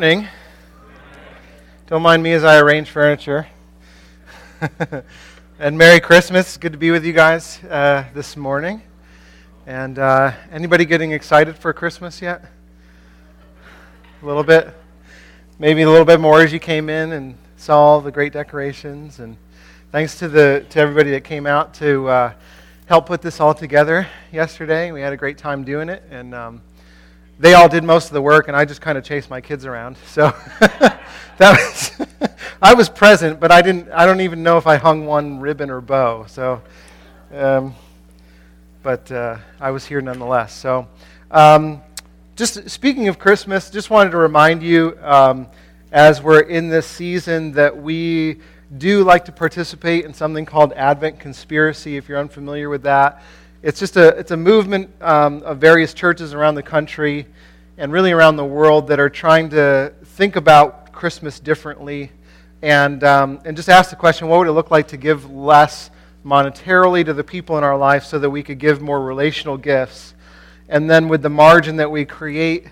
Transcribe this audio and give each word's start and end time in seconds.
morning. 0.00 0.28
Don't 1.86 2.00
mind 2.00 2.22
me 2.22 2.32
as 2.32 2.42
I 2.42 2.58
arrange 2.58 2.88
furniture. 2.88 3.46
and 5.58 5.76
Merry 5.76 6.00
Christmas. 6.00 6.56
Good 6.56 6.72
to 6.72 6.78
be 6.78 6.90
with 6.90 7.04
you 7.04 7.12
guys 7.12 7.62
uh, 7.64 8.06
this 8.14 8.34
morning. 8.34 8.80
And 9.66 9.98
uh, 9.98 10.32
anybody 10.50 10.86
getting 10.86 11.12
excited 11.12 11.54
for 11.54 11.74
Christmas 11.74 12.22
yet? 12.22 12.46
A 14.22 14.26
little 14.26 14.42
bit? 14.42 14.74
Maybe 15.58 15.82
a 15.82 15.90
little 15.90 16.06
bit 16.06 16.18
more 16.18 16.40
as 16.40 16.50
you 16.50 16.60
came 16.60 16.88
in 16.88 17.12
and 17.12 17.36
saw 17.58 17.78
all 17.78 18.00
the 18.00 18.10
great 18.10 18.32
decorations. 18.32 19.18
And 19.18 19.36
thanks 19.92 20.18
to, 20.20 20.28
the, 20.28 20.64
to 20.70 20.80
everybody 20.80 21.10
that 21.10 21.24
came 21.24 21.46
out 21.46 21.74
to 21.74 22.08
uh, 22.08 22.32
help 22.86 23.04
put 23.04 23.20
this 23.20 23.38
all 23.38 23.52
together 23.52 24.08
yesterday. 24.32 24.92
We 24.92 25.02
had 25.02 25.12
a 25.12 25.18
great 25.18 25.36
time 25.36 25.62
doing 25.62 25.90
it. 25.90 26.02
And 26.10 26.34
um, 26.34 26.62
they 27.40 27.54
all 27.54 27.70
did 27.70 27.82
most 27.84 28.08
of 28.08 28.12
the 28.12 28.20
work, 28.20 28.48
and 28.48 28.56
I 28.56 28.66
just 28.66 28.82
kind 28.82 28.98
of 28.98 29.02
chased 29.02 29.30
my 29.30 29.40
kids 29.40 29.64
around. 29.64 29.96
So 30.06 30.34
that 30.60 31.00
was 31.40 32.06
I 32.62 32.74
was 32.74 32.90
present, 32.90 33.40
but 33.40 33.50
I 33.50 33.62
didn't. 33.62 33.90
I 33.90 34.04
don't 34.04 34.20
even 34.20 34.42
know 34.42 34.58
if 34.58 34.66
I 34.66 34.76
hung 34.76 35.06
one 35.06 35.40
ribbon 35.40 35.70
or 35.70 35.80
bow. 35.80 36.26
So, 36.26 36.60
um, 37.34 37.74
but 38.82 39.10
uh, 39.10 39.38
I 39.58 39.70
was 39.70 39.86
here 39.86 40.02
nonetheless. 40.02 40.52
So, 40.52 40.86
um, 41.30 41.80
just 42.36 42.68
speaking 42.68 43.08
of 43.08 43.18
Christmas, 43.18 43.70
just 43.70 43.88
wanted 43.88 44.10
to 44.10 44.18
remind 44.18 44.62
you 44.62 44.98
um, 45.00 45.46
as 45.92 46.22
we're 46.22 46.40
in 46.40 46.68
this 46.68 46.86
season 46.86 47.52
that 47.52 47.74
we 47.74 48.40
do 48.76 49.02
like 49.02 49.24
to 49.24 49.32
participate 49.32 50.04
in 50.04 50.12
something 50.12 50.44
called 50.44 50.74
Advent 50.74 51.18
Conspiracy. 51.18 51.96
If 51.96 52.06
you're 52.06 52.18
unfamiliar 52.18 52.68
with 52.68 52.82
that. 52.82 53.22
It's 53.62 53.78
just 53.78 53.98
a, 53.98 54.16
it's 54.16 54.30
a 54.30 54.38
movement 54.38 54.90
um, 55.02 55.42
of 55.42 55.58
various 55.58 55.92
churches 55.92 56.32
around 56.32 56.54
the 56.54 56.62
country 56.62 57.26
and 57.76 57.92
really 57.92 58.10
around 58.10 58.36
the 58.36 58.44
world 58.44 58.86
that 58.86 58.98
are 58.98 59.10
trying 59.10 59.50
to 59.50 59.92
think 60.02 60.36
about 60.36 60.92
Christmas 60.92 61.38
differently 61.38 62.10
and, 62.62 63.04
um, 63.04 63.38
and 63.44 63.54
just 63.54 63.68
ask 63.68 63.90
the 63.90 63.96
question 63.96 64.28
what 64.28 64.38
would 64.38 64.48
it 64.48 64.52
look 64.52 64.70
like 64.70 64.88
to 64.88 64.96
give 64.96 65.30
less 65.30 65.90
monetarily 66.24 67.04
to 67.04 67.12
the 67.12 67.22
people 67.22 67.58
in 67.58 67.64
our 67.64 67.76
life 67.76 68.04
so 68.04 68.18
that 68.18 68.30
we 68.30 68.42
could 68.42 68.58
give 68.58 68.80
more 68.80 69.02
relational 69.02 69.58
gifts? 69.58 70.14
And 70.70 70.88
then 70.88 71.06
with 71.06 71.20
the 71.20 71.28
margin 71.28 71.76
that 71.76 71.90
we 71.90 72.06
create 72.06 72.66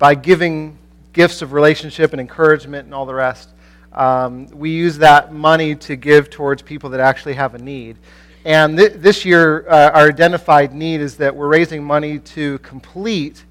by 0.00 0.16
giving 0.16 0.76
gifts 1.12 1.42
of 1.42 1.52
relationship 1.52 2.10
and 2.10 2.20
encouragement 2.20 2.86
and 2.86 2.94
all 2.94 3.06
the 3.06 3.14
rest, 3.14 3.50
um, 3.92 4.48
we 4.48 4.70
use 4.70 4.98
that 4.98 5.32
money 5.32 5.76
to 5.76 5.94
give 5.94 6.30
towards 6.30 6.62
people 6.62 6.90
that 6.90 7.00
actually 7.00 7.34
have 7.34 7.54
a 7.54 7.58
need. 7.58 7.96
And 8.44 8.76
th- 8.76 8.94
this 8.94 9.24
year, 9.24 9.68
uh, 9.68 9.90
our 9.90 10.08
identified 10.08 10.74
need 10.74 11.00
is 11.00 11.16
that 11.18 11.34
we're 11.34 11.48
raising 11.48 11.84
money 11.84 12.18
to 12.18 12.58
complete 12.58 13.44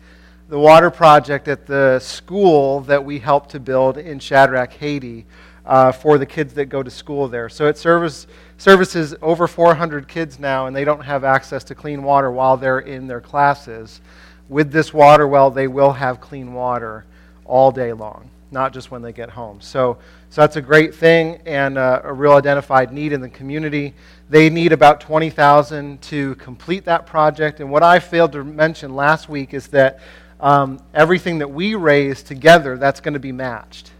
the 0.49 0.59
water 0.59 0.91
project 0.91 1.47
at 1.47 1.65
the 1.65 1.97
school 1.99 2.81
that 2.81 3.03
we 3.03 3.17
helped 3.17 3.51
to 3.51 3.59
build 3.59 3.97
in 3.97 4.19
Shadrach, 4.19 4.73
Haiti, 4.73 5.25
uh, 5.65 5.93
for 5.93 6.17
the 6.17 6.25
kids 6.25 6.53
that 6.55 6.65
go 6.65 6.83
to 6.83 6.89
school 6.89 7.29
there. 7.29 7.47
So 7.47 7.67
it 7.67 7.77
service, 7.77 8.27
services 8.57 9.15
over 9.21 9.47
400 9.47 10.09
kids 10.09 10.39
now, 10.39 10.67
and 10.67 10.75
they 10.75 10.83
don't 10.83 11.03
have 11.03 11.23
access 11.23 11.63
to 11.65 11.75
clean 11.75 12.03
water 12.03 12.29
while 12.29 12.57
they're 12.57 12.79
in 12.79 13.07
their 13.07 13.21
classes. 13.21 14.01
With 14.49 14.73
this 14.73 14.93
water 14.93 15.25
well, 15.25 15.49
they 15.51 15.67
will 15.67 15.93
have 15.93 16.19
clean 16.19 16.53
water 16.53 17.05
all 17.45 17.71
day 17.71 17.93
long, 17.93 18.29
not 18.51 18.73
just 18.73 18.91
when 18.91 19.01
they 19.01 19.13
get 19.13 19.29
home. 19.29 19.61
So, 19.61 19.97
so 20.29 20.41
that's 20.41 20.57
a 20.57 20.61
great 20.61 20.93
thing 20.93 21.41
and 21.45 21.77
uh, 21.77 22.01
a 22.03 22.13
real 22.13 22.33
identified 22.33 22.91
need 22.91 23.13
in 23.13 23.21
the 23.21 23.29
community. 23.29 23.93
They 24.29 24.49
need 24.49 24.73
about 24.73 25.01
20,000 25.01 26.01
to 26.03 26.35
complete 26.35 26.85
that 26.85 27.05
project. 27.05 27.61
And 27.61 27.71
what 27.71 27.83
I 27.83 27.99
failed 27.99 28.33
to 28.33 28.43
mention 28.43 28.95
last 28.95 29.29
week 29.29 29.53
is 29.53 29.67
that 29.69 29.99
um, 30.41 30.81
everything 30.93 31.37
that 31.39 31.49
we 31.49 31.75
raise 31.75 32.23
together, 32.23 32.77
that's 32.77 32.99
going 32.99 33.13
to 33.13 33.19
be 33.19 33.31
matched. 33.31 33.91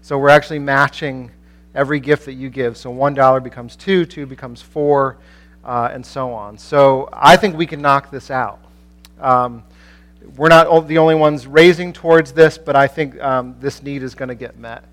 So 0.00 0.18
we're 0.18 0.30
actually 0.30 0.58
matching 0.58 1.30
every 1.74 2.00
gift 2.00 2.24
that 2.26 2.34
you 2.34 2.50
give. 2.50 2.76
So 2.76 2.92
$1 2.92 3.42
becomes 3.42 3.76
2, 3.76 4.06
2 4.06 4.26
becomes 4.26 4.62
4, 4.62 5.16
uh, 5.64 5.90
and 5.92 6.04
so 6.04 6.32
on. 6.32 6.58
So 6.58 7.08
I 7.12 7.36
think 7.36 7.56
we 7.56 7.66
can 7.66 7.80
knock 7.80 8.10
this 8.10 8.30
out. 8.30 8.60
Um, 9.20 9.62
we're 10.36 10.48
not 10.48 10.88
the 10.88 10.98
only 10.98 11.14
ones 11.14 11.46
raising 11.46 11.92
towards 11.92 12.32
this, 12.32 12.58
but 12.58 12.76
I 12.76 12.86
think 12.86 13.20
um, 13.20 13.56
this 13.60 13.82
need 13.82 14.02
is 14.02 14.14
going 14.14 14.28
to 14.28 14.34
get 14.34 14.58
met, 14.58 14.84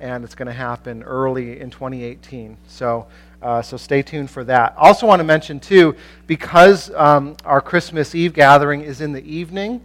and 0.00 0.24
it's 0.24 0.34
going 0.34 0.46
to 0.46 0.52
happen 0.52 1.02
early 1.02 1.60
in 1.60 1.70
2018. 1.70 2.56
So 2.66 3.06
uh, 3.40 3.62
so 3.62 3.76
stay 3.76 4.02
tuned 4.02 4.30
for 4.30 4.42
that. 4.44 4.74
Also, 4.76 5.06
want 5.06 5.20
to 5.20 5.24
mention, 5.24 5.60
too, 5.60 5.94
because 6.26 6.90
um, 6.94 7.36
our 7.44 7.60
Christmas 7.60 8.14
Eve 8.14 8.34
gathering 8.34 8.80
is 8.80 9.00
in 9.00 9.12
the 9.12 9.22
evening, 9.22 9.80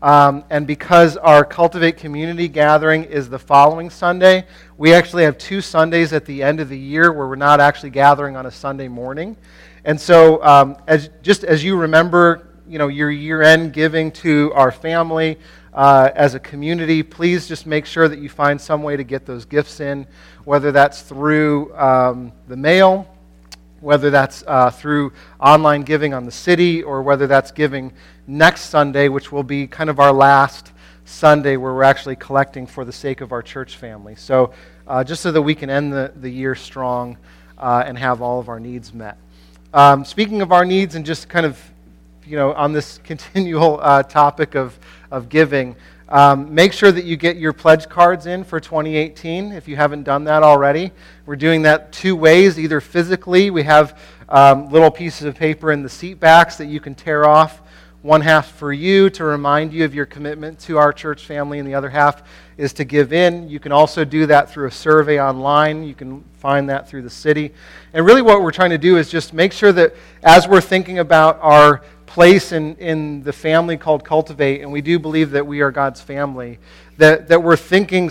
um, 0.00 0.42
and 0.48 0.66
because 0.66 1.16
our 1.18 1.44
Cultivate 1.44 1.98
Community 1.98 2.48
gathering 2.48 3.04
is 3.04 3.28
the 3.28 3.38
following 3.38 3.90
Sunday, 3.90 4.46
we 4.78 4.94
actually 4.94 5.24
have 5.24 5.36
two 5.36 5.60
Sundays 5.60 6.12
at 6.14 6.24
the 6.24 6.42
end 6.42 6.60
of 6.60 6.70
the 6.70 6.78
year 6.78 7.12
where 7.12 7.28
we're 7.28 7.36
not 7.36 7.60
actually 7.60 7.90
gathering 7.90 8.36
on 8.36 8.46
a 8.46 8.50
Sunday 8.50 8.88
morning. 8.88 9.36
And 9.84 10.00
so, 10.00 10.42
um, 10.42 10.76
as, 10.86 11.10
just 11.22 11.44
as 11.44 11.62
you 11.62 11.76
remember, 11.76 12.48
you 12.68 12.78
know, 12.78 12.88
your 12.88 13.10
year-end 13.10 13.72
giving 13.72 14.10
to 14.12 14.52
our 14.54 14.72
family 14.72 15.38
uh, 15.72 16.10
as 16.14 16.34
a 16.34 16.40
community, 16.40 17.02
please 17.02 17.48
just 17.48 17.66
make 17.66 17.86
sure 17.86 18.08
that 18.08 18.18
you 18.18 18.28
find 18.28 18.60
some 18.60 18.82
way 18.82 18.96
to 18.96 19.04
get 19.04 19.26
those 19.26 19.44
gifts 19.44 19.80
in 19.80 20.06
whether 20.44 20.72
that's 20.72 21.02
through 21.02 21.74
um, 21.76 22.32
the 22.48 22.56
mail, 22.56 23.08
whether 23.80 24.10
that's 24.10 24.44
uh, 24.46 24.70
through 24.70 25.12
online 25.40 25.82
giving 25.82 26.14
on 26.14 26.24
the 26.24 26.32
city, 26.32 26.82
or 26.82 27.02
whether 27.02 27.26
that's 27.26 27.50
giving 27.50 27.92
next 28.26 28.62
Sunday, 28.62 29.08
which 29.08 29.32
will 29.32 29.42
be 29.42 29.66
kind 29.66 29.90
of 29.90 29.98
our 29.98 30.12
last 30.12 30.72
Sunday 31.04 31.56
where 31.56 31.74
we're 31.74 31.82
actually 31.82 32.16
collecting 32.16 32.66
for 32.66 32.84
the 32.84 32.92
sake 32.92 33.20
of 33.20 33.32
our 33.32 33.42
church 33.42 33.76
family. 33.76 34.14
So, 34.14 34.52
uh, 34.86 35.04
just 35.04 35.22
so 35.22 35.32
that 35.32 35.42
we 35.42 35.54
can 35.54 35.70
end 35.70 35.92
the, 35.92 36.12
the 36.16 36.30
year 36.30 36.54
strong 36.54 37.18
uh, 37.58 37.84
and 37.86 37.98
have 37.98 38.22
all 38.22 38.40
of 38.40 38.48
our 38.48 38.60
needs 38.60 38.92
met. 38.92 39.18
Um, 39.72 40.04
speaking 40.04 40.40
of 40.40 40.52
our 40.52 40.64
needs, 40.64 40.94
and 40.94 41.04
just 41.04 41.28
kind 41.28 41.44
of, 41.44 41.60
you 42.26 42.36
know, 42.36 42.52
on 42.54 42.72
this 42.72 42.98
continual 43.04 43.78
uh, 43.82 44.02
topic 44.02 44.54
of, 44.54 44.78
of 45.10 45.28
giving, 45.28 45.76
um, 46.08 46.54
make 46.54 46.72
sure 46.72 46.92
that 46.92 47.04
you 47.04 47.16
get 47.16 47.38
your 47.38 47.52
pledge 47.52 47.88
cards 47.88 48.26
in 48.26 48.44
for 48.44 48.60
2018 48.60 49.52
if 49.52 49.66
you 49.66 49.76
haven't 49.76 50.02
done 50.02 50.24
that 50.24 50.42
already. 50.42 50.92
We're 51.26 51.36
doing 51.36 51.62
that 51.62 51.92
two 51.92 52.14
ways 52.14 52.58
either 52.58 52.80
physically, 52.80 53.50
we 53.50 53.62
have 53.62 53.98
um, 54.28 54.70
little 54.70 54.90
pieces 54.90 55.26
of 55.26 55.34
paper 55.34 55.72
in 55.72 55.82
the 55.82 55.88
seat 55.88 56.20
backs 56.20 56.56
that 56.56 56.66
you 56.66 56.80
can 56.80 56.94
tear 56.94 57.26
off. 57.26 57.62
One 58.02 58.20
half 58.20 58.52
for 58.52 58.70
you 58.70 59.08
to 59.10 59.24
remind 59.24 59.72
you 59.72 59.86
of 59.86 59.94
your 59.94 60.04
commitment 60.04 60.58
to 60.60 60.76
our 60.76 60.92
church 60.92 61.24
family, 61.24 61.58
and 61.58 61.66
the 61.66 61.74
other 61.74 61.88
half 61.88 62.22
is 62.58 62.74
to 62.74 62.84
give 62.84 63.14
in. 63.14 63.48
You 63.48 63.58
can 63.58 63.72
also 63.72 64.04
do 64.04 64.26
that 64.26 64.50
through 64.50 64.68
a 64.68 64.70
survey 64.70 65.18
online. 65.18 65.84
You 65.84 65.94
can 65.94 66.22
find 66.36 66.68
that 66.68 66.86
through 66.86 67.00
the 67.00 67.08
city. 67.08 67.54
And 67.94 68.04
really, 68.04 68.20
what 68.20 68.42
we're 68.42 68.52
trying 68.52 68.70
to 68.70 68.78
do 68.78 68.98
is 68.98 69.10
just 69.10 69.32
make 69.32 69.54
sure 69.54 69.72
that 69.72 69.94
as 70.22 70.46
we're 70.46 70.60
thinking 70.60 70.98
about 70.98 71.38
our 71.40 71.80
place 72.06 72.52
in, 72.52 72.76
in 72.76 73.22
the 73.22 73.32
family 73.32 73.76
called 73.76 74.04
Cultivate, 74.04 74.60
and 74.60 74.70
we 74.72 74.80
do 74.80 74.98
believe 74.98 75.30
that 75.32 75.46
we 75.46 75.60
are 75.60 75.70
God's 75.70 76.00
family, 76.00 76.58
that, 76.98 77.28
that 77.28 77.42
we're 77.42 77.56
thinking 77.56 78.10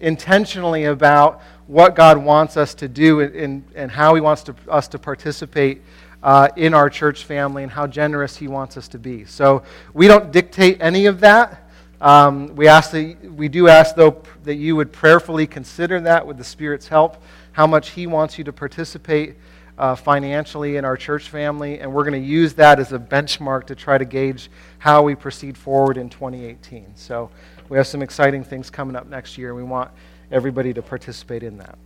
intentionally 0.00 0.84
about 0.84 1.42
what 1.66 1.94
God 1.94 2.18
wants 2.18 2.56
us 2.56 2.74
to 2.74 2.88
do 2.88 3.20
and, 3.20 3.64
and 3.74 3.90
how 3.90 4.14
He 4.14 4.20
wants 4.20 4.42
to, 4.44 4.54
us 4.68 4.88
to 4.88 4.98
participate 4.98 5.82
uh, 6.22 6.48
in 6.56 6.74
our 6.74 6.88
church 6.90 7.24
family 7.24 7.62
and 7.62 7.72
how 7.72 7.86
generous 7.86 8.36
He 8.36 8.48
wants 8.48 8.76
us 8.76 8.88
to 8.88 8.98
be. 8.98 9.24
So 9.24 9.62
we 9.94 10.06
don't 10.08 10.32
dictate 10.32 10.78
any 10.80 11.06
of 11.06 11.20
that. 11.20 11.70
Um, 12.00 12.54
we, 12.56 12.66
ask 12.66 12.90
that, 12.90 13.32
we 13.32 13.48
do 13.48 13.68
ask, 13.68 13.94
though, 13.94 14.22
that 14.44 14.56
you 14.56 14.74
would 14.76 14.92
prayerfully 14.92 15.46
consider 15.46 16.00
that 16.00 16.26
with 16.26 16.36
the 16.36 16.44
Spirit's 16.44 16.88
help, 16.88 17.22
how 17.52 17.66
much 17.66 17.90
He 17.90 18.06
wants 18.06 18.38
you 18.38 18.44
to 18.44 18.52
participate 18.52 19.36
uh, 19.78 19.94
financially 19.94 20.76
in 20.76 20.84
our 20.84 20.96
church 20.96 21.28
family, 21.28 21.80
and 21.80 21.92
we're 21.92 22.04
going 22.04 22.20
to 22.20 22.28
use 22.28 22.54
that 22.54 22.78
as 22.78 22.92
a 22.92 22.98
benchmark 22.98 23.66
to 23.66 23.74
try 23.74 23.98
to 23.98 24.04
gauge 24.04 24.50
how 24.78 25.02
we 25.02 25.14
proceed 25.14 25.56
forward 25.56 25.96
in 25.96 26.08
2018. 26.08 26.86
So 26.94 27.30
we 27.68 27.76
have 27.76 27.86
some 27.86 28.02
exciting 28.02 28.44
things 28.44 28.70
coming 28.70 28.96
up 28.96 29.08
next 29.08 29.38
year, 29.38 29.48
and 29.48 29.56
we 29.56 29.62
want 29.62 29.90
everybody 30.30 30.72
to 30.74 30.82
participate 30.82 31.42
in 31.42 31.58
that. 31.58 31.78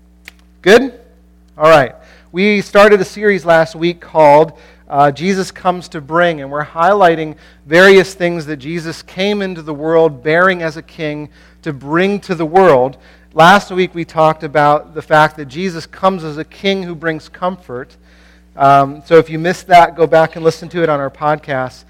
Good? 0.63 1.01
All 1.57 1.71
right. 1.71 1.95
We 2.33 2.61
started 2.61 3.01
a 3.01 3.05
series 3.05 3.45
last 3.45 3.75
week 3.75 4.01
called 4.01 4.59
uh, 4.89 5.11
Jesus 5.11 5.51
Comes 5.51 5.89
to 5.89 6.01
Bring, 6.01 6.41
and 6.41 6.51
we're 6.51 6.65
highlighting 6.65 7.37
various 7.67 8.15
things 8.15 8.47
that 8.47 8.59
Jesus 8.59 9.03
came 9.03 9.43
into 9.43 9.63
the 9.63 9.75
world 9.75 10.23
bearing 10.23 10.63
as 10.63 10.77
a 10.77 10.83
king 10.83 11.29
to 11.63 11.73
bring 11.73 12.21
to 12.21 12.35
the 12.35 12.47
world. 12.47 12.99
Last 13.37 13.71
week 13.71 13.95
we 13.95 14.07
talked 14.07 14.45
about 14.45 14.95
the 14.95 15.03
fact 15.03 15.37
that 15.37 15.45
Jesus 15.45 15.85
comes 15.85 16.25
as 16.25 16.39
a 16.39 16.45
king 16.45 16.83
who 16.83 16.95
brings 16.95 17.29
comfort. 17.29 17.95
Um, 18.57 19.03
so 19.05 19.17
if 19.19 19.29
you 19.29 19.39
missed 19.39 19.67
that, 19.67 19.95
go 19.95 20.07
back 20.07 20.37
and 20.37 20.43
listen 20.43 20.71
to 20.71 20.83
it 20.83 20.89
on 20.89 21.01
our 21.01 21.11
podcast. 21.11 21.85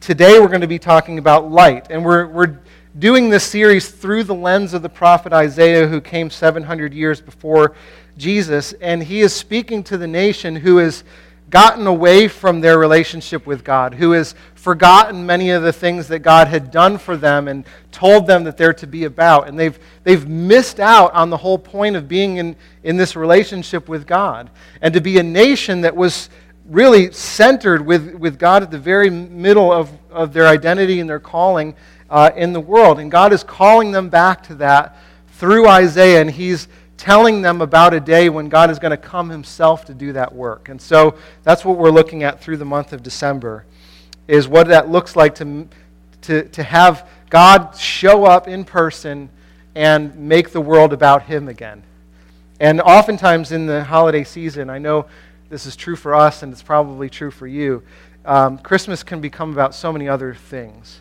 Today 0.00 0.40
we're 0.40 0.48
going 0.48 0.62
to 0.62 0.66
be 0.66 0.78
talking 0.78 1.18
about 1.18 1.50
light. 1.50 1.88
And 1.90 2.02
we're, 2.02 2.26
we're 2.28 2.60
doing 2.98 3.28
this 3.28 3.44
series 3.44 3.90
through 3.90 4.24
the 4.24 4.34
lens 4.34 4.72
of 4.72 4.80
the 4.80 4.88
prophet 4.88 5.34
Isaiah, 5.34 5.86
who 5.86 6.00
came 6.00 6.30
700 6.30 6.94
years 6.94 7.20
before 7.20 7.74
Jesus. 8.16 8.72
And 8.80 9.02
he 9.02 9.20
is 9.20 9.34
speaking 9.34 9.84
to 9.84 9.98
the 9.98 10.06
nation 10.06 10.56
who 10.56 10.78
is 10.78 11.04
gotten 11.50 11.86
away 11.86 12.28
from 12.28 12.60
their 12.60 12.78
relationship 12.78 13.46
with 13.46 13.64
God, 13.64 13.94
who 13.94 14.12
has 14.12 14.34
forgotten 14.54 15.24
many 15.24 15.50
of 15.50 15.62
the 15.62 15.72
things 15.72 16.08
that 16.08 16.18
God 16.20 16.48
had 16.48 16.70
done 16.70 16.98
for 16.98 17.16
them 17.16 17.46
and 17.46 17.64
told 17.92 18.26
them 18.26 18.44
that 18.44 18.56
they're 18.56 18.72
to 18.74 18.86
be 18.86 19.04
about. 19.04 19.48
And 19.48 19.58
they've, 19.58 19.78
they've 20.02 20.28
missed 20.28 20.80
out 20.80 21.12
on 21.12 21.30
the 21.30 21.36
whole 21.36 21.58
point 21.58 21.94
of 21.94 22.08
being 22.08 22.38
in, 22.38 22.56
in 22.82 22.96
this 22.96 23.14
relationship 23.14 23.88
with 23.88 24.06
God. 24.06 24.50
And 24.82 24.92
to 24.94 25.00
be 25.00 25.18
a 25.18 25.22
nation 25.22 25.82
that 25.82 25.94
was 25.94 26.30
really 26.68 27.12
centered 27.12 27.84
with, 27.84 28.14
with 28.14 28.38
God 28.38 28.62
at 28.64 28.70
the 28.72 28.78
very 28.78 29.08
middle 29.08 29.72
of, 29.72 29.90
of 30.10 30.32
their 30.32 30.48
identity 30.48 30.98
and 30.98 31.08
their 31.08 31.20
calling 31.20 31.76
uh, 32.10 32.30
in 32.36 32.52
the 32.52 32.60
world. 32.60 32.98
And 32.98 33.10
God 33.10 33.32
is 33.32 33.44
calling 33.44 33.92
them 33.92 34.08
back 34.08 34.42
to 34.44 34.56
that 34.56 34.96
through 35.28 35.68
Isaiah, 35.68 36.20
and 36.22 36.30
He's 36.30 36.66
telling 36.96 37.42
them 37.42 37.60
about 37.60 37.94
a 37.94 38.00
day 38.00 38.28
when 38.28 38.48
God 38.48 38.70
is 38.70 38.78
going 38.78 38.90
to 38.90 38.96
come 38.96 39.28
himself 39.28 39.84
to 39.86 39.94
do 39.94 40.12
that 40.14 40.34
work. 40.34 40.68
And 40.68 40.80
so 40.80 41.16
that's 41.42 41.64
what 41.64 41.76
we're 41.76 41.90
looking 41.90 42.22
at 42.22 42.40
through 42.40 42.56
the 42.56 42.64
month 42.64 42.92
of 42.92 43.02
December 43.02 43.64
is 44.28 44.48
what 44.48 44.68
that 44.68 44.88
looks 44.88 45.14
like 45.14 45.34
to, 45.36 45.68
to, 46.22 46.48
to 46.48 46.62
have 46.62 47.08
God 47.30 47.76
show 47.76 48.24
up 48.24 48.48
in 48.48 48.64
person 48.64 49.28
and 49.74 50.16
make 50.16 50.50
the 50.50 50.60
world 50.60 50.92
about 50.92 51.24
him 51.24 51.48
again. 51.48 51.82
And 52.58 52.80
oftentimes 52.80 53.52
in 53.52 53.66
the 53.66 53.84
holiday 53.84 54.24
season, 54.24 54.70
I 54.70 54.78
know 54.78 55.06
this 55.50 55.66
is 55.66 55.76
true 55.76 55.96
for 55.96 56.14
us 56.14 56.42
and 56.42 56.52
it's 56.52 56.62
probably 56.62 57.10
true 57.10 57.30
for 57.30 57.46
you, 57.46 57.82
um, 58.24 58.58
Christmas 58.58 59.02
can 59.02 59.20
become 59.20 59.52
about 59.52 59.74
so 59.74 59.92
many 59.92 60.08
other 60.08 60.34
things. 60.34 61.00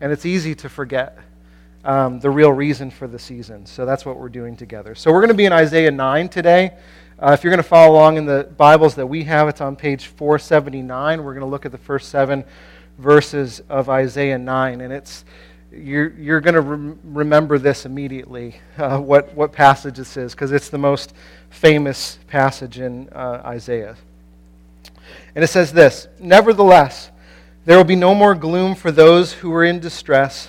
And 0.00 0.12
it's 0.12 0.24
easy 0.24 0.54
to 0.56 0.68
forget 0.68 1.18
um, 1.86 2.18
the 2.18 2.28
real 2.28 2.52
reason 2.52 2.90
for 2.90 3.06
the 3.06 3.18
season. 3.18 3.64
So 3.64 3.86
that's 3.86 4.04
what 4.04 4.18
we're 4.18 4.28
doing 4.28 4.56
together. 4.56 4.96
So 4.96 5.12
we're 5.12 5.20
going 5.20 5.28
to 5.28 5.34
be 5.34 5.44
in 5.44 5.52
Isaiah 5.52 5.92
9 5.92 6.28
today. 6.28 6.72
Uh, 7.16 7.30
if 7.30 7.44
you're 7.44 7.52
going 7.52 7.62
to 7.62 7.68
follow 7.68 7.94
along 7.94 8.16
in 8.16 8.26
the 8.26 8.52
Bibles 8.56 8.96
that 8.96 9.06
we 9.06 9.22
have, 9.22 9.48
it's 9.48 9.60
on 9.60 9.76
page 9.76 10.08
479. 10.08 11.22
We're 11.22 11.32
going 11.32 11.40
to 11.40 11.46
look 11.46 11.64
at 11.64 11.70
the 11.70 11.78
first 11.78 12.08
seven 12.08 12.44
verses 12.98 13.62
of 13.68 13.88
Isaiah 13.88 14.36
9. 14.36 14.80
And 14.80 14.92
it's, 14.92 15.24
you're, 15.70 16.10
you're 16.14 16.40
going 16.40 16.54
to 16.54 16.60
rem- 16.60 16.98
remember 17.04 17.56
this 17.56 17.86
immediately, 17.86 18.56
uh, 18.78 18.98
what, 18.98 19.32
what 19.34 19.52
passage 19.52 19.94
this 19.94 20.16
is, 20.16 20.34
because 20.34 20.50
it's 20.50 20.70
the 20.70 20.78
most 20.78 21.14
famous 21.50 22.18
passage 22.26 22.80
in 22.80 23.08
uh, 23.10 23.42
Isaiah. 23.44 23.96
And 25.36 25.44
it 25.44 25.48
says 25.48 25.72
this 25.72 26.08
Nevertheless, 26.18 27.12
there 27.64 27.76
will 27.76 27.84
be 27.84 27.94
no 27.94 28.12
more 28.12 28.34
gloom 28.34 28.74
for 28.74 28.90
those 28.90 29.34
who 29.34 29.54
are 29.54 29.64
in 29.64 29.78
distress 29.78 30.48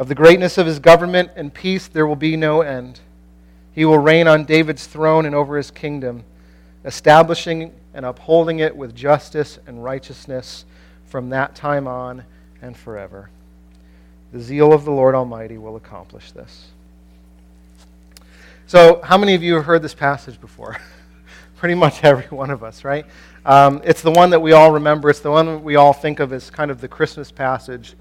Of 0.00 0.08
the 0.08 0.14
greatness 0.14 0.56
of 0.56 0.66
his 0.66 0.78
government 0.78 1.32
and 1.36 1.52
peace 1.52 1.86
there 1.86 2.06
will 2.06 2.16
be 2.16 2.34
no 2.34 2.62
end. 2.62 3.00
He 3.74 3.84
will 3.84 3.98
reign 3.98 4.26
on 4.26 4.46
David's 4.46 4.86
throne 4.86 5.26
and 5.26 5.34
over 5.34 5.58
his 5.58 5.70
kingdom, 5.70 6.24
establishing 6.86 7.74
and 7.92 8.06
upholding 8.06 8.60
it 8.60 8.74
with 8.74 8.96
justice 8.96 9.58
and 9.66 9.84
righteousness 9.84 10.64
from 11.04 11.28
that 11.28 11.54
time 11.54 11.86
on 11.86 12.24
and 12.62 12.74
forever. 12.74 13.28
The 14.32 14.40
zeal 14.40 14.72
of 14.72 14.86
the 14.86 14.90
Lord 14.90 15.14
Almighty 15.14 15.58
will 15.58 15.76
accomplish 15.76 16.32
this. 16.32 16.68
So, 18.66 19.02
how 19.04 19.18
many 19.18 19.34
of 19.34 19.42
you 19.42 19.52
have 19.56 19.66
heard 19.66 19.82
this 19.82 19.94
passage 19.94 20.40
before? 20.40 20.78
Pretty 21.58 21.74
much 21.74 22.02
every 22.04 22.24
one 22.34 22.48
of 22.48 22.64
us, 22.64 22.84
right? 22.84 23.04
Um, 23.44 23.82
it's 23.84 24.00
the 24.00 24.12
one 24.12 24.30
that 24.30 24.40
we 24.40 24.52
all 24.52 24.72
remember. 24.72 25.10
It's 25.10 25.20
the 25.20 25.30
one 25.30 25.62
we 25.62 25.76
all 25.76 25.92
think 25.92 26.20
of 26.20 26.32
as 26.32 26.48
kind 26.48 26.70
of 26.70 26.80
the 26.80 26.88
Christmas 26.88 27.30
passage 27.30 27.96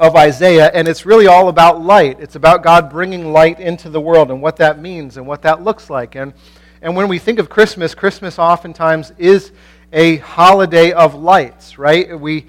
of 0.00 0.16
Isaiah, 0.16 0.70
and 0.72 0.88
it's 0.88 1.04
really 1.04 1.26
all 1.26 1.48
about 1.48 1.82
light. 1.82 2.18
It's 2.20 2.34
about 2.34 2.62
God 2.62 2.88
bringing 2.88 3.34
light 3.34 3.60
into 3.60 3.90
the 3.90 4.00
world 4.00 4.30
and 4.30 4.40
what 4.40 4.56
that 4.56 4.80
means 4.80 5.18
and 5.18 5.26
what 5.26 5.42
that 5.42 5.62
looks 5.62 5.90
like. 5.90 6.14
And, 6.14 6.32
and 6.80 6.96
when 6.96 7.06
we 7.06 7.18
think 7.18 7.38
of 7.38 7.50
Christmas, 7.50 7.94
Christmas 7.94 8.38
oftentimes 8.38 9.12
is 9.18 9.52
a 9.92 10.16
holiday 10.16 10.92
of 10.92 11.14
lights, 11.14 11.76
right? 11.76 12.18
We, 12.18 12.46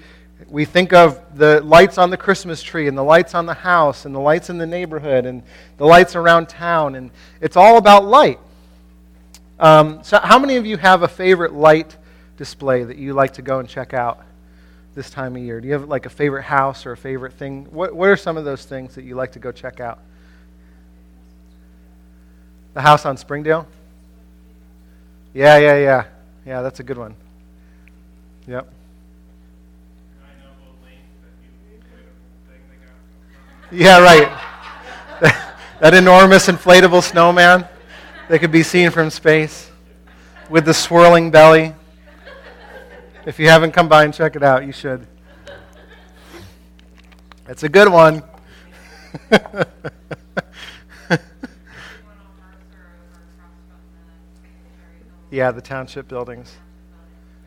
we 0.48 0.64
think 0.64 0.94
of 0.94 1.20
the 1.36 1.60
lights 1.60 1.98
on 1.98 2.08
the 2.08 2.16
Christmas 2.16 2.62
tree 2.62 2.88
and 2.88 2.96
the 2.96 3.04
lights 3.04 3.34
on 3.34 3.44
the 3.44 3.52
house 3.52 4.06
and 4.06 4.14
the 4.14 4.20
lights 4.20 4.48
in 4.48 4.56
the 4.56 4.66
neighborhood 4.66 5.26
and 5.26 5.42
the 5.76 5.84
lights 5.84 6.16
around 6.16 6.48
town, 6.48 6.94
and 6.94 7.10
it's 7.42 7.58
all 7.58 7.76
about 7.76 8.06
light. 8.06 8.40
Um, 9.60 10.02
so, 10.02 10.18
how 10.20 10.38
many 10.38 10.56
of 10.56 10.64
you 10.64 10.78
have 10.78 11.02
a 11.02 11.08
favorite 11.08 11.52
light 11.52 11.98
display 12.38 12.82
that 12.84 12.96
you 12.96 13.12
like 13.12 13.34
to 13.34 13.42
go 13.42 13.58
and 13.58 13.68
check 13.68 13.92
out? 13.92 14.24
This 14.94 15.10
time 15.10 15.36
of 15.36 15.42
year? 15.42 15.60
Do 15.60 15.66
you 15.66 15.72
have 15.74 15.88
like 15.88 16.06
a 16.06 16.10
favorite 16.10 16.42
house 16.42 16.86
or 16.86 16.92
a 16.92 16.96
favorite 16.96 17.32
thing? 17.34 17.66
What, 17.70 17.94
what 17.94 18.08
are 18.08 18.16
some 18.16 18.36
of 18.36 18.44
those 18.44 18.64
things 18.64 18.94
that 18.94 19.04
you 19.04 19.14
like 19.14 19.32
to 19.32 19.38
go 19.38 19.52
check 19.52 19.80
out? 19.80 19.98
The 22.74 22.80
house 22.80 23.04
on 23.04 23.16
Springdale? 23.16 23.66
Yeah, 25.34 25.58
yeah, 25.58 25.76
yeah. 25.76 26.04
Yeah, 26.44 26.62
that's 26.62 26.80
a 26.80 26.82
good 26.82 26.98
one. 26.98 27.14
Yep. 28.46 28.68
Yeah, 33.70 34.00
right. 34.00 34.28
that 35.80 35.94
enormous 35.94 36.48
inflatable 36.48 37.02
snowman 37.02 37.66
that 38.28 38.38
could 38.40 38.52
be 38.52 38.62
seen 38.62 38.90
from 38.90 39.08
space 39.08 39.70
with 40.50 40.66
the 40.66 40.74
swirling 40.74 41.30
belly. 41.30 41.74
If 43.24 43.38
you 43.38 43.48
haven't 43.48 43.70
come 43.70 43.88
by 43.88 44.02
and 44.02 44.12
check 44.12 44.34
it 44.34 44.42
out, 44.42 44.66
you 44.66 44.72
should. 44.72 45.06
It's 47.48 47.62
a 47.62 47.68
good 47.68 47.88
one. 47.88 48.24
yeah, 55.30 55.52
the 55.52 55.60
township 55.62 56.08
buildings. 56.08 56.52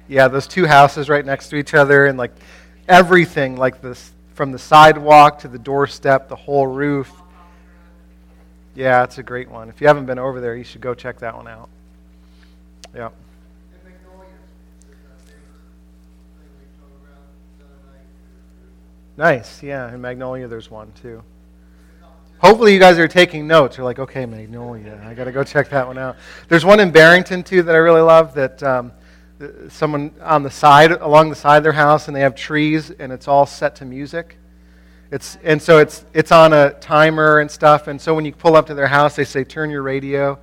Yeah, 0.08 0.30
those 0.30 0.48
two 0.48 0.66
houses 0.66 1.10
right 1.10 1.26
next 1.26 1.50
to 1.50 1.58
each 1.58 1.74
other, 1.74 2.06
and 2.06 2.18
like 2.18 2.32
everything, 2.88 3.58
like 3.58 3.82
this 3.82 4.14
from 4.34 4.54
the 4.54 4.60
sidewalk 4.60 5.40
to 5.40 5.50
the 5.50 5.60
doorstep, 5.60 6.30
the 6.30 6.38
whole 6.38 6.68
roof. 6.68 7.12
Yeah, 8.76 9.04
it's 9.04 9.18
a 9.18 9.24
great 9.24 9.50
one. 9.50 9.68
If 9.68 9.82
you 9.82 9.88
haven't 9.88 10.06
been 10.06 10.20
over 10.20 10.40
there, 10.40 10.56
you 10.56 10.64
should 10.64 10.80
go 10.80 10.94
check 10.94 11.20
that 11.20 11.36
one 11.36 11.50
out. 11.50 11.70
Yeah. 12.96 13.10
Nice. 19.18 19.64
Yeah, 19.64 19.94
in 19.94 20.02
Magnolia 20.02 20.48
there's 20.48 20.70
one 20.70 20.92
too. 21.02 21.24
Hopefully 22.40 22.74
you 22.74 22.80
guys 22.80 23.00
are 23.00 23.08
taking 23.08 23.48
notes. 23.48 23.78
You're 23.78 23.86
like, 23.86 24.00
okay, 24.00 24.26
Magnolia, 24.26 25.02
I 25.06 25.14
got 25.14 25.24
to 25.24 25.32
go 25.32 25.44
check 25.44 25.70
that 25.70 25.88
one 25.88 25.98
out. 25.98 26.18
There's 26.50 26.66
one 26.66 26.80
in 26.80 26.92
Barrington 26.92 27.44
too 27.44 27.64
that 27.64 27.74
I 27.74 27.78
really 27.78 28.02
love. 28.02 28.34
That 28.34 28.62
um, 28.62 28.92
someone 29.70 30.14
on 30.22 30.44
the 30.44 30.52
side, 30.52 30.92
along 30.92 31.30
the 31.30 31.36
side 31.36 31.58
of 31.58 31.64
their 31.64 31.72
house, 31.72 32.08
and 32.08 32.16
they 32.16 32.22
have 32.22 32.36
trees, 32.36 32.92
and 32.92 33.12
it's 33.12 33.28
all 33.28 33.46
set 33.46 33.76
to 33.78 33.86
music. 33.86 34.38
It's 35.12 35.38
and 35.44 35.62
so 35.62 35.80
it's 35.80 36.06
it's 36.14 36.32
on 36.32 36.52
a 36.52 36.72
timer 36.74 37.40
and 37.40 37.50
stuff. 37.50 37.88
And 37.88 38.00
so 38.00 38.14
when 38.14 38.26
you 38.26 38.34
pull 38.34 38.56
up 38.56 38.68
to 38.68 38.74
their 38.74 38.88
house, 38.88 39.16
they 39.16 39.24
say, 39.24 39.46
turn 39.46 39.70
your 39.70 39.82
radio 39.82 40.38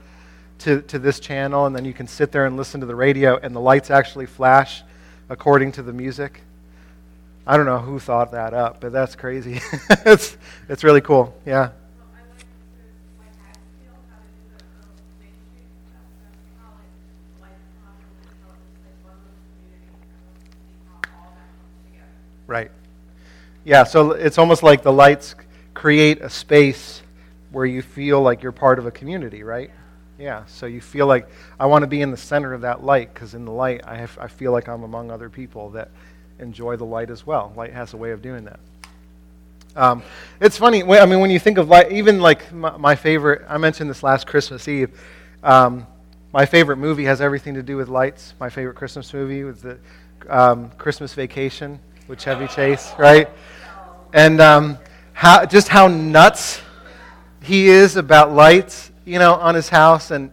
to 0.61 0.81
to 0.83 0.99
this 0.99 1.21
channel, 1.21 1.67
and 1.67 1.76
then 1.76 1.85
you 1.85 1.93
can 1.93 2.07
sit 2.07 2.33
there 2.33 2.47
and 2.47 2.57
listen 2.57 2.81
to 2.81 2.87
the 2.87 2.97
radio, 2.97 3.37
and 3.37 3.55
the 3.55 3.61
lights 3.61 3.91
actually 3.91 4.26
flash 4.26 4.83
according 5.29 5.73
to 5.73 5.83
the 5.83 5.93
music. 5.93 6.41
I 7.47 7.57
don't 7.57 7.67
know 7.67 7.79
who 7.79 7.99
thought 7.99 8.33
that 8.33 8.55
up, 8.55 8.81
but 8.81 8.93
that's 8.93 9.17
crazy. 9.17 9.61
it's, 10.07 10.37
it's 10.69 10.85
really 10.85 11.01
cool. 11.01 11.35
Yeah. 11.45 11.71
Right. 22.47 22.71
Yeah, 23.65 23.85
so 23.85 24.13
it's 24.13 24.39
almost 24.39 24.63
like 24.63 24.83
the 24.83 24.93
lights 24.93 25.35
create 25.75 26.21
a 26.21 26.29
space 26.29 27.03
where 27.51 27.65
you 27.65 27.83
feel 27.83 28.21
like 28.21 28.43
you're 28.43 28.53
part 28.53 28.79
of 28.79 28.87
a 28.87 28.91
community, 28.91 29.43
right? 29.43 29.71
Yeah, 30.19 30.45
so 30.47 30.67
you 30.67 30.81
feel 30.81 31.07
like 31.07 31.29
I 31.59 31.67
want 31.67 31.83
to 31.83 31.87
be 31.87 32.03
in 32.03 32.11
the 32.11 32.17
center 32.17 32.53
of 32.53 32.61
that 32.61 32.85
light 32.85 33.13
because 33.13 33.35
in 33.35 33.45
the 33.45 33.53
light 33.53 33.83
I, 33.85 33.97
have, 33.97 34.19
I 34.21 34.29
feel 34.29 34.53
like 34.53 34.69
I'm 34.69 34.83
among 34.83 35.11
other 35.11 35.31
people 35.31 35.71
that 35.71 35.91
enjoy 36.43 36.77
the 36.77 36.85
light 36.85 37.09
as 37.09 37.27
well. 37.27 37.53
Light 37.57 37.73
has 37.73 37.95
a 37.95 37.97
way 37.97 38.11
of 38.11 38.21
doing 38.21 38.45
that. 38.45 38.61
Um, 39.75 40.03
it's 40.41 40.59
funny. 40.59 40.83
I 40.83 41.07
mean, 41.07 41.21
when 41.21 41.31
you 41.31 41.39
think 41.39 41.57
of 41.57 41.69
light, 41.69 41.93
even 41.93 42.21
like 42.21 42.53
my, 42.53 42.77
my 42.77 42.95
favorite, 42.95 43.43
I 43.49 43.57
mentioned 43.57 43.89
this 43.89 44.03
last 44.03 44.27
Christmas 44.27 44.69
Eve. 44.69 45.01
Um, 45.43 45.87
my 46.33 46.45
favorite 46.45 46.77
movie 46.77 47.05
has 47.05 47.21
everything 47.21 47.55
to 47.55 47.63
do 47.63 47.77
with 47.77 47.89
lights. 47.89 48.35
My 48.39 48.51
favorite 48.51 48.75
Christmas 48.75 49.13
movie 49.15 49.45
was 49.45 49.63
the 49.63 49.79
um, 50.29 50.71
Christmas 50.79 51.15
Vacation 51.15 51.79
with 52.09 52.21
Chevy 52.21 52.49
Chase, 52.49 52.93
right? 52.99 53.29
And 54.13 54.41
um, 54.41 54.79
how, 55.13 55.47
just 55.47 55.69
how 55.69 55.89
nuts 55.89 56.61
he 57.43 57.69
is 57.69 57.97
about 57.97 58.33
lights, 58.33 58.91
you 59.05 59.19
know, 59.19 59.35
on 59.35 59.55
his 59.55 59.69
house. 59.69 60.11
And 60.11 60.31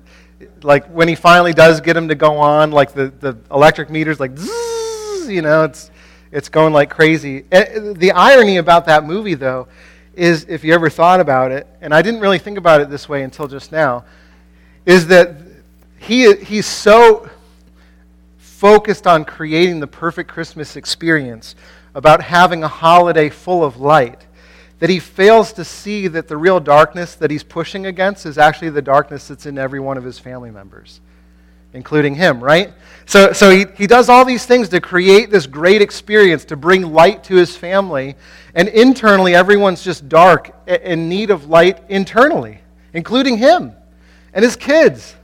like 0.64 0.86
when 0.88 1.08
he 1.08 1.16
finally 1.16 1.54
does 1.54 1.80
get 1.80 1.96
him 1.96 2.10
to 2.10 2.16
go 2.16 2.38
on, 2.38 2.72
like 2.72 2.94
the, 2.94 3.08
the 3.20 3.38
electric 3.52 3.90
meter's 3.90 4.20
like, 4.20 4.38
zzz, 4.38 5.30
you 5.30 5.42
know, 5.42 5.64
it's 5.64 5.92
it's 6.32 6.50
going 6.50 6.74
like 6.74 6.90
crazy. 6.90 7.46
And 7.52 7.98
the 7.98 8.12
irony 8.12 8.58
about 8.58 8.86
that 8.86 9.04
movie, 9.04 9.34
though, 9.34 9.68
is 10.14 10.46
if 10.50 10.64
you 10.64 10.74
ever 10.74 10.90
thought 10.90 11.20
about 11.20 11.52
it, 11.52 11.68
and 11.82 11.94
I 11.94 12.02
didn't 12.02 12.20
really 12.20 12.40
think 12.40 12.58
about 12.58 12.82
it 12.82 12.90
this 12.90 13.08
way 13.08 13.24
until 13.24 13.48
just 13.48 13.72
now, 13.72 14.06
is 14.86 15.08
that 15.08 15.36
he, 15.98 16.36
he's 16.36 16.66
so 16.66 17.30
focused 18.38 19.08
on 19.08 19.26
creating 19.26 19.80
the 19.80 19.88
perfect 19.88 20.30
Christmas 20.30 20.76
experience, 20.76 21.56
about 21.96 22.22
having 22.22 22.64
a 22.64 22.68
holiday 22.68 23.30
full 23.30 23.64
of 23.64 23.78
light, 23.78 24.26
that 24.80 24.90
he 24.90 25.00
fails 25.00 25.52
to 25.54 25.66
see 25.66 26.08
that 26.08 26.28
the 26.28 26.38
real 26.38 26.60
darkness 26.60 27.16
that 27.16 27.32
he's 27.32 27.44
pushing 27.44 27.86
against 27.86 28.26
is 28.26 28.38
actually 28.38 28.70
the 28.70 28.82
darkness 28.82 29.28
that's 29.28 29.46
in 29.46 29.58
every 29.58 29.80
one 29.80 29.98
of 29.98 30.04
his 30.04 30.20
family 30.20 30.52
members 30.52 31.02
including 31.74 32.16
him, 32.16 32.44
right? 32.44 32.74
So, 33.06 33.34
so 33.34 33.50
he, 33.50 33.66
he 33.76 33.88
does 33.88 34.08
all 34.08 34.24
these 34.24 34.46
things 34.46 34.70
to 34.70 34.80
create 34.80 35.32
this 35.32 35.48
great 35.48 35.82
experience, 35.82 36.46
to 36.46 36.56
bring 36.56 36.94
light 36.94 37.24
to 37.26 37.36
his 37.36 37.58
family. 37.58 38.16
And 38.54 38.68
internally, 38.68 39.34
everyone's 39.34 39.84
just 39.84 40.08
dark, 40.08 40.56
in 40.68 41.10
need 41.10 41.32
of 41.32 41.50
light 41.50 41.82
internally, 41.90 42.60
including 42.94 43.38
him 43.38 43.74
and 44.34 44.44
his 44.46 44.56
kids. 44.56 45.16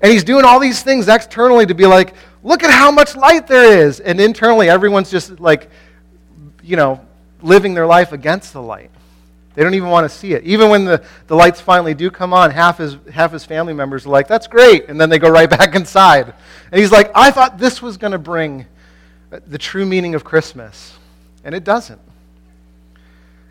And 0.00 0.10
he's 0.10 0.24
doing 0.24 0.44
all 0.44 0.58
these 0.60 0.82
things 0.82 1.08
externally 1.08 1.66
to 1.66 1.74
be 1.74 1.86
like, 1.86 2.14
look 2.42 2.62
at 2.62 2.70
how 2.70 2.90
much 2.90 3.16
light 3.16 3.46
there 3.46 3.86
is. 3.86 4.00
And 4.00 4.18
internally, 4.20 4.70
everyone's 4.70 5.10
just 5.10 5.40
like, 5.40 5.70
you 6.62 6.76
know, 6.76 7.04
living 7.42 7.74
their 7.74 7.86
life 7.86 8.12
against 8.12 8.52
the 8.52 8.62
light. 8.62 8.90
They 9.60 9.64
don't 9.64 9.74
even 9.74 9.90
want 9.90 10.10
to 10.10 10.16
see 10.16 10.32
it. 10.32 10.42
Even 10.44 10.70
when 10.70 10.86
the, 10.86 11.04
the 11.26 11.36
lights 11.36 11.60
finally 11.60 11.92
do 11.92 12.10
come 12.10 12.32
on, 12.32 12.50
half 12.50 12.78
his, 12.78 12.96
half 13.12 13.30
his 13.30 13.44
family 13.44 13.74
members 13.74 14.06
are 14.06 14.08
like, 14.08 14.26
that's 14.26 14.46
great. 14.46 14.88
And 14.88 14.98
then 14.98 15.10
they 15.10 15.18
go 15.18 15.28
right 15.28 15.50
back 15.58 15.74
inside. 15.74 16.32
And 16.72 16.80
he's 16.80 16.90
like, 16.90 17.10
I 17.14 17.30
thought 17.30 17.58
this 17.58 17.82
was 17.82 17.98
going 17.98 18.12
to 18.12 18.18
bring 18.18 18.64
uh, 19.30 19.40
the 19.46 19.58
true 19.58 19.84
meaning 19.84 20.14
of 20.14 20.24
Christmas. 20.24 20.96
And 21.44 21.54
it 21.54 21.62
doesn't. 21.62 22.00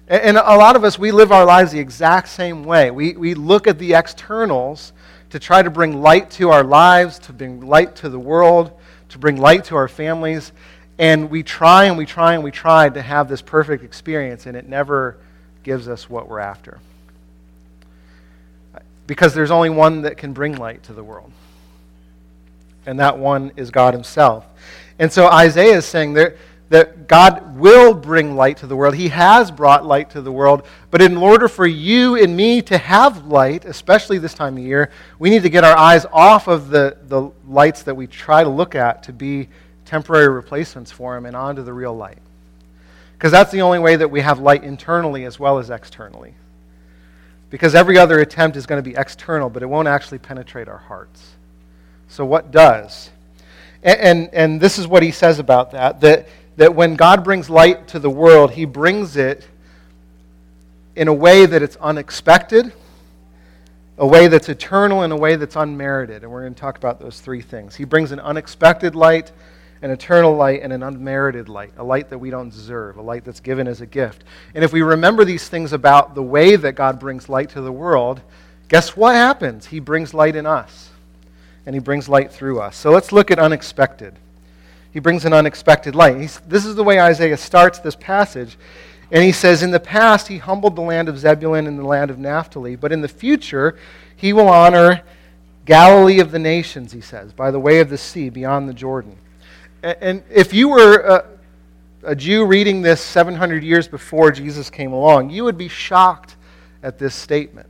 And, 0.07 0.23
and 0.23 0.37
a 0.37 0.57
lot 0.57 0.75
of 0.75 0.83
us, 0.83 0.97
we 0.97 1.11
live 1.11 1.31
our 1.31 1.45
lives 1.45 1.71
the 1.71 1.79
exact 1.79 2.29
same 2.29 2.63
way. 2.63 2.89
We, 2.89 3.13
we 3.15 3.35
look 3.35 3.67
at 3.67 3.77
the 3.77 3.93
externals 3.93 4.93
to 5.29 5.37
try 5.37 5.61
to 5.61 5.69
bring 5.69 6.01
light 6.01 6.31
to 6.31 6.49
our 6.49 6.63
lives, 6.63 7.19
to 7.19 7.33
bring 7.33 7.61
light 7.61 7.95
to 7.97 8.09
the 8.09 8.19
world, 8.19 8.71
to 9.09 9.19
bring 9.19 9.37
light 9.37 9.65
to 9.65 9.75
our 9.75 9.87
families. 9.87 10.53
And 10.97 11.29
we 11.29 11.43
try 11.43 11.85
and 11.85 11.99
we 11.99 12.07
try 12.07 12.33
and 12.33 12.43
we 12.43 12.49
try 12.49 12.89
to 12.89 13.01
have 13.03 13.29
this 13.29 13.43
perfect 13.43 13.83
experience, 13.83 14.47
and 14.47 14.57
it 14.57 14.67
never 14.67 15.19
gives 15.63 15.87
us 15.87 16.09
what 16.09 16.29
we're 16.29 16.39
after. 16.39 16.79
Because 19.07 19.33
there's 19.33 19.51
only 19.51 19.69
one 19.69 20.03
that 20.03 20.17
can 20.17 20.33
bring 20.33 20.55
light 20.57 20.83
to 20.83 20.93
the 20.93 21.03
world, 21.03 21.31
and 22.85 22.99
that 22.99 23.17
one 23.17 23.51
is 23.55 23.71
God 23.71 23.93
Himself. 23.93 24.45
And 24.99 25.11
so 25.11 25.27
Isaiah 25.27 25.77
is 25.77 25.85
saying 25.85 26.13
that, 26.13 26.35
that 26.69 27.07
God 27.07 27.57
will 27.57 27.93
bring 27.93 28.35
light 28.35 28.57
to 28.57 28.67
the 28.67 28.75
world. 28.75 28.93
He 28.93 29.09
has 29.09 29.49
brought 29.49 29.85
light 29.85 30.11
to 30.11 30.21
the 30.21 30.31
world, 30.31 30.67
but 30.91 31.01
in 31.01 31.17
order 31.17 31.47
for 31.47 31.65
you 31.65 32.15
and 32.21 32.35
me 32.37 32.61
to 32.63 32.77
have 32.77 33.25
light, 33.25 33.65
especially 33.65 34.19
this 34.19 34.33
time 34.33 34.57
of 34.57 34.63
year, 34.63 34.91
we 35.17 35.29
need 35.29 35.43
to 35.43 35.49
get 35.49 35.63
our 35.63 35.75
eyes 35.75 36.05
off 36.11 36.47
of 36.47 36.69
the, 36.69 36.97
the 37.07 37.31
lights 37.47 37.83
that 37.83 37.95
we 37.95 38.05
try 38.05 38.43
to 38.43 38.49
look 38.49 38.75
at 38.75 39.03
to 39.03 39.13
be 39.13 39.49
temporary 39.85 40.29
replacements 40.29 40.91
for 40.91 41.17
Him 41.17 41.25
and 41.25 41.35
onto 41.35 41.63
the 41.63 41.73
real 41.73 41.95
light. 41.95 42.19
Because 43.19 43.31
that's 43.31 43.51
the 43.51 43.61
only 43.61 43.77
way 43.77 43.95
that 43.95 44.09
we 44.09 44.21
have 44.21 44.39
light 44.39 44.63
internally 44.63 45.25
as 45.25 45.39
well 45.39 45.59
as 45.59 45.69
externally. 45.69 46.33
Because 47.51 47.75
every 47.75 47.99
other 47.99 48.19
attempt 48.19 48.57
is 48.57 48.65
going 48.65 48.81
to 48.81 48.89
be 48.89 48.95
external, 48.95 49.51
but 49.51 49.61
it 49.61 49.67
won't 49.67 49.87
actually 49.87 50.17
penetrate 50.17 50.67
our 50.67 50.77
hearts. 50.77 51.33
So, 52.07 52.25
what 52.25 52.49
does? 52.49 53.11
And, 53.83 53.99
and, 53.99 54.33
and, 54.33 54.61
this 54.61 54.79
is 54.79 54.87
what 54.87 55.03
he 55.03 55.11
says 55.11 55.37
about 55.37 55.71
that, 55.71 56.01
that 56.01 56.27
that 56.59 56.75
when 56.75 56.95
God 56.95 57.23
brings 57.23 57.49
light 57.49 57.87
to 57.87 57.99
the 57.99 58.09
world, 58.09 58.51
he 58.51 58.65
brings 58.65 59.15
it 59.15 59.47
in 60.93 61.07
a 61.07 61.13
way 61.13 61.45
that 61.45 61.63
it's 61.63 61.77
unexpected, 61.77 62.73
a 63.97 64.05
way 64.05 64.27
that's 64.27 64.49
eternal, 64.49 65.03
and 65.03 65.13
a 65.13 65.15
way 65.15 65.37
that's 65.37 65.55
unmerited. 65.55 66.21
And 66.21 66.29
we're 66.29 66.41
going 66.41 66.53
to 66.53 66.59
talk 66.59 66.77
about 66.77 66.99
those 66.99 67.21
three 67.21 67.41
things. 67.41 67.77
He 67.77 67.85
brings 67.85 68.11
an 68.11 68.19
unexpected 68.19 68.93
light, 68.93 69.31
an 69.81 69.91
eternal 69.91 70.35
light 70.35 70.61
and 70.61 70.73
an 70.73 70.83
unmerited 70.83 71.47
light, 71.47 71.73
a 71.77 71.83
light 71.83 72.09
that 72.09 72.17
we 72.17 72.29
don't 72.29 72.49
deserve, 72.49 72.97
a 72.97 73.01
light 73.01 73.23
that's 73.23 73.39
given 73.39 73.67
as 73.67 73.81
a 73.81 73.85
gift. 73.85 74.23
And 74.53 74.63
if 74.63 74.73
we 74.73 74.81
remember 74.81 75.23
these 75.23 75.47
things 75.47 75.73
about 75.73 76.15
the 76.15 76.23
way 76.23 76.55
that 76.55 76.73
God 76.73 76.99
brings 76.99 77.29
light 77.29 77.49
to 77.51 77.61
the 77.61 77.71
world, 77.71 78.21
guess 78.67 78.95
what 78.95 79.15
happens? 79.15 79.67
He 79.67 79.79
brings 79.79 80.13
light 80.13 80.35
in 80.35 80.45
us, 80.45 80.89
and 81.65 81.75
He 81.75 81.79
brings 81.79 82.09
light 82.09 82.31
through 82.31 82.59
us. 82.59 82.75
So 82.75 82.91
let's 82.91 83.11
look 83.11 83.31
at 83.31 83.39
unexpected. 83.39 84.15
He 84.91 84.99
brings 84.99 85.23
an 85.25 85.33
unexpected 85.33 85.95
light. 85.95 86.19
He's, 86.19 86.39
this 86.39 86.65
is 86.65 86.75
the 86.75 86.83
way 86.83 86.99
Isaiah 86.99 87.37
starts 87.37 87.79
this 87.79 87.95
passage. 87.95 88.57
And 89.11 89.23
he 89.23 89.31
says, 89.31 89.63
In 89.63 89.71
the 89.71 89.79
past, 89.79 90.27
he 90.27 90.37
humbled 90.37 90.75
the 90.75 90.81
land 90.81 91.09
of 91.09 91.17
Zebulun 91.17 91.67
and 91.67 91.79
the 91.79 91.85
land 91.85 92.11
of 92.11 92.19
Naphtali, 92.19 92.75
but 92.75 92.91
in 92.91 93.01
the 93.01 93.07
future, 93.07 93.77
he 94.15 94.33
will 94.33 94.49
honor 94.49 95.03
Galilee 95.69 96.19
of 96.19 96.31
the 96.31 96.39
nations, 96.39 96.91
he 96.91 97.01
says, 97.01 97.31
by 97.31 97.51
the 97.51 97.59
way 97.59 97.79
of 97.79 97.91
the 97.91 97.97
sea 97.97 98.29
beyond 98.29 98.67
the 98.67 98.73
Jordan. 98.73 99.15
And 99.81 100.23
if 100.29 100.53
you 100.53 100.69
were 100.69 100.99
a, 100.99 101.25
a 102.03 102.15
Jew 102.15 102.45
reading 102.45 102.81
this 102.81 103.01
700 103.01 103.63
years 103.63 103.87
before 103.87 104.31
Jesus 104.31 104.69
came 104.69 104.91
along, 104.91 105.29
you 105.29 105.43
would 105.43 105.57
be 105.57 105.67
shocked 105.67 106.35
at 106.83 106.97
this 106.97 107.15
statement. 107.15 107.67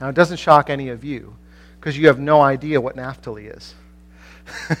Now, 0.00 0.08
it 0.08 0.14
doesn't 0.14 0.38
shock 0.38 0.70
any 0.70 0.88
of 0.88 1.04
you 1.04 1.36
because 1.78 1.96
you 1.96 2.06
have 2.06 2.18
no 2.18 2.40
idea 2.40 2.80
what 2.80 2.96
Naphtali 2.96 3.46
is. 3.46 3.74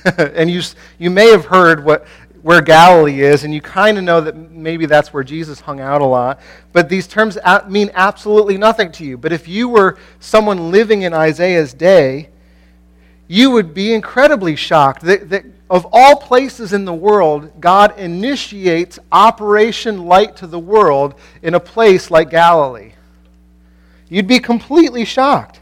and 0.16 0.50
you, 0.50 0.62
you 0.98 1.10
may 1.10 1.30
have 1.30 1.44
heard 1.44 1.84
what, 1.84 2.06
where 2.42 2.62
Galilee 2.62 3.20
is, 3.20 3.44
and 3.44 3.52
you 3.52 3.60
kind 3.60 3.98
of 3.98 4.04
know 4.04 4.20
that 4.20 4.34
maybe 4.34 4.86
that's 4.86 5.12
where 5.12 5.22
Jesus 5.22 5.60
hung 5.60 5.80
out 5.80 6.00
a 6.00 6.06
lot. 6.06 6.40
But 6.72 6.88
these 6.88 7.06
terms 7.06 7.38
mean 7.68 7.90
absolutely 7.94 8.56
nothing 8.56 8.92
to 8.92 9.04
you. 9.04 9.18
But 9.18 9.32
if 9.32 9.46
you 9.46 9.68
were 9.68 9.98
someone 10.20 10.70
living 10.70 11.02
in 11.02 11.12
Isaiah's 11.12 11.74
day, 11.74 12.30
you 13.28 13.50
would 13.50 13.74
be 13.74 13.92
incredibly 13.92 14.56
shocked 14.56 15.02
that, 15.02 15.28
that 15.30 15.44
of 15.70 15.86
all 15.92 16.16
places 16.16 16.72
in 16.72 16.84
the 16.84 16.92
world, 16.92 17.52
God 17.60 17.96
initiates 17.96 18.98
Operation 19.12 20.04
Light 20.04 20.36
to 20.38 20.48
the 20.48 20.58
World 20.58 21.14
in 21.42 21.54
a 21.54 21.60
place 21.60 22.10
like 22.10 22.28
Galilee. 22.28 22.92
You'd 24.08 24.26
be 24.26 24.40
completely 24.40 25.04
shocked. 25.04 25.60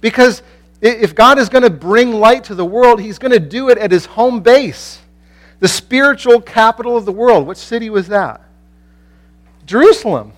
Because 0.00 0.42
if 0.80 1.16
God 1.16 1.40
is 1.40 1.48
going 1.48 1.64
to 1.64 1.70
bring 1.70 2.12
light 2.12 2.44
to 2.44 2.54
the 2.54 2.64
world, 2.64 3.00
He's 3.00 3.18
going 3.18 3.32
to 3.32 3.40
do 3.40 3.68
it 3.70 3.76
at 3.76 3.90
His 3.90 4.06
home 4.06 4.40
base, 4.40 5.00
the 5.58 5.68
spiritual 5.68 6.40
capital 6.40 6.96
of 6.96 7.04
the 7.04 7.12
world. 7.12 7.48
Which 7.48 7.58
city 7.58 7.90
was 7.90 8.06
that? 8.06 8.40
Jerusalem. 9.66 10.32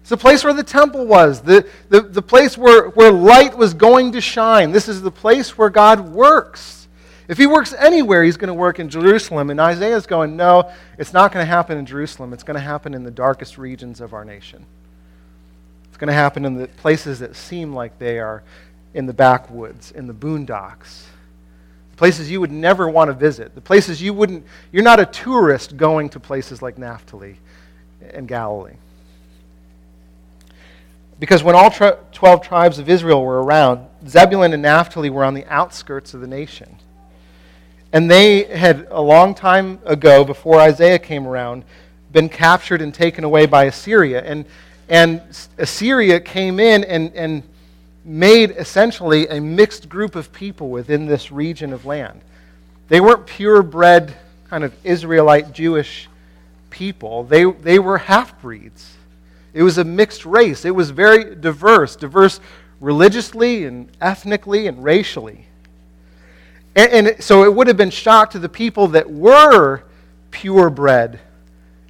It's 0.00 0.10
the 0.10 0.16
place 0.16 0.44
where 0.44 0.52
the 0.52 0.64
temple 0.64 1.06
was, 1.06 1.40
the, 1.40 1.66
the, 1.88 2.02
the 2.02 2.20
place 2.20 2.58
where, 2.58 2.88
where 2.90 3.10
light 3.10 3.56
was 3.56 3.72
going 3.72 4.12
to 4.12 4.20
shine. 4.20 4.70
This 4.70 4.88
is 4.88 5.00
the 5.00 5.10
place 5.10 5.56
where 5.56 5.70
God 5.70 6.00
works. 6.10 6.83
If 7.26 7.38
he 7.38 7.46
works 7.46 7.72
anywhere, 7.72 8.22
he's 8.22 8.36
going 8.36 8.48
to 8.48 8.54
work 8.54 8.78
in 8.78 8.88
Jerusalem. 8.88 9.50
And 9.50 9.60
Isaiah's 9.60 10.06
going, 10.06 10.36
no, 10.36 10.70
it's 10.98 11.12
not 11.12 11.32
going 11.32 11.44
to 11.44 11.50
happen 11.50 11.78
in 11.78 11.86
Jerusalem. 11.86 12.32
It's 12.32 12.42
going 12.42 12.56
to 12.56 12.60
happen 12.60 12.94
in 12.94 13.02
the 13.02 13.10
darkest 13.10 13.56
regions 13.56 14.00
of 14.00 14.12
our 14.12 14.24
nation. 14.24 14.66
It's 15.88 15.96
going 15.96 16.08
to 16.08 16.14
happen 16.14 16.44
in 16.44 16.54
the 16.54 16.66
places 16.68 17.20
that 17.20 17.36
seem 17.36 17.72
like 17.72 17.98
they 17.98 18.18
are 18.18 18.42
in 18.92 19.06
the 19.06 19.12
backwoods, 19.12 19.90
in 19.90 20.06
the 20.06 20.14
boondocks, 20.14 21.04
places 21.96 22.30
you 22.30 22.40
would 22.40 22.52
never 22.52 22.88
want 22.88 23.08
to 23.08 23.12
visit, 23.12 23.54
the 23.54 23.60
places 23.60 24.02
you 24.02 24.12
wouldn't, 24.12 24.44
you're 24.72 24.82
not 24.82 25.00
a 25.00 25.06
tourist 25.06 25.76
going 25.76 26.08
to 26.10 26.20
places 26.20 26.60
like 26.60 26.78
Naphtali 26.78 27.38
and 28.12 28.26
Galilee. 28.28 28.74
Because 31.20 31.42
when 31.42 31.54
all 31.54 31.70
12 31.70 32.42
tribes 32.42 32.78
of 32.78 32.88
Israel 32.88 33.24
were 33.24 33.42
around, 33.42 33.86
Zebulun 34.06 34.52
and 34.52 34.62
Naphtali 34.62 35.10
were 35.10 35.24
on 35.24 35.34
the 35.34 35.46
outskirts 35.46 36.12
of 36.12 36.20
the 36.20 36.26
nation. 36.26 36.76
And 37.94 38.10
they 38.10 38.42
had, 38.42 38.88
a 38.90 39.00
long 39.00 39.36
time 39.36 39.78
ago, 39.86 40.24
before 40.24 40.58
Isaiah 40.58 40.98
came 40.98 41.28
around, 41.28 41.62
been 42.10 42.28
captured 42.28 42.82
and 42.82 42.92
taken 42.92 43.22
away 43.22 43.46
by 43.46 43.66
Assyria. 43.66 44.20
And, 44.20 44.46
and 44.88 45.22
Assyria 45.58 46.18
came 46.18 46.58
in 46.58 46.82
and, 46.82 47.14
and 47.14 47.44
made 48.04 48.50
essentially 48.50 49.28
a 49.28 49.40
mixed 49.40 49.88
group 49.88 50.16
of 50.16 50.32
people 50.32 50.70
within 50.70 51.06
this 51.06 51.30
region 51.30 51.72
of 51.72 51.86
land. 51.86 52.20
They 52.88 53.00
weren't 53.00 53.26
purebred, 53.26 54.12
kind 54.50 54.64
of 54.64 54.74
Israelite 54.82 55.52
Jewish 55.52 56.08
people, 56.70 57.22
they, 57.22 57.44
they 57.44 57.78
were 57.78 57.98
half 57.98 58.42
breeds. 58.42 58.96
It 59.52 59.62
was 59.62 59.78
a 59.78 59.84
mixed 59.84 60.26
race. 60.26 60.64
It 60.64 60.74
was 60.74 60.90
very 60.90 61.36
diverse, 61.36 61.94
diverse 61.94 62.40
religiously 62.80 63.66
and 63.66 63.88
ethnically 64.00 64.66
and 64.66 64.82
racially. 64.82 65.46
And, 66.76 67.08
and 67.08 67.22
so 67.22 67.44
it 67.44 67.54
would 67.54 67.66
have 67.66 67.76
been 67.76 67.90
shock 67.90 68.30
to 68.30 68.38
the 68.38 68.48
people 68.48 68.88
that 68.88 69.10
were 69.10 69.82
purebred 70.30 71.20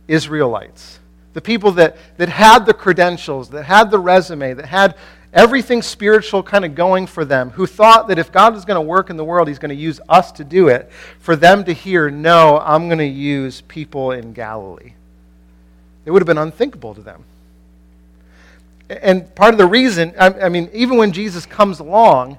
Israelites, 0.07 0.99
the 1.33 1.41
people 1.41 1.73
that, 1.73 1.97
that 2.19 2.29
had 2.29 2.67
the 2.67 2.75
credentials, 2.75 3.49
that 3.51 3.65
had 3.65 3.91
the 3.91 3.99
resume, 3.99 4.55
that 4.55 4.67
had 4.67 4.97
everything 5.33 5.83
spiritual 5.83 6.43
kind 6.43 6.65
of 6.65 6.75
going 6.75 7.07
for 7.07 7.25
them, 7.25 7.51
who 7.51 7.67
thought 7.67 8.09
that 8.09 8.19
if 8.19 8.31
God 8.31 8.55
is 8.55 8.65
going 8.65 8.77
to 8.77 8.87
work 8.87 9.11
in 9.11 9.17
the 9.17 9.25
world, 9.25 9.49
He's 9.49 9.59
going 9.59 9.71
to 9.71 9.75
use 9.75 10.01
us 10.09 10.31
to 10.33 10.45
do 10.45 10.69
it, 10.69 10.91
for 11.19 11.35
them 11.35 11.65
to 11.65 11.73
hear, 11.73 12.11
no, 12.11 12.59
I'm 12.59 12.87
going 12.89 12.99
to 12.99 13.05
use 13.05 13.63
people 13.63 14.13
in 14.13 14.33
Galilee. 14.33 14.93
It 16.05 16.11
would 16.11 16.21
have 16.21 16.27
been 16.27 16.39
unthinkable 16.39 16.95
to 16.95 17.01
them. 17.01 17.25
And 18.89 19.35
part 19.35 19.55
of 19.55 19.59
the 19.59 19.67
reason, 19.67 20.15
I, 20.19 20.27
I 20.27 20.49
mean, 20.51 20.69
even 20.73 20.99
when 20.99 21.13
Jesus 21.13 21.47
comes 21.47 21.81
along 21.81 22.39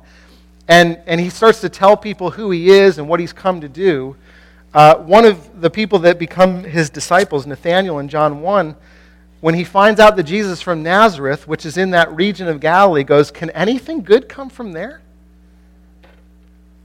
and, 0.68 1.00
and 1.06 1.22
he 1.22 1.30
starts 1.30 1.62
to 1.62 1.70
tell 1.70 1.96
people 1.96 2.32
who 2.32 2.52
he 2.52 2.70
is 2.70 2.98
and 2.98 3.08
what 3.08 3.20
he's 3.20 3.34
come 3.34 3.62
to 3.62 3.70
do, 3.70 4.16
uh, 4.74 4.96
one 4.96 5.26
of 5.26 5.62
the 5.62 5.70
people 5.70 6.00
that 6.00 6.20
become 6.20 6.64
his 6.64 6.90
disciples, 6.90 7.46
Nathanael 7.46 8.00
in 8.00 8.10
John 8.10 8.42
1, 8.42 8.76
when 9.42 9.54
he 9.54 9.64
finds 9.64 10.00
out 10.00 10.16
that 10.16 10.24
Jesus 10.24 10.62
from 10.62 10.82
Nazareth, 10.82 11.48
which 11.48 11.66
is 11.66 11.78
in 11.78 11.92
that 11.92 12.12
region 12.16 12.48
of 12.48 12.60
Galilee, 12.60 13.04
goes, 13.04 13.32
Can 13.32 13.52
anything 13.52 14.02
good 14.02 14.28
come 14.28 14.50
from 14.50 14.72
there? 14.72 15.02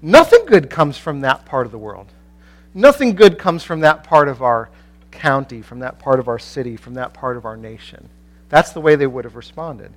Nothing 0.02 0.44
good 0.46 0.70
comes 0.70 0.96
from 0.96 1.22
that 1.22 1.44
part 1.44 1.66
of 1.66 1.72
the 1.72 1.78
world. 1.78 2.06
Nothing 2.74 3.14
good 3.14 3.38
comes 3.38 3.64
from 3.64 3.80
that 3.80 4.04
part 4.04 4.28
of 4.28 4.42
our 4.42 4.68
county, 5.10 5.62
from 5.62 5.80
that 5.80 5.98
part 5.98 6.20
of 6.20 6.28
our 6.28 6.38
city, 6.38 6.76
from 6.76 6.94
that 6.94 7.12
part 7.12 7.36
of 7.36 7.44
our 7.44 7.56
nation. 7.56 8.08
That's 8.48 8.72
the 8.72 8.80
way 8.80 8.94
they 8.94 9.06
would 9.06 9.24
have 9.24 9.36
responded. 9.36 9.92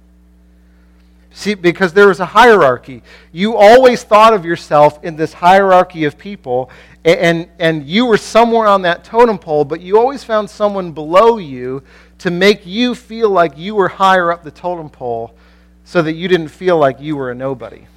See, 1.35 1.55
because 1.55 1.93
there 1.93 2.07
was 2.07 2.19
a 2.19 2.27
hierarchy. 2.27 3.01
You 3.31 3.57
always 3.57 4.03
thought 4.03 4.33
of 4.33 4.45
yourself 4.45 5.03
in 5.03 5.15
this 5.15 5.33
hierarchy 5.33 6.05
of 6.05 6.15
people, 6.15 6.69
and, 7.03 7.49
and 7.57 7.87
you 7.87 8.05
were 8.05 8.17
somewhere 8.17 8.67
on 8.67 8.83
that 8.83 9.03
totem 9.03 9.39
pole, 9.39 9.65
but 9.65 9.81
you 9.81 9.97
always 9.97 10.23
found 10.23 10.47
someone 10.47 10.91
below 10.91 11.39
you 11.39 11.81
to 12.19 12.29
make 12.29 12.67
you 12.67 12.93
feel 12.93 13.31
like 13.31 13.57
you 13.57 13.73
were 13.73 13.87
higher 13.87 14.31
up 14.31 14.43
the 14.43 14.51
totem 14.51 14.89
pole 14.89 15.35
so 15.85 16.03
that 16.03 16.13
you 16.13 16.27
didn't 16.27 16.49
feel 16.49 16.77
like 16.77 17.01
you 17.01 17.15
were 17.15 17.31
a 17.31 17.35
nobody. 17.35 17.87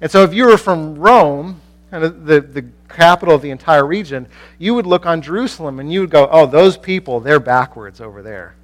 And 0.00 0.10
so 0.10 0.24
if 0.24 0.32
you 0.32 0.46
were 0.46 0.56
from 0.56 0.98
Rome, 0.98 1.60
the, 1.90 2.08
the 2.40 2.64
capital 2.88 3.34
of 3.34 3.42
the 3.42 3.50
entire 3.50 3.86
region, 3.86 4.26
you 4.58 4.74
would 4.74 4.86
look 4.86 5.04
on 5.04 5.20
Jerusalem 5.20 5.78
and 5.80 5.92
you 5.92 6.00
would 6.00 6.10
go, 6.10 6.28
oh, 6.32 6.46
those 6.46 6.78
people, 6.78 7.20
they're 7.20 7.38
backwards 7.38 8.00
over 8.00 8.22
there. 8.22 8.54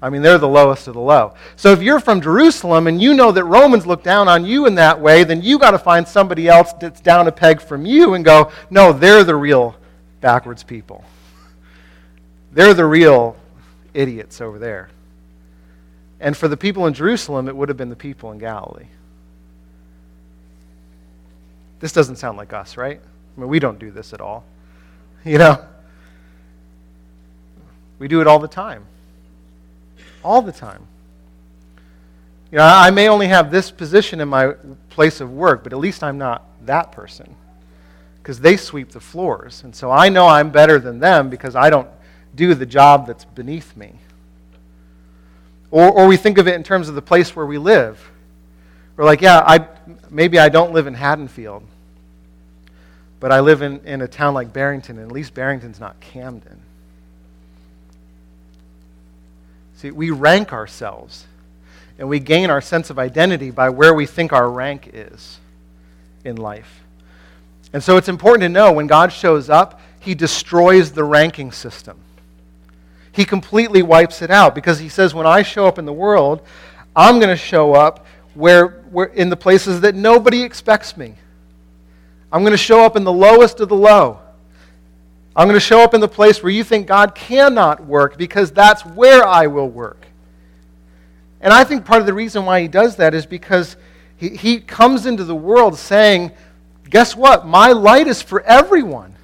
I 0.00 0.10
mean, 0.10 0.20
they're 0.20 0.38
the 0.38 0.48
lowest 0.48 0.88
of 0.88 0.94
the 0.94 1.00
low. 1.00 1.34
So 1.56 1.72
if 1.72 1.80
you're 1.80 2.00
from 2.00 2.20
Jerusalem 2.20 2.86
and 2.86 3.00
you 3.00 3.14
know 3.14 3.32
that 3.32 3.44
Romans 3.44 3.86
look 3.86 4.02
down 4.02 4.28
on 4.28 4.44
you 4.44 4.66
in 4.66 4.74
that 4.74 5.00
way, 5.00 5.24
then 5.24 5.40
you 5.42 5.58
got 5.58 5.70
to 5.70 5.78
find 5.78 6.06
somebody 6.06 6.48
else 6.48 6.72
that's 6.74 7.00
down 7.00 7.28
a 7.28 7.32
peg 7.32 7.60
from 7.60 7.86
you 7.86 8.14
and 8.14 8.24
go, 8.24 8.52
no, 8.68 8.92
they're 8.92 9.24
the 9.24 9.34
real 9.34 9.74
backwards 10.20 10.62
people. 10.62 11.02
They're 12.52 12.74
the 12.74 12.84
real 12.84 13.36
idiots 13.94 14.40
over 14.40 14.58
there. 14.58 14.90
And 16.20 16.36
for 16.36 16.48
the 16.48 16.56
people 16.56 16.86
in 16.86 16.94
Jerusalem, 16.94 17.48
it 17.48 17.56
would 17.56 17.68
have 17.68 17.78
been 17.78 17.90
the 17.90 17.96
people 17.96 18.32
in 18.32 18.38
Galilee. 18.38 18.88
This 21.80 21.92
doesn't 21.92 22.16
sound 22.16 22.36
like 22.36 22.52
us, 22.52 22.76
right? 22.76 23.00
I 23.00 23.40
mean, 23.40 23.48
we 23.48 23.58
don't 23.58 23.78
do 23.78 23.90
this 23.90 24.12
at 24.12 24.20
all. 24.20 24.44
You 25.24 25.38
know? 25.38 25.66
We 27.98 28.06
do 28.06 28.20
it 28.20 28.28
all 28.28 28.38
the 28.38 28.46
time 28.46 28.86
all 30.24 30.42
the 30.42 30.52
time. 30.52 30.86
You 32.50 32.58
know, 32.58 32.64
I 32.64 32.90
may 32.90 33.08
only 33.08 33.26
have 33.28 33.50
this 33.50 33.70
position 33.70 34.20
in 34.20 34.28
my 34.28 34.52
place 34.90 35.20
of 35.20 35.32
work, 35.32 35.64
but 35.64 35.72
at 35.72 35.78
least 35.78 36.02
I'm 36.02 36.18
not 36.18 36.44
that 36.64 36.92
person 36.92 37.34
because 38.22 38.40
they 38.40 38.56
sweep 38.56 38.90
the 38.90 39.00
floors. 39.00 39.62
And 39.62 39.74
so 39.74 39.90
I 39.90 40.08
know 40.08 40.26
I'm 40.26 40.50
better 40.50 40.78
than 40.78 40.98
them 40.98 41.30
because 41.30 41.54
I 41.54 41.70
don't 41.70 41.88
do 42.34 42.54
the 42.54 42.66
job 42.66 43.06
that's 43.06 43.24
beneath 43.24 43.76
me. 43.76 43.92
Or, 45.70 45.90
or 45.90 46.06
we 46.06 46.16
think 46.16 46.38
of 46.38 46.48
it 46.48 46.54
in 46.54 46.62
terms 46.62 46.88
of 46.88 46.94
the 46.94 47.02
place 47.02 47.34
where 47.36 47.46
we 47.46 47.58
live. 47.58 48.10
We're 48.96 49.04
like, 49.04 49.20
yeah, 49.20 49.42
I, 49.46 49.68
maybe 50.10 50.38
I 50.38 50.48
don't 50.48 50.72
live 50.72 50.86
in 50.86 50.94
Haddonfield, 50.94 51.62
but 53.20 53.30
I 53.30 53.40
live 53.40 53.62
in, 53.62 53.84
in 53.84 54.02
a 54.02 54.08
town 54.08 54.34
like 54.34 54.52
Barrington, 54.52 54.98
and 54.98 55.06
at 55.06 55.12
least 55.12 55.34
Barrington's 55.34 55.78
not 55.78 56.00
Camden. 56.00 56.60
See, 59.76 59.90
we 59.90 60.10
rank 60.10 60.52
ourselves 60.52 61.26
and 61.98 62.08
we 62.08 62.18
gain 62.18 62.50
our 62.50 62.60
sense 62.60 62.90
of 62.90 62.98
identity 62.98 63.50
by 63.50 63.68
where 63.68 63.94
we 63.94 64.06
think 64.06 64.32
our 64.32 64.50
rank 64.50 64.90
is 64.92 65.38
in 66.24 66.36
life. 66.36 66.80
And 67.72 67.82
so 67.82 67.96
it's 67.96 68.08
important 68.08 68.42
to 68.42 68.48
know 68.48 68.72
when 68.72 68.86
God 68.86 69.12
shows 69.12 69.50
up, 69.50 69.80
he 70.00 70.14
destroys 70.14 70.92
the 70.92 71.04
ranking 71.04 71.52
system. 71.52 71.98
He 73.12 73.24
completely 73.24 73.82
wipes 73.82 74.22
it 74.22 74.30
out 74.30 74.54
because 74.54 74.78
he 74.78 74.88
says, 74.88 75.14
when 75.14 75.26
I 75.26 75.42
show 75.42 75.66
up 75.66 75.78
in 75.78 75.84
the 75.84 75.92
world, 75.92 76.42
I'm 76.94 77.18
going 77.18 77.30
to 77.30 77.36
show 77.36 77.74
up 77.74 78.06
where, 78.34 78.68
where, 78.90 79.06
in 79.06 79.30
the 79.30 79.36
places 79.36 79.80
that 79.80 79.94
nobody 79.94 80.42
expects 80.42 80.96
me. 80.96 81.14
I'm 82.30 82.42
going 82.42 82.52
to 82.52 82.58
show 82.58 82.84
up 82.84 82.96
in 82.96 83.04
the 83.04 83.12
lowest 83.12 83.60
of 83.60 83.68
the 83.68 83.76
low. 83.76 84.20
I'm 85.36 85.46
going 85.46 85.54
to 85.54 85.60
show 85.60 85.82
up 85.82 85.92
in 85.92 86.00
the 86.00 86.08
place 86.08 86.42
where 86.42 86.50
you 86.50 86.64
think 86.64 86.86
God 86.86 87.14
cannot 87.14 87.84
work 87.84 88.16
because 88.16 88.50
that's 88.50 88.86
where 88.86 89.26
I 89.26 89.46
will 89.48 89.68
work. 89.68 90.06
And 91.42 91.52
I 91.52 91.62
think 91.62 91.84
part 91.84 92.00
of 92.00 92.06
the 92.06 92.14
reason 92.14 92.46
why 92.46 92.62
he 92.62 92.68
does 92.68 92.96
that 92.96 93.12
is 93.12 93.26
because 93.26 93.76
he, 94.16 94.30
he 94.30 94.60
comes 94.60 95.04
into 95.04 95.24
the 95.24 95.34
world 95.34 95.76
saying, 95.76 96.32
guess 96.88 97.14
what? 97.14 97.46
My 97.46 97.72
light 97.72 98.06
is 98.06 98.22
for 98.22 98.40
everyone. 98.42 99.14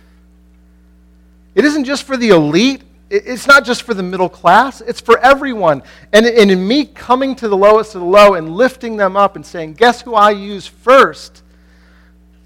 It 1.55 1.65
isn't 1.65 1.85
just 1.85 2.03
for 2.03 2.19
the 2.19 2.29
elite. 2.29 2.83
It's 3.09 3.47
not 3.47 3.65
just 3.65 3.83
for 3.83 3.95
the 3.95 4.03
middle 4.03 4.29
class. 4.29 4.83
It's 4.83 5.01
for 5.01 5.19
everyone. 5.19 5.83
And, 6.13 6.27
and 6.27 6.51
in 6.51 6.67
me 6.67 6.85
coming 6.85 7.35
to 7.37 7.49
the 7.49 7.57
lowest 7.57 7.95
of 7.95 8.03
the 8.03 8.07
low 8.07 8.35
and 8.35 8.55
lifting 8.55 8.99
them 8.99 9.17
up 9.17 9.37
and 9.37 9.45
saying, 9.45 9.75
guess 9.75 10.03
who 10.03 10.15
I 10.15 10.33
use 10.33 10.67
first? 10.67 11.43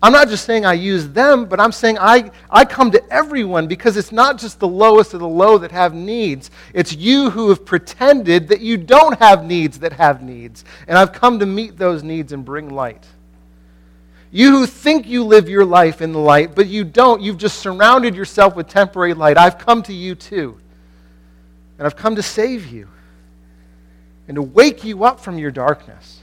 I'm 0.07 0.13
not 0.13 0.29
just 0.29 0.45
saying 0.45 0.65
I 0.65 0.75
use 0.75 1.09
them, 1.09 1.47
but 1.47 1.59
I'm 1.59 1.73
saying 1.73 1.99
I, 1.99 2.31
I 2.49 2.65
come 2.65 2.93
to 2.93 3.13
everyone 3.13 3.67
because 3.67 3.97
it's 3.97 4.13
not 4.13 4.39
just 4.39 4.61
the 4.61 4.69
lowest 4.69 5.15
of 5.15 5.19
the 5.19 5.27
low 5.27 5.59
that 5.59 5.73
have 5.73 5.95
needs. 5.95 6.53
It's 6.73 6.95
you 6.95 7.29
who 7.29 7.49
have 7.49 7.65
pretended 7.65 8.47
that 8.47 8.61
you 8.61 8.77
don't 8.77 9.19
have 9.19 9.45
needs 9.45 9.81
that 9.81 9.93
have 9.95 10.23
needs. 10.23 10.65
And 10.87 10.97
I've 10.97 11.13
come 11.13 11.41
to 11.41 11.47
meet 11.47 11.77
those 11.77 12.05
needs 12.05 12.31
and 12.31 12.45
bring 12.45 12.69
light. 12.69 13.05
You 14.31 14.53
who 14.53 14.67
think 14.67 15.09
you 15.09 15.25
live 15.25 15.49
your 15.49 15.65
life 15.65 16.01
in 16.01 16.13
the 16.13 16.21
light, 16.21 16.55
but 16.55 16.69
you 16.69 16.85
don't, 16.85 17.21
you've 17.21 17.39
just 17.39 17.59
surrounded 17.59 18.15
yourself 18.15 18.55
with 18.55 18.69
temporary 18.69 19.13
light. 19.13 19.37
I've 19.37 19.59
come 19.59 19.83
to 19.83 19.93
you 19.93 20.15
too. 20.15 20.57
And 21.79 21.85
I've 21.85 21.97
come 21.97 22.15
to 22.15 22.23
save 22.23 22.69
you 22.69 22.87
and 24.29 24.37
to 24.37 24.43
wake 24.43 24.85
you 24.85 25.03
up 25.03 25.19
from 25.19 25.37
your 25.37 25.51
darkness. 25.51 26.21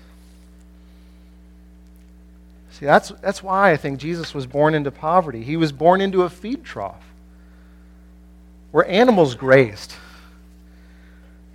See, 2.74 2.86
that's, 2.86 3.10
that's 3.22 3.44
why 3.44 3.72
I 3.72 3.78
think 3.78 4.00
Jesus 4.00 4.34
was 4.34 4.48
born 4.48 4.74
into 4.74 4.90
poverty. 4.90 5.44
He 5.44 5.58
was 5.58 5.72
born 5.72 6.02
into 6.02 6.24
a 6.24 6.30
feed 6.30 6.64
trough 6.64 7.04
where 8.72 8.88
animals 8.90 9.36
grazed. 9.36 9.94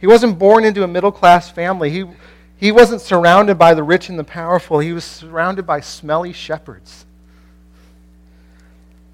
He 0.01 0.07
wasn't 0.07 0.39
born 0.39 0.65
into 0.65 0.85
a 0.85 0.89
middle 0.89 1.11
class 1.11 1.51
family. 1.51 1.91
He, 1.91 2.05
he 2.57 2.71
wasn't 2.71 3.01
surrounded 3.01 3.59
by 3.59 3.75
the 3.75 3.83
rich 3.83 4.09
and 4.09 4.17
the 4.17 4.23
powerful. 4.23 4.79
He 4.79 4.93
was 4.93 5.05
surrounded 5.05 5.67
by 5.67 5.81
smelly 5.81 6.33
shepherds. 6.33 7.05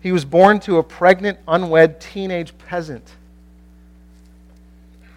He 0.03 0.13
was 0.13 0.27
born 0.27 0.61
to 0.61 0.77
a 0.77 0.83
pregnant, 0.83 1.39
unwed 1.49 2.03
teenage 2.03 2.57
peasant 2.59 3.11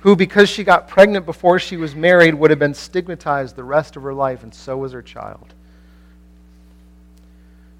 who, 0.01 0.15
because 0.15 0.47
she 0.47 0.63
got 0.63 0.87
pregnant 0.87 1.25
before 1.25 1.59
she 1.59 1.75
was 1.75 1.93
married, 1.93 2.33
would 2.33 2.49
have 2.49 2.59
been 2.59 2.73
stigmatized 2.73 3.57
the 3.57 3.63
rest 3.65 3.97
of 3.97 4.03
her 4.03 4.13
life, 4.13 4.41
and 4.43 4.53
so 4.53 4.77
was 4.77 4.93
her 4.93 5.01
child. 5.01 5.53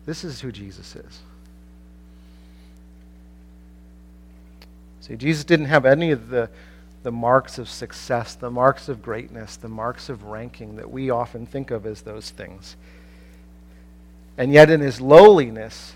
This 0.08 0.24
is 0.24 0.40
who 0.40 0.54
Jesus 0.54 0.96
is. 0.96 1.20
See, 5.02 5.18
Jesus 5.18 5.44
didn't 5.44 5.66
have 5.66 5.86
any 5.86 6.12
of 6.12 6.30
the, 6.30 6.50
the 7.04 7.12
marks 7.12 7.60
of 7.60 7.70
success, 7.70 8.34
the 8.34 8.50
marks 8.50 8.88
of 8.88 9.02
greatness, 9.02 9.58
the 9.58 9.68
marks 9.68 10.08
of 10.08 10.24
ranking 10.24 10.78
that 10.78 10.90
we 10.90 11.10
often 11.10 11.46
think 11.46 11.72
of 11.72 11.86
as 11.86 12.02
those 12.02 12.30
things. 12.30 12.78
And 14.38 14.54
yet, 14.54 14.70
in 14.70 14.80
his 14.80 15.02
lowliness, 15.02 15.94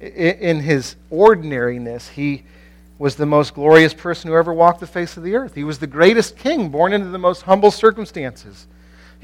in 0.00 0.60
his 0.60 0.94
ordinariness, 1.10 2.10
he 2.10 2.44
was 2.96 3.16
the 3.16 3.26
most 3.26 3.54
glorious 3.54 3.92
person 3.92 4.30
who 4.30 4.36
ever 4.36 4.52
walked 4.52 4.78
the 4.78 4.86
face 4.86 5.16
of 5.16 5.24
the 5.24 5.34
earth. 5.34 5.56
He 5.56 5.64
was 5.64 5.80
the 5.80 5.88
greatest 5.88 6.36
king, 6.36 6.68
born 6.68 6.92
into 6.92 7.08
the 7.08 7.18
most 7.18 7.42
humble 7.42 7.72
circumstances. 7.72 8.68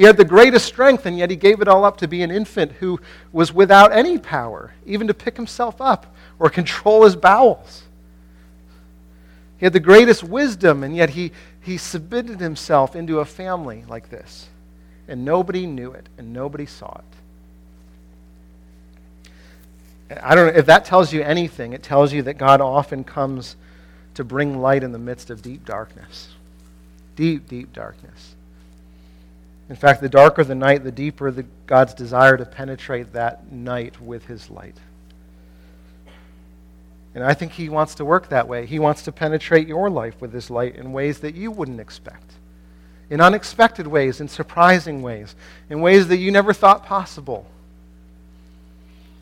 He 0.00 0.06
had 0.06 0.16
the 0.16 0.24
greatest 0.24 0.64
strength, 0.64 1.04
and 1.04 1.18
yet 1.18 1.28
he 1.28 1.36
gave 1.36 1.60
it 1.60 1.68
all 1.68 1.84
up 1.84 1.98
to 1.98 2.08
be 2.08 2.22
an 2.22 2.30
infant 2.30 2.72
who 2.80 2.98
was 3.32 3.52
without 3.52 3.92
any 3.92 4.16
power, 4.16 4.72
even 4.86 5.06
to 5.08 5.12
pick 5.12 5.36
himself 5.36 5.78
up 5.78 6.14
or 6.38 6.48
control 6.60 7.04
his 7.04 7.16
bowels. 7.16 7.82
He 9.58 9.66
had 9.66 9.74
the 9.74 9.78
greatest 9.78 10.24
wisdom, 10.24 10.82
and 10.82 10.96
yet 10.96 11.10
he, 11.10 11.32
he 11.60 11.76
submitted 11.76 12.40
himself 12.40 12.96
into 12.96 13.18
a 13.18 13.26
family 13.26 13.84
like 13.88 14.08
this. 14.08 14.48
And 15.06 15.22
nobody 15.22 15.66
knew 15.66 15.92
it, 15.92 16.08
and 16.16 16.32
nobody 16.32 16.64
saw 16.64 17.02
it. 20.08 20.18
I 20.22 20.34
don't 20.34 20.46
know 20.46 20.58
if 20.58 20.64
that 20.64 20.86
tells 20.86 21.12
you 21.12 21.20
anything. 21.20 21.74
It 21.74 21.82
tells 21.82 22.10
you 22.10 22.22
that 22.22 22.38
God 22.38 22.62
often 22.62 23.04
comes 23.04 23.54
to 24.14 24.24
bring 24.24 24.62
light 24.62 24.82
in 24.82 24.92
the 24.92 24.98
midst 24.98 25.28
of 25.28 25.42
deep 25.42 25.66
darkness. 25.66 26.28
Deep, 27.16 27.46
deep 27.46 27.74
darkness. 27.74 28.34
In 29.70 29.76
fact, 29.76 30.00
the 30.00 30.08
darker 30.08 30.42
the 30.42 30.56
night, 30.56 30.82
the 30.82 30.90
deeper 30.90 31.30
the, 31.30 31.44
God's 31.66 31.94
desire 31.94 32.36
to 32.36 32.44
penetrate 32.44 33.12
that 33.12 33.52
night 33.52 34.00
with 34.02 34.26
his 34.26 34.50
light. 34.50 34.74
And 37.14 37.22
I 37.22 37.34
think 37.34 37.52
he 37.52 37.68
wants 37.68 37.94
to 37.94 38.04
work 38.04 38.28
that 38.30 38.48
way. 38.48 38.66
He 38.66 38.80
wants 38.80 39.02
to 39.02 39.12
penetrate 39.12 39.68
your 39.68 39.88
life 39.88 40.20
with 40.20 40.32
his 40.32 40.50
light 40.50 40.74
in 40.74 40.92
ways 40.92 41.20
that 41.20 41.36
you 41.36 41.52
wouldn't 41.52 41.78
expect, 41.78 42.32
in 43.10 43.20
unexpected 43.20 43.86
ways, 43.86 44.20
in 44.20 44.26
surprising 44.26 45.02
ways, 45.02 45.36
in 45.70 45.80
ways 45.80 46.08
that 46.08 46.18
you 46.18 46.32
never 46.32 46.52
thought 46.52 46.84
possible. 46.84 47.46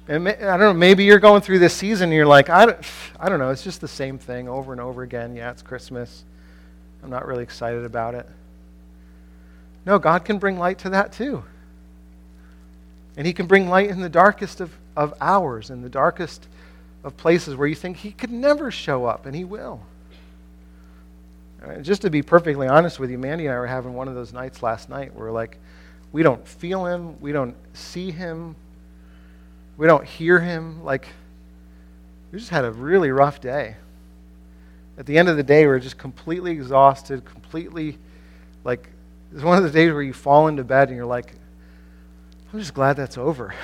And 0.08 0.26
I 0.26 0.56
don't 0.56 0.60
know, 0.60 0.72
maybe 0.72 1.04
you're 1.04 1.18
going 1.18 1.42
through 1.42 1.58
this 1.58 1.74
season 1.74 2.04
and 2.04 2.14
you're 2.14 2.24
like, 2.24 2.48
I 2.48 2.64
don't, 2.64 2.78
I 3.20 3.28
don't 3.28 3.38
know, 3.38 3.50
it's 3.50 3.64
just 3.64 3.82
the 3.82 3.88
same 3.88 4.18
thing 4.18 4.48
over 4.48 4.72
and 4.72 4.80
over 4.80 5.02
again. 5.02 5.36
Yeah, 5.36 5.50
it's 5.50 5.60
Christmas. 5.60 6.24
I'm 7.02 7.10
not 7.10 7.26
really 7.26 7.42
excited 7.42 7.84
about 7.84 8.14
it. 8.14 8.26
No, 9.88 9.98
God 9.98 10.26
can 10.26 10.38
bring 10.38 10.58
light 10.58 10.76
to 10.80 10.90
that 10.90 11.14
too. 11.14 11.42
And 13.16 13.26
He 13.26 13.32
can 13.32 13.46
bring 13.46 13.70
light 13.70 13.88
in 13.88 14.02
the 14.02 14.10
darkest 14.10 14.60
of, 14.60 14.70
of 14.94 15.14
hours, 15.18 15.70
in 15.70 15.80
the 15.80 15.88
darkest 15.88 16.46
of 17.02 17.16
places 17.16 17.56
where 17.56 17.66
you 17.66 17.74
think 17.74 17.96
He 17.96 18.12
could 18.12 18.30
never 18.30 18.70
show 18.70 19.06
up, 19.06 19.24
and 19.24 19.34
He 19.34 19.44
will. 19.44 19.80
just 21.80 22.02
to 22.02 22.10
be 22.10 22.20
perfectly 22.20 22.68
honest 22.68 23.00
with 23.00 23.10
you, 23.10 23.16
Mandy 23.16 23.46
and 23.46 23.54
I 23.54 23.58
were 23.58 23.66
having 23.66 23.94
one 23.94 24.08
of 24.08 24.14
those 24.14 24.34
nights 24.34 24.62
last 24.62 24.90
night 24.90 25.14
where, 25.14 25.32
like, 25.32 25.56
we 26.12 26.22
don't 26.22 26.46
feel 26.46 26.84
Him, 26.84 27.18
we 27.22 27.32
don't 27.32 27.56
see 27.72 28.10
Him, 28.10 28.54
we 29.78 29.86
don't 29.86 30.04
hear 30.04 30.38
him. 30.38 30.84
Like, 30.84 31.08
we 32.30 32.38
just 32.38 32.50
had 32.50 32.66
a 32.66 32.70
really 32.70 33.10
rough 33.10 33.40
day. 33.40 33.76
At 34.98 35.06
the 35.06 35.16
end 35.16 35.30
of 35.30 35.38
the 35.38 35.42
day, 35.42 35.64
we 35.64 35.72
are 35.72 35.78
just 35.78 35.96
completely 35.96 36.50
exhausted, 36.50 37.24
completely, 37.24 37.96
like, 38.64 38.90
it's 39.32 39.42
one 39.42 39.58
of 39.58 39.64
the 39.64 39.70
days 39.70 39.92
where 39.92 40.02
you 40.02 40.12
fall 40.12 40.48
into 40.48 40.64
bed 40.64 40.88
and 40.88 40.96
you're 40.96 41.06
like, 41.06 41.32
I'm 42.52 42.58
just 42.58 42.74
glad 42.74 42.96
that's 42.96 43.18
over 43.18 43.54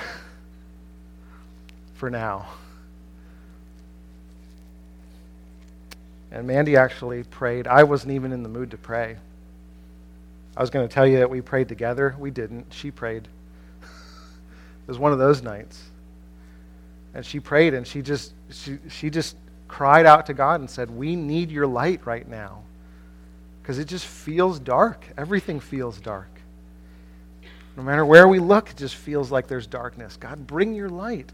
for 1.95 2.09
now. 2.09 2.47
And 6.31 6.45
Mandy 6.45 6.75
actually 6.75 7.23
prayed. 7.23 7.67
I 7.67 7.83
wasn't 7.83 8.13
even 8.13 8.31
in 8.31 8.43
the 8.43 8.49
mood 8.49 8.71
to 8.71 8.77
pray. 8.77 9.17
I 10.57 10.61
was 10.61 10.69
going 10.69 10.87
to 10.87 10.93
tell 10.93 11.07
you 11.07 11.17
that 11.19 11.29
we 11.29 11.41
prayed 11.41 11.69
together. 11.69 12.15
We 12.19 12.31
didn't. 12.31 12.67
She 12.71 12.91
prayed. 12.91 13.27
it 13.81 14.87
was 14.87 14.99
one 14.99 15.11
of 15.11 15.17
those 15.17 15.41
nights 15.41 15.81
and 17.15 17.25
she 17.25 17.39
prayed 17.39 17.73
and 17.73 17.87
she 17.87 18.01
just 18.03 18.33
she, 18.51 18.77
she 18.89 19.09
just 19.09 19.35
cried 19.67 20.05
out 20.05 20.27
to 20.27 20.33
god 20.33 20.59
and 20.59 20.69
said 20.69 20.91
we 20.91 21.15
need 21.15 21.49
your 21.49 21.65
light 21.65 22.05
right 22.05 22.27
now 22.27 22.61
because 23.65 23.79
it 23.79 23.87
just 23.87 24.05
feels 24.05 24.59
dark. 24.59 25.07
Everything 25.17 25.59
feels 25.59 25.99
dark. 25.99 26.29
No 27.75 27.81
matter 27.81 28.05
where 28.05 28.27
we 28.27 28.37
look 28.37 28.69
it 28.69 28.77
just 28.77 28.93
feels 28.93 29.31
like 29.31 29.47
there's 29.47 29.65
darkness. 29.65 30.17
God 30.17 30.45
bring 30.45 30.75
your 30.75 30.87
light. 30.87 31.31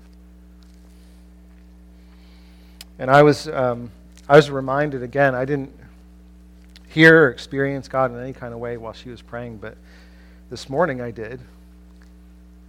And 2.99 3.11
i 3.11 3.21
was 3.21 3.49
um, 3.49 3.91
i 4.29 4.37
was 4.37 4.49
reminded 4.49 5.03
again 5.03 5.35
i 5.35 5.43
didn't 5.43 5.73
hear 6.87 7.25
or 7.25 7.29
experience 7.31 7.89
god 7.89 8.11
in 8.11 8.19
any 8.19 8.31
kind 8.31 8.53
of 8.53 8.59
way 8.59 8.77
while 8.77 8.93
she 8.93 9.09
was 9.09 9.21
praying 9.21 9.57
but 9.57 9.75
this 10.49 10.69
morning 10.69 11.01
i 11.01 11.11
did. 11.11 11.37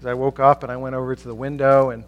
As 0.01 0.07
i 0.07 0.15
woke 0.15 0.41
up 0.41 0.65
and 0.65 0.73
i 0.73 0.77
went 0.77 0.97
over 0.97 1.15
to 1.15 1.29
the 1.29 1.35
window 1.37 1.91
and 1.91 2.03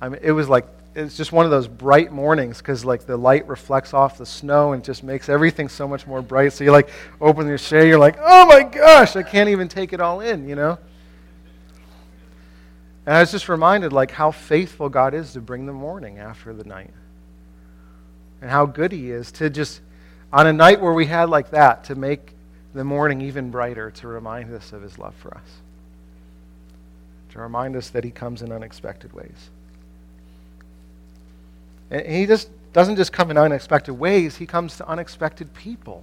I 0.00 0.10
mean, 0.10 0.20
it 0.22 0.30
was 0.30 0.48
like 0.48 0.68
it's 0.94 1.16
just 1.16 1.32
one 1.32 1.44
of 1.44 1.50
those 1.50 1.66
bright 1.66 2.12
mornings 2.12 2.58
because 2.58 2.84
like 2.84 3.04
the 3.06 3.16
light 3.16 3.48
reflects 3.48 3.92
off 3.92 4.16
the 4.16 4.26
snow 4.26 4.72
and 4.72 4.84
just 4.84 5.02
makes 5.02 5.28
everything 5.28 5.68
so 5.68 5.88
much 5.88 6.06
more 6.06 6.22
bright. 6.22 6.52
So 6.52 6.62
you 6.62 6.70
like 6.70 6.88
open 7.20 7.48
your 7.48 7.58
shade, 7.58 7.88
you're 7.88 7.98
like, 7.98 8.16
oh 8.20 8.46
my 8.46 8.62
gosh, 8.62 9.16
I 9.16 9.22
can't 9.22 9.48
even 9.48 9.68
take 9.68 9.92
it 9.92 10.00
all 10.00 10.20
in, 10.20 10.48
you 10.48 10.54
know. 10.54 10.78
And 13.06 13.16
I 13.16 13.20
was 13.20 13.32
just 13.32 13.48
reminded 13.48 13.92
like 13.92 14.12
how 14.12 14.30
faithful 14.30 14.88
God 14.88 15.14
is 15.14 15.32
to 15.32 15.40
bring 15.40 15.66
the 15.66 15.72
morning 15.72 16.18
after 16.18 16.54
the 16.54 16.64
night, 16.64 16.90
and 18.40 18.50
how 18.50 18.64
good 18.64 18.92
He 18.92 19.10
is 19.10 19.32
to 19.32 19.50
just 19.50 19.80
on 20.32 20.46
a 20.46 20.52
night 20.52 20.80
where 20.80 20.92
we 20.92 21.06
had 21.06 21.28
like 21.28 21.50
that 21.50 21.84
to 21.84 21.96
make 21.96 22.34
the 22.72 22.84
morning 22.84 23.20
even 23.20 23.50
brighter 23.50 23.90
to 23.90 24.08
remind 24.08 24.52
us 24.54 24.72
of 24.72 24.82
His 24.82 24.98
love 24.98 25.14
for 25.16 25.36
us, 25.36 25.48
to 27.30 27.40
remind 27.40 27.76
us 27.76 27.90
that 27.90 28.04
He 28.04 28.10
comes 28.10 28.42
in 28.42 28.52
unexpected 28.52 29.12
ways. 29.12 29.50
And 31.94 32.16
he 32.16 32.26
just 32.26 32.48
doesn't 32.72 32.96
just 32.96 33.12
come 33.12 33.30
in 33.30 33.38
unexpected 33.38 33.94
ways, 33.94 34.36
he 34.36 34.46
comes 34.46 34.76
to 34.78 34.88
unexpected 34.88 35.54
people. 35.54 36.02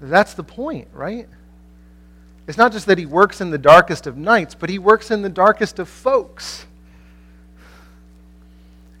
That's 0.00 0.34
the 0.34 0.42
point, 0.42 0.88
right? 0.92 1.28
It's 2.48 2.58
not 2.58 2.72
just 2.72 2.86
that 2.86 2.98
he 2.98 3.06
works 3.06 3.40
in 3.40 3.50
the 3.50 3.58
darkest 3.58 4.06
of 4.06 4.16
nights, 4.16 4.54
but 4.54 4.68
he 4.68 4.78
works 4.78 5.12
in 5.12 5.22
the 5.22 5.28
darkest 5.28 5.78
of 5.78 5.88
folks. 5.88 6.66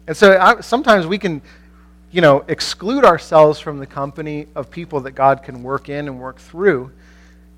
And 0.06 0.16
so 0.16 0.38
I, 0.38 0.60
sometimes 0.60 1.08
we 1.08 1.18
can, 1.18 1.42
you 2.12 2.20
know, 2.20 2.44
exclude 2.46 3.04
ourselves 3.04 3.58
from 3.58 3.78
the 3.78 3.86
company 3.86 4.46
of 4.54 4.70
people 4.70 5.00
that 5.00 5.12
God 5.12 5.42
can 5.42 5.64
work 5.64 5.88
in 5.88 6.06
and 6.06 6.20
work 6.20 6.38
through. 6.38 6.92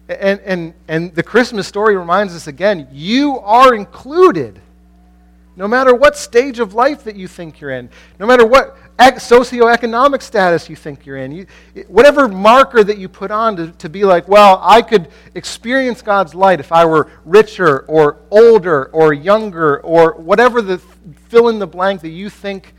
And, 0.08 0.40
and, 0.40 0.74
and 0.88 1.14
the 1.14 1.22
Christmas 1.22 1.68
story 1.68 1.96
reminds 1.96 2.34
us 2.34 2.46
again 2.46 2.88
you 2.90 3.38
are 3.40 3.74
included 3.74 4.58
no 5.58 5.66
matter 5.66 5.92
what 5.92 6.16
stage 6.16 6.60
of 6.60 6.72
life 6.72 7.02
that 7.02 7.16
you 7.16 7.26
think 7.26 7.60
you're 7.60 7.72
in, 7.72 7.90
no 8.20 8.26
matter 8.26 8.46
what 8.46 8.76
socioeconomic 8.96 10.22
status 10.22 10.70
you 10.70 10.76
think 10.76 11.04
you're 11.04 11.16
in, 11.16 11.32
you, 11.32 11.46
whatever 11.88 12.28
marker 12.28 12.84
that 12.84 12.96
you 12.96 13.08
put 13.08 13.32
on 13.32 13.56
to, 13.56 13.72
to 13.72 13.88
be 13.88 14.04
like, 14.04 14.28
well, 14.28 14.60
I 14.62 14.82
could 14.82 15.08
experience 15.34 16.00
God's 16.00 16.32
light 16.32 16.60
if 16.60 16.70
I 16.70 16.84
were 16.84 17.10
richer 17.24 17.80
or 17.88 18.18
older 18.30 18.84
or 18.86 19.12
younger 19.12 19.80
or 19.80 20.12
whatever 20.12 20.62
the 20.62 20.78
fill 21.26 21.48
in 21.48 21.58
the 21.58 21.66
blank 21.66 22.02
that 22.02 22.10
you 22.10 22.30
think 22.30 22.72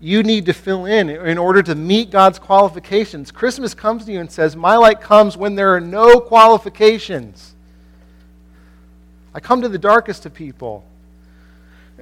you 0.00 0.24
need 0.24 0.46
to 0.46 0.52
fill 0.52 0.86
in 0.86 1.10
in 1.10 1.38
order 1.38 1.62
to 1.62 1.76
meet 1.76 2.10
God's 2.10 2.40
qualifications. 2.40 3.30
Christmas 3.30 3.72
comes 3.72 4.04
to 4.06 4.12
you 4.12 4.18
and 4.18 4.30
says, 4.30 4.56
My 4.56 4.76
light 4.76 5.00
comes 5.00 5.36
when 5.36 5.54
there 5.54 5.76
are 5.76 5.80
no 5.80 6.18
qualifications. 6.18 7.54
I 9.32 9.38
come 9.38 9.62
to 9.62 9.68
the 9.68 9.78
darkest 9.78 10.26
of 10.26 10.34
people. 10.34 10.84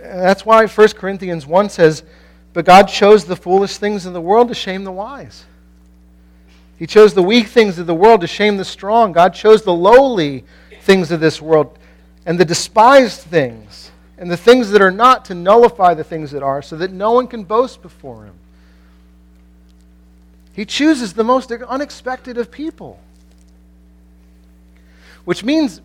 That's 0.03 0.47
why 0.47 0.67
1 0.67 0.89
Corinthians 0.89 1.47
1 1.47 1.71
says, 1.71 2.03
But 2.53 2.65
God 2.65 2.85
chose 2.85 3.25
the 3.25 3.37
foolish 3.37 3.77
things 3.77 4.07
of 4.07 4.13
the 4.13 4.21
world 4.21 4.49
to 4.49 4.55
shame 4.55 4.85
the 4.85 4.93
wise. 4.93 5.45
He 6.79 6.87
chose 6.87 7.13
the 7.13 7.23
weak 7.23 7.49
things 7.49 7.79
of 7.79 7.87
the 7.87 7.95
world 7.95 8.21
to 8.21 8.27
shame 8.27 8.57
the 8.57 8.65
strong. 8.65 9.13
God 9.13 9.35
chose 9.35 9.63
the 9.63 9.75
lowly 9.75 10.45
things 10.83 11.11
of 11.11 11.21
this 11.21 11.43
world 11.43 11.77
and 12.25 12.39
the 12.39 12.45
despised 12.45 13.23
things 13.23 13.91
and 14.17 14.31
the 14.31 14.37
things 14.37 14.71
that 14.71 14.83
are 14.83 14.91
not 14.91 15.25
to 15.27 15.35
nullify 15.35 15.95
the 15.95 16.05
things 16.05 16.31
that 16.31 16.43
are 16.43 16.63
so 16.63 16.77
that 16.77 16.93
no 16.93 17.13
one 17.13 17.27
can 17.27 17.45
boast 17.45 17.83
before 17.83 18.25
him. 18.25 18.35
He 20.53 20.65
chooses 20.65 21.15
the 21.15 21.25
most 21.25 21.53
unexpected 21.53 22.37
of 22.37 22.51
people. 22.51 22.99
Which 25.25 25.45
means 25.45 25.81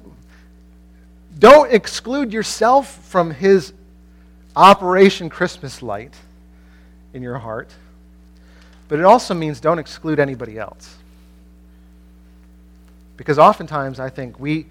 don't 1.37 1.71
exclude 1.71 2.31
yourself 2.31 3.03
from 3.05 3.31
his 3.31 3.73
Operation 4.55 5.29
Christmas 5.29 5.81
Light 5.81 6.13
in 7.13 7.21
your 7.21 7.37
heart, 7.37 7.69
but 8.87 8.99
it 8.99 9.05
also 9.05 9.33
means 9.33 9.59
don't 9.59 9.79
exclude 9.79 10.19
anybody 10.19 10.57
else. 10.57 10.97
Because 13.17 13.39
oftentimes 13.39 13.99
I 13.99 14.09
think 14.09 14.39
we, 14.39 14.67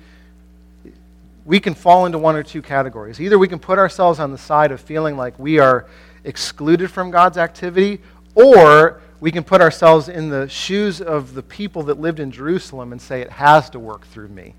we 1.45 1.59
can 1.61 1.75
fall 1.75 2.07
into 2.07 2.19
one 2.19 2.37
or 2.37 2.43
two 2.43 2.63
categories. 2.63 3.21
Either 3.21 3.39
we 3.39 3.49
can 3.49 3.59
put 3.59 3.79
ourselves 3.79 4.19
on 4.19 4.31
the 4.31 4.39
side 4.39 4.73
of 4.73 4.81
feeling 4.81 5.17
like 5.17 5.39
we 5.39 5.59
are 5.59 5.87
excluded 6.25 6.91
from 6.91 7.11
God's 7.11 7.39
activity, 7.39 8.01
or 8.35 9.01
we 9.21 9.31
can 9.31 9.45
put 9.45 9.61
ourselves 9.61 10.09
in 10.09 10.29
the 10.29 10.49
shoes 10.49 11.01
of 11.01 11.35
the 11.35 11.43
people 11.43 11.85
that 11.85 12.01
lived 12.01 12.21
in 12.21 12.31
Jerusalem 12.31 12.93
and 12.93 13.01
say 13.01 13.21
it 13.21 13.31
has 13.31 13.71
to 13.71 13.79
work 13.79 14.07
through 14.07 14.29
me. 14.29 14.55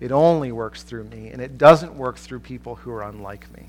It 0.00 0.10
only 0.10 0.50
works 0.50 0.82
through 0.82 1.04
me, 1.04 1.30
and 1.30 1.40
it 1.40 1.58
doesn't 1.58 1.94
work 1.94 2.16
through 2.16 2.40
people 2.40 2.76
who 2.76 2.90
are 2.90 3.02
unlike 3.02 3.52
me. 3.56 3.68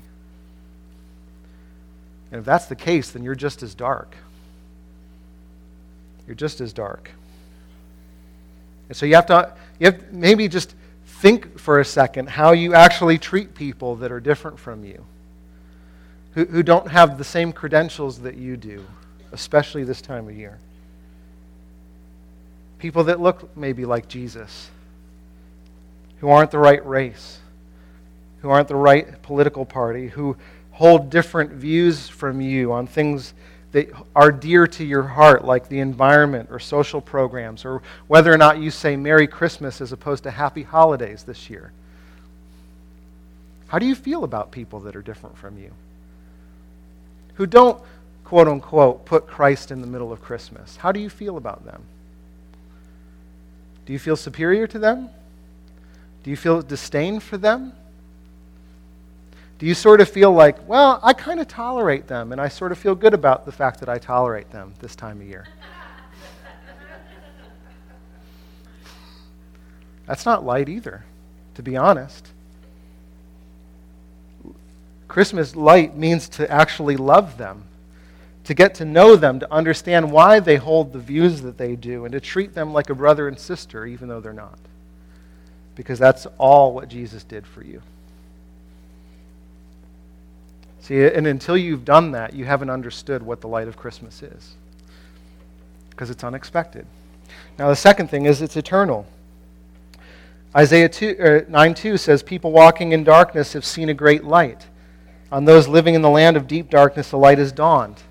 And 2.34 2.40
if 2.40 2.46
that's 2.46 2.66
the 2.66 2.74
case, 2.74 3.12
then 3.12 3.22
you're 3.22 3.36
just 3.36 3.62
as 3.62 3.76
dark. 3.76 4.16
you're 6.26 6.34
just 6.34 6.60
as 6.60 6.72
dark. 6.72 7.12
And 8.88 8.96
so 8.96 9.06
you 9.06 9.14
have 9.14 9.26
to 9.26 9.52
you 9.78 9.92
have 9.92 10.12
maybe 10.12 10.48
just 10.48 10.74
think 11.06 11.60
for 11.60 11.78
a 11.78 11.84
second 11.84 12.28
how 12.28 12.50
you 12.50 12.74
actually 12.74 13.18
treat 13.18 13.54
people 13.54 13.94
that 13.96 14.10
are 14.10 14.18
different 14.18 14.58
from 14.58 14.84
you, 14.84 15.04
who, 16.32 16.44
who 16.46 16.64
don't 16.64 16.88
have 16.88 17.18
the 17.18 17.24
same 17.24 17.52
credentials 17.52 18.18
that 18.22 18.34
you 18.34 18.56
do, 18.56 18.84
especially 19.30 19.84
this 19.84 20.00
time 20.00 20.26
of 20.26 20.34
year. 20.34 20.58
People 22.80 23.04
that 23.04 23.20
look 23.20 23.56
maybe 23.56 23.84
like 23.84 24.08
Jesus, 24.08 24.72
who 26.18 26.30
aren't 26.30 26.50
the 26.50 26.58
right 26.58 26.84
race, 26.84 27.38
who 28.42 28.50
aren't 28.50 28.66
the 28.66 28.74
right 28.74 29.22
political 29.22 29.64
party, 29.64 30.08
who 30.08 30.36
hold 30.74 31.08
different 31.08 31.52
views 31.52 32.08
from 32.08 32.40
you 32.40 32.72
on 32.72 32.86
things 32.86 33.32
that 33.70 33.88
are 34.14 34.32
dear 34.32 34.66
to 34.66 34.84
your 34.84 35.04
heart, 35.04 35.44
like 35.44 35.68
the 35.68 35.78
environment 35.78 36.48
or 36.50 36.58
social 36.58 37.00
programs, 37.00 37.64
or 37.64 37.80
whether 38.08 38.32
or 38.32 38.36
not 38.36 38.58
you 38.58 38.70
say 38.70 38.96
Merry 38.96 39.26
Christmas 39.26 39.80
as 39.80 39.92
opposed 39.92 40.24
to 40.24 40.30
Happy 40.30 40.62
Holidays 40.62 41.22
this 41.22 41.48
year. 41.48 41.72
How 43.68 43.78
do 43.78 43.86
you 43.86 43.94
feel 43.94 44.24
about 44.24 44.50
people 44.50 44.80
that 44.80 44.96
are 44.96 45.02
different 45.02 45.36
from 45.38 45.58
you? 45.58 45.70
Who 47.34 47.46
don't, 47.46 47.80
quote 48.24 48.48
unquote, 48.48 49.04
put 49.04 49.26
Christ 49.26 49.70
in 49.70 49.80
the 49.80 49.86
middle 49.86 50.12
of 50.12 50.22
Christmas? 50.22 50.76
How 50.76 50.90
do 50.92 51.00
you 51.00 51.10
feel 51.10 51.36
about 51.36 51.64
them? 51.64 51.82
Do 53.86 53.92
you 53.92 53.98
feel 53.98 54.16
superior 54.16 54.66
to 54.68 54.78
them? 54.78 55.08
Do 56.24 56.30
you 56.30 56.36
feel 56.36 56.62
disdain 56.62 57.20
for 57.20 57.38
them? 57.38 57.72
You 59.64 59.72
sort 59.72 60.02
of 60.02 60.10
feel 60.10 60.30
like, 60.30 60.68
well, 60.68 61.00
I 61.02 61.14
kind 61.14 61.40
of 61.40 61.48
tolerate 61.48 62.06
them, 62.06 62.32
and 62.32 62.40
I 62.40 62.48
sort 62.48 62.70
of 62.70 62.76
feel 62.76 62.94
good 62.94 63.14
about 63.14 63.46
the 63.46 63.50
fact 63.50 63.80
that 63.80 63.88
I 63.88 63.96
tolerate 63.96 64.50
them 64.50 64.74
this 64.80 64.94
time 64.94 65.22
of 65.22 65.26
year? 65.26 65.48
That's 70.04 70.26
not 70.26 70.44
light 70.44 70.68
either, 70.68 71.06
to 71.54 71.62
be 71.62 71.78
honest. 71.78 72.28
Christmas 75.08 75.56
light 75.56 75.96
means 75.96 76.28
to 76.28 76.50
actually 76.50 76.98
love 76.98 77.38
them, 77.38 77.64
to 78.44 78.52
get 78.52 78.74
to 78.74 78.84
know 78.84 79.16
them, 79.16 79.40
to 79.40 79.50
understand 79.50 80.12
why 80.12 80.40
they 80.40 80.56
hold 80.56 80.92
the 80.92 80.98
views 80.98 81.40
that 81.40 81.56
they 81.56 81.74
do, 81.74 82.04
and 82.04 82.12
to 82.12 82.20
treat 82.20 82.52
them 82.52 82.74
like 82.74 82.90
a 82.90 82.94
brother 82.94 83.28
and 83.28 83.38
sister, 83.38 83.86
even 83.86 84.08
though 84.08 84.20
they're 84.20 84.34
not. 84.34 84.58
Because 85.74 85.98
that's 85.98 86.26
all 86.36 86.74
what 86.74 86.90
Jesus 86.90 87.24
did 87.24 87.46
for 87.46 87.64
you. 87.64 87.80
See, 90.84 91.02
and 91.02 91.26
until 91.26 91.56
you've 91.56 91.86
done 91.86 92.10
that, 92.10 92.34
you 92.34 92.44
haven't 92.44 92.68
understood 92.68 93.22
what 93.22 93.40
the 93.40 93.48
light 93.48 93.68
of 93.68 93.76
Christmas 93.78 94.22
is. 94.22 94.52
Because 95.88 96.10
it's 96.10 96.22
unexpected. 96.22 96.84
Now, 97.58 97.68
the 97.70 97.76
second 97.76 98.08
thing 98.08 98.26
is 98.26 98.42
it's 98.42 98.58
eternal. 98.58 99.06
Isaiah 100.54 100.90
2, 100.90 101.16
er, 101.18 101.46
9 101.48 101.72
2 101.72 101.96
says, 101.96 102.22
People 102.22 102.52
walking 102.52 102.92
in 102.92 103.02
darkness 103.02 103.54
have 103.54 103.64
seen 103.64 103.88
a 103.88 103.94
great 103.94 104.24
light. 104.24 104.66
On 105.32 105.46
those 105.46 105.68
living 105.68 105.94
in 105.94 106.02
the 106.02 106.10
land 106.10 106.36
of 106.36 106.46
deep 106.46 106.68
darkness, 106.68 107.12
a 107.12 107.16
light 107.16 107.38
has 107.38 107.50
dawned. 107.50 108.02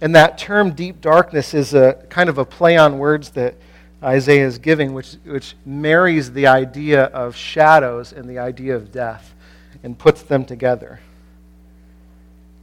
And 0.00 0.14
that 0.14 0.38
term 0.38 0.72
deep 0.72 1.02
darkness 1.02 1.52
is 1.52 1.74
a 1.74 2.02
kind 2.08 2.30
of 2.30 2.38
a 2.38 2.46
play 2.46 2.78
on 2.78 2.98
words 2.98 3.28
that 3.32 3.56
Isaiah 4.02 4.46
is 4.46 4.56
giving, 4.56 4.94
which, 4.94 5.16
which 5.26 5.54
marries 5.66 6.32
the 6.32 6.46
idea 6.46 7.04
of 7.04 7.36
shadows 7.36 8.14
and 8.14 8.26
the 8.26 8.38
idea 8.38 8.74
of 8.74 8.90
death 8.90 9.34
and 9.82 9.98
puts 9.98 10.22
them 10.22 10.46
together 10.46 11.00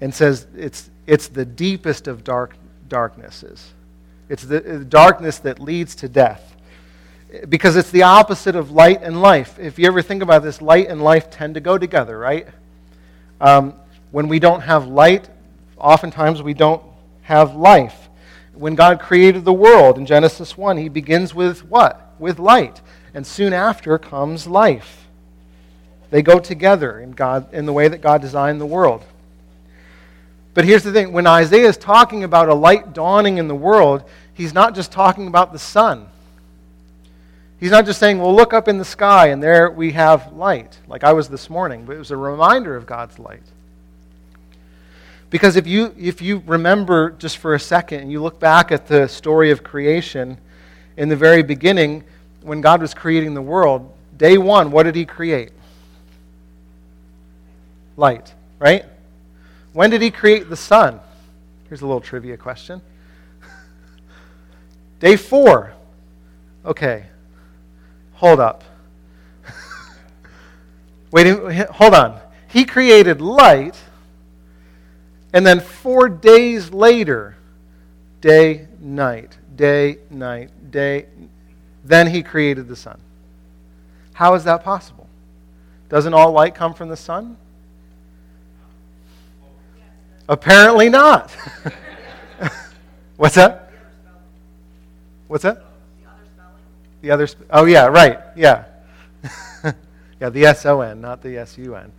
and 0.04 0.14
says 0.14 0.48
it's, 0.54 0.90
it's 1.08 1.30
the 1.30 1.46
deepest 1.46 2.10
of 2.10 2.26
dark, 2.26 2.58
darknesses. 2.90 3.72
It's 4.28 4.44
the, 4.44 4.60
the 4.60 4.84
darkness 4.84 5.38
that 5.40 5.62
leads 5.62 5.96
to 5.96 6.10
death. 6.10 6.58
Because 7.48 7.78
it's 7.78 7.90
the 7.90 8.04
opposite 8.04 8.58
of 8.58 8.70
light 8.70 9.02
and 9.02 9.22
life. 9.22 9.58
If 9.58 9.80
you 9.80 9.88
ever 9.88 10.02
think 10.02 10.22
about 10.22 10.44
this, 10.44 10.62
light 10.62 10.90
and 10.90 11.02
life 11.02 11.30
tend 11.30 11.54
to 11.54 11.62
go 11.62 11.78
together, 11.78 12.20
right? 12.20 12.48
Um, 13.40 13.76
when 14.12 14.28
we 14.28 14.40
don't 14.40 14.60
have 14.60 14.88
light, 14.88 15.30
oftentimes 15.78 16.44
we 16.44 16.54
don't 16.54 16.84
have 17.22 17.56
life. 17.56 18.10
When 18.54 18.76
God 18.76 19.00
created 19.00 19.46
the 19.46 19.54
world 19.54 19.98
in 19.98 20.06
Genesis 20.06 20.58
1, 20.58 20.80
he 20.80 20.90
begins 20.90 21.34
with 21.34 21.64
what? 21.64 22.14
With 22.20 22.40
light. 22.40 22.82
And 23.14 23.26
soon 23.26 23.54
after 23.54 23.98
comes 23.98 24.48
life. 24.48 25.08
They 26.10 26.22
go 26.22 26.40
together 26.40 27.00
in, 27.00 27.12
God, 27.12 27.54
in 27.54 27.66
the 27.66 27.74
way 27.74 27.88
that 27.88 28.02
God 28.02 28.20
designed 28.20 28.60
the 28.60 28.66
world. 28.66 29.06
But 30.54 30.66
here's 30.66 30.84
the 30.84 30.92
thing 30.92 31.12
when 31.12 31.26
Isaiah 31.28 31.68
is 31.68 31.78
talking 31.78 32.24
about 32.24 32.50
a 32.50 32.54
light 32.54 32.94
dawning 32.94 33.38
in 33.38 33.48
the 33.48 33.56
world, 33.56 34.04
he's 34.34 34.54
not 34.54 34.76
just 34.76 34.92
talking 34.92 35.28
about 35.28 35.52
the 35.52 35.60
sun. 35.60 36.08
He's 37.60 37.72
not 37.72 37.86
just 37.86 38.00
saying, 38.00 38.20
well, 38.20 38.36
look 38.36 38.54
up 38.54 38.68
in 38.68 38.78
the 38.78 38.86
sky 38.86 39.28
and 39.28 39.42
there 39.42 39.72
we 39.72 39.94
have 39.94 40.34
light, 40.34 40.78
like 40.88 41.04
I 41.04 41.14
was 41.14 41.30
this 41.30 41.50
morning, 41.50 41.86
but 41.86 41.96
it 41.96 42.00
was 42.00 42.12
a 42.12 42.18
reminder 42.18 42.76
of 42.76 42.86
God's 42.86 43.18
light. 43.18 43.44
Because 45.30 45.56
if 45.56 45.66
you, 45.66 45.96
if 45.98 46.22
you 46.22 46.44
remember 46.46 47.12
just 47.12 47.38
for 47.38 47.56
a 47.56 47.60
second 47.60 48.02
and 48.02 48.12
you 48.12 48.22
look 48.22 48.40
back 48.40 48.72
at 48.72 48.88
the 48.88 49.08
story 49.08 49.50
of 49.50 49.64
creation, 49.64 50.38
in 50.98 51.10
the 51.10 51.16
very 51.16 51.42
beginning, 51.42 52.04
when 52.42 52.62
God 52.62 52.82
was 52.82 52.94
creating 52.94 53.34
the 53.34 53.42
world, 53.42 53.92
day 54.18 54.38
one, 54.38 54.72
what 54.72 54.84
did 54.84 54.96
he 54.96 55.06
create? 55.06 55.52
Light, 57.98 58.34
right? 58.60 58.86
When 59.74 59.90
did 59.90 60.02
he 60.02 60.12
create 60.12 60.50
the 60.50 60.56
sun? 60.56 61.00
Here's 61.68 61.82
a 61.82 61.86
little 61.86 62.02
trivia 62.02 62.38
question. 62.38 62.82
Day 65.00 65.18
four. 65.18 65.74
Okay. 66.66 67.08
Hold 68.14 68.40
up. 68.40 68.64
Wait, 71.12 71.28
hold 71.70 71.94
on. 71.94 72.20
He 72.48 72.66
created 72.66 73.20
light, 73.20 73.76
and 75.34 75.46
then 75.46 75.60
four 75.60 76.08
days 76.08 76.72
later, 76.72 77.36
day, 78.22 78.68
night, 78.80 79.38
day, 79.56 79.98
night, 80.12 80.52
day, 80.70 81.08
then 81.84 82.08
he 82.08 82.22
created 82.22 82.68
the 82.68 82.76
sun. 82.76 83.00
How 84.14 84.36
is 84.36 84.44
that 84.44 84.64
possible? 84.64 85.08
Doesn't 85.90 86.14
all 86.14 86.32
light 86.32 86.54
come 86.54 86.76
from 86.76 86.90
the 86.90 86.96
sun? 86.96 87.38
Apparently 90.30 90.90
not. 90.90 91.32
What's 93.18 93.36
that? 93.36 93.72
What's 95.28 95.44
that? 95.44 95.64
The 97.02 97.12
other 97.12 97.28
sp- 97.28 97.46
Oh 97.50 97.66
yeah, 97.66 97.88
right. 97.88 98.20
Yeah. 98.36 98.66
yeah, 100.20 100.30
the 100.30 100.46
S 100.46 100.66
O 100.66 100.82
N, 100.82 101.02
not 101.02 101.22
the 101.22 101.38
S 101.38 101.58
U 101.58 101.76
N. 101.76 101.92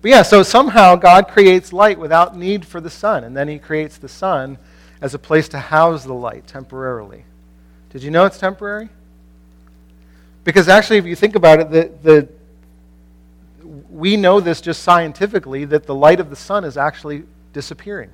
But 0.00 0.10
yeah, 0.10 0.22
so 0.22 0.42
somehow 0.42 0.96
God 0.96 1.28
creates 1.28 1.72
light 1.72 1.98
without 1.98 2.36
need 2.36 2.66
for 2.66 2.80
the 2.80 2.90
sun, 2.90 3.24
and 3.24 3.36
then 3.36 3.48
he 3.48 3.58
creates 3.58 3.98
the 3.98 4.08
sun 4.08 4.58
as 5.00 5.14
a 5.14 5.18
place 5.18 5.48
to 5.50 5.58
house 5.58 6.04
the 6.04 6.12
light 6.12 6.46
temporarily. 6.46 7.24
Did 7.90 8.02
you 8.02 8.10
know 8.10 8.24
it's 8.24 8.38
temporary? 8.38 8.88
Because 10.44 10.68
actually, 10.68 10.98
if 10.98 11.06
you 11.06 11.14
think 11.14 11.36
about 11.36 11.60
it, 11.60 11.70
the, 11.70 11.90
the, 12.02 12.28
we 13.90 14.16
know 14.16 14.40
this 14.40 14.60
just 14.60 14.82
scientifically 14.82 15.64
that 15.66 15.86
the 15.86 15.94
light 15.94 16.18
of 16.18 16.30
the 16.30 16.36
sun 16.36 16.64
is 16.64 16.76
actually 16.76 17.24
disappearing. 17.52 18.10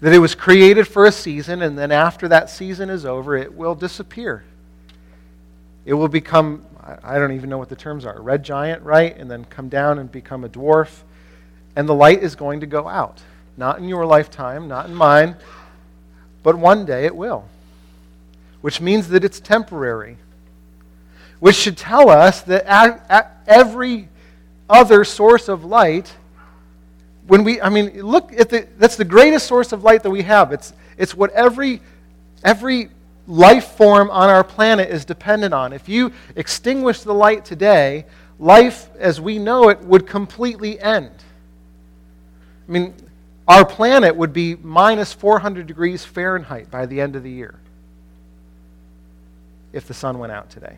That 0.00 0.12
it 0.12 0.18
was 0.18 0.34
created 0.34 0.88
for 0.88 1.06
a 1.06 1.12
season, 1.12 1.62
and 1.62 1.78
then 1.78 1.92
after 1.92 2.28
that 2.28 2.50
season 2.50 2.90
is 2.90 3.06
over, 3.06 3.36
it 3.36 3.54
will 3.54 3.74
disappear. 3.74 4.44
It 5.84 5.94
will 5.94 6.08
become, 6.08 6.64
I 7.02 7.18
don't 7.18 7.32
even 7.32 7.50
know 7.50 7.58
what 7.58 7.68
the 7.68 7.76
terms 7.76 8.04
are, 8.04 8.16
a 8.16 8.20
red 8.20 8.44
giant, 8.44 8.82
right? 8.82 9.16
And 9.16 9.30
then 9.30 9.44
come 9.44 9.68
down 9.68 9.98
and 9.98 10.10
become 10.10 10.44
a 10.44 10.48
dwarf. 10.48 11.02
And 11.76 11.88
the 11.88 11.94
light 11.94 12.22
is 12.22 12.34
going 12.34 12.60
to 12.60 12.66
go 12.66 12.88
out. 12.88 13.22
Not 13.56 13.78
in 13.78 13.88
your 13.88 14.06
lifetime, 14.06 14.66
not 14.68 14.86
in 14.86 14.94
mine, 14.94 15.36
but 16.42 16.56
one 16.56 16.84
day 16.84 17.04
it 17.04 17.14
will. 17.14 17.48
Which 18.60 18.80
means 18.80 19.08
that 19.08 19.24
it's 19.24 19.40
temporary. 19.40 20.18
Which 21.38 21.56
should 21.56 21.76
tell 21.76 22.08
us 22.08 22.42
that 22.42 22.64
every 23.46 24.08
other 24.70 25.04
source 25.04 25.48
of 25.48 25.64
light 25.64 26.14
when 27.26 27.44
we, 27.44 27.60
I 27.60 27.68
mean, 27.68 28.02
look 28.02 28.32
at 28.32 28.48
the, 28.48 28.66
that's 28.78 28.96
the 28.96 29.04
greatest 29.04 29.46
source 29.46 29.72
of 29.72 29.84
light 29.84 30.02
that 30.02 30.10
we 30.10 30.22
have. 30.22 30.52
It's, 30.52 30.72
it's 30.98 31.14
what 31.14 31.30
every, 31.30 31.80
every 32.44 32.90
life 33.26 33.68
form 33.72 34.10
on 34.10 34.28
our 34.28 34.44
planet 34.44 34.90
is 34.90 35.04
dependent 35.04 35.54
on. 35.54 35.72
If 35.72 35.88
you 35.88 36.12
extinguish 36.36 37.02
the 37.02 37.14
light 37.14 37.44
today, 37.44 38.06
life 38.38 38.88
as 38.98 39.20
we 39.20 39.38
know 39.38 39.68
it 39.68 39.80
would 39.80 40.06
completely 40.06 40.80
end. 40.80 41.12
I 42.68 42.72
mean, 42.72 42.94
our 43.46 43.64
planet 43.64 44.16
would 44.16 44.32
be 44.32 44.56
minus 44.56 45.12
400 45.12 45.66
degrees 45.66 46.04
Fahrenheit 46.04 46.70
by 46.70 46.86
the 46.86 47.00
end 47.00 47.16
of 47.16 47.22
the 47.22 47.30
year 47.30 47.54
if 49.72 49.86
the 49.86 49.94
sun 49.94 50.18
went 50.18 50.32
out 50.32 50.50
today. 50.50 50.76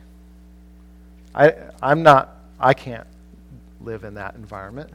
I, 1.35 1.55
I'm 1.83 2.03
not, 2.03 2.37
I 2.61 2.75
can't 2.75 3.07
live 3.81 4.05
in 4.05 4.15
that 4.15 4.35
environment. 4.37 4.91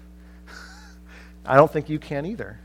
I 1.46 1.56
don't 1.56 1.72
think 1.72 1.90
you 1.90 2.00
can 2.00 2.26
either. 2.26 2.58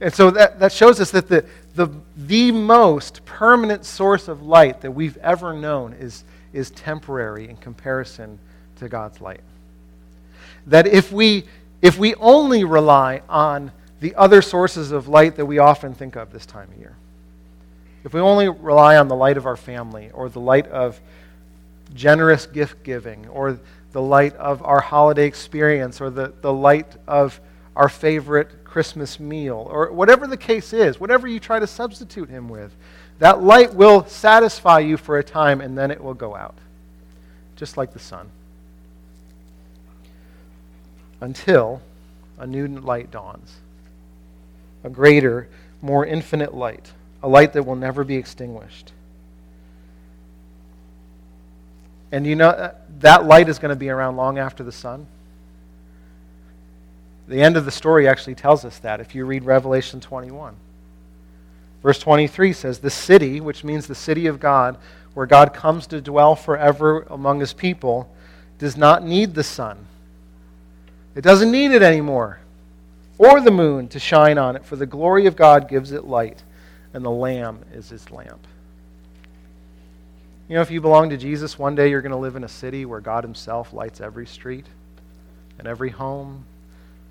And 0.00 0.14
so 0.14 0.30
that, 0.30 0.58
that 0.60 0.72
shows 0.72 0.98
us 1.00 1.10
that 1.10 1.28
the, 1.28 1.44
the, 1.74 1.90
the 2.16 2.52
most 2.52 3.24
permanent 3.24 3.84
source 3.84 4.28
of 4.28 4.42
light 4.42 4.80
that 4.80 4.90
we've 4.90 5.16
ever 5.18 5.52
known 5.52 5.92
is, 5.92 6.24
is 6.52 6.70
temporary 6.70 7.48
in 7.48 7.56
comparison 7.56 8.38
to 8.76 8.88
God's 8.88 9.20
light. 9.20 9.42
That 10.66 10.86
if 10.86 11.12
we, 11.12 11.44
if 11.82 11.98
we 11.98 12.14
only 12.16 12.64
rely 12.64 13.22
on 13.28 13.72
the 14.00 14.14
other 14.14 14.40
sources 14.40 14.90
of 14.90 15.08
light 15.08 15.36
that 15.36 15.44
we 15.44 15.58
often 15.58 15.94
think 15.94 16.16
of 16.16 16.32
this 16.32 16.46
time 16.46 16.70
of 16.72 16.78
year, 16.78 16.96
if 18.02 18.14
we 18.14 18.20
only 18.20 18.48
rely 18.48 18.96
on 18.96 19.08
the 19.08 19.16
light 19.16 19.36
of 19.36 19.44
our 19.44 19.56
family 19.56 20.10
or 20.14 20.30
the 20.30 20.40
light 20.40 20.66
of 20.68 20.98
generous 21.94 22.46
gift 22.46 22.82
giving 22.82 23.28
or 23.28 23.58
the 23.92 24.02
light 24.02 24.34
of 24.36 24.62
our 24.62 24.80
holiday 24.80 25.26
experience 25.26 26.00
or 26.00 26.10
the, 26.10 26.32
the 26.40 26.52
light 26.52 26.96
of 27.08 27.40
our 27.76 27.88
favorite 27.88 28.64
Christmas 28.64 29.18
meal, 29.18 29.66
or 29.70 29.90
whatever 29.92 30.26
the 30.26 30.36
case 30.36 30.72
is, 30.72 31.00
whatever 31.00 31.26
you 31.26 31.40
try 31.40 31.58
to 31.58 31.66
substitute 31.66 32.28
him 32.28 32.48
with, 32.48 32.72
that 33.18 33.42
light 33.42 33.74
will 33.74 34.04
satisfy 34.06 34.78
you 34.78 34.96
for 34.96 35.18
a 35.18 35.24
time 35.24 35.60
and 35.60 35.76
then 35.76 35.90
it 35.90 36.02
will 36.02 36.14
go 36.14 36.36
out, 36.36 36.54
just 37.56 37.76
like 37.76 37.92
the 37.92 37.98
sun. 37.98 38.28
Until 41.20 41.82
a 42.38 42.46
new 42.46 42.66
light 42.66 43.10
dawns, 43.10 43.56
a 44.84 44.88
greater, 44.88 45.48
more 45.82 46.06
infinite 46.06 46.54
light, 46.54 46.92
a 47.22 47.28
light 47.28 47.52
that 47.52 47.64
will 47.64 47.76
never 47.76 48.04
be 48.04 48.16
extinguished. 48.16 48.92
And 52.12 52.26
you 52.26 52.36
know, 52.36 52.74
that 53.00 53.24
light 53.24 53.48
is 53.48 53.58
going 53.58 53.70
to 53.70 53.76
be 53.76 53.90
around 53.90 54.16
long 54.16 54.38
after 54.38 54.62
the 54.62 54.72
sun. 54.72 55.06
The 57.28 57.42
end 57.42 57.56
of 57.56 57.64
the 57.64 57.70
story 57.70 58.08
actually 58.08 58.34
tells 58.34 58.64
us 58.64 58.78
that 58.78 59.00
if 59.00 59.14
you 59.14 59.24
read 59.24 59.44
Revelation 59.44 60.00
21. 60.00 60.54
Verse 61.82 61.98
23 61.98 62.52
says, 62.52 62.78
The 62.78 62.90
city, 62.90 63.40
which 63.40 63.64
means 63.64 63.86
the 63.86 63.94
city 63.94 64.26
of 64.26 64.40
God, 64.40 64.76
where 65.14 65.26
God 65.26 65.54
comes 65.54 65.86
to 65.88 66.00
dwell 66.00 66.36
forever 66.36 67.06
among 67.08 67.40
his 67.40 67.52
people, 67.52 68.10
does 68.58 68.76
not 68.76 69.04
need 69.04 69.34
the 69.34 69.44
sun. 69.44 69.86
It 71.14 71.22
doesn't 71.22 71.50
need 71.50 71.72
it 71.72 71.82
anymore, 71.82 72.40
or 73.18 73.40
the 73.40 73.50
moon 73.50 73.88
to 73.88 73.98
shine 73.98 74.38
on 74.38 74.56
it, 74.56 74.64
for 74.64 74.76
the 74.76 74.86
glory 74.86 75.26
of 75.26 75.36
God 75.36 75.68
gives 75.68 75.92
it 75.92 76.04
light, 76.04 76.42
and 76.92 77.04
the 77.04 77.10
Lamb 77.10 77.60
is 77.72 77.90
its 77.92 78.10
lamp. 78.10 78.46
You 80.50 80.56
know, 80.56 80.62
if 80.62 80.70
you 80.72 80.80
belong 80.80 81.10
to 81.10 81.16
Jesus, 81.16 81.60
one 81.60 81.76
day 81.76 81.90
you're 81.90 82.02
going 82.02 82.10
to 82.10 82.18
live 82.18 82.34
in 82.34 82.42
a 82.42 82.48
city 82.48 82.84
where 82.84 82.98
God 82.98 83.22
Himself 83.22 83.72
lights 83.72 84.00
every 84.00 84.26
street 84.26 84.66
and 85.60 85.68
every 85.68 85.90
home 85.90 86.44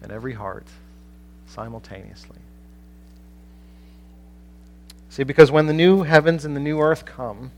and 0.03 0.11
every 0.11 0.33
heart 0.33 0.67
simultaneously. 1.47 2.35
See, 5.09 5.23
because 5.23 5.51
when 5.51 5.67
the 5.67 5.73
new 5.73 6.03
heavens 6.03 6.43
and 6.43 6.53
the 6.53 6.59
new 6.59 6.81
earth 6.81 7.05
come, 7.05 7.51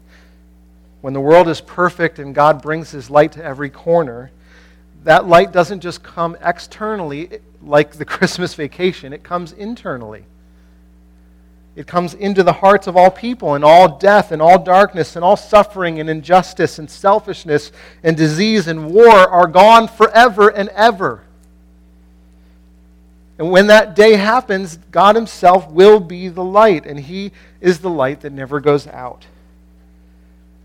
when 1.02 1.14
the 1.14 1.20
world 1.20 1.48
is 1.48 1.62
perfect 1.62 2.20
and 2.20 2.36
God 2.36 2.62
brings 2.62 2.92
his 2.92 3.10
light 3.10 3.32
to 3.32 3.44
every 3.44 3.72
corner, 3.72 4.30
that 5.04 5.26
light 5.28 5.52
doesn't 5.52 5.80
just 5.80 6.04
come 6.04 6.38
externally 6.44 7.40
like 7.60 7.94
the 7.94 8.06
Christmas 8.06 8.54
vacation, 8.54 9.14
it 9.14 9.24
comes 9.24 9.52
internally. 9.52 10.26
It 11.76 11.88
comes 11.88 12.14
into 12.14 12.44
the 12.44 12.52
hearts 12.52 12.88
of 12.88 12.98
all 12.98 13.10
people, 13.10 13.56
and 13.56 13.64
all 13.64 13.98
death 13.98 14.32
and 14.32 14.42
all 14.42 14.62
darkness 14.62 15.16
and 15.16 15.24
all 15.24 15.38
suffering 15.38 16.00
and 16.00 16.10
injustice 16.10 16.80
and 16.80 16.90
selfishness 16.90 17.72
and 18.04 18.18
disease 18.18 18.68
and 18.68 18.92
war 18.92 19.12
are 19.12 19.48
gone 19.48 19.88
forever 19.88 20.50
and 20.50 20.68
ever. 20.70 21.24
And 23.38 23.50
when 23.50 23.68
that 23.68 23.96
day 23.96 24.18
happens, 24.18 24.78
God 24.92 25.16
Himself 25.16 25.70
will 25.72 26.00
be 26.00 26.28
the 26.28 26.44
light, 26.44 26.86
and 26.86 27.00
He 27.00 27.32
is 27.62 27.80
the 27.80 27.90
light 27.90 28.22
that 28.22 28.34
never 28.34 28.60
goes 28.60 28.86
out. 28.86 29.26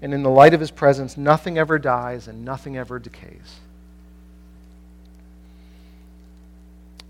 And 0.03 0.13
in 0.13 0.23
the 0.23 0.31
light 0.31 0.55
of 0.55 0.61
His 0.61 0.71
presence, 0.73 1.17
nothing 1.17 1.57
ever 1.57 1.79
dies 1.79 2.29
and 2.29 2.45
nothing 2.45 2.77
ever 2.77 2.99
decays. 2.99 3.61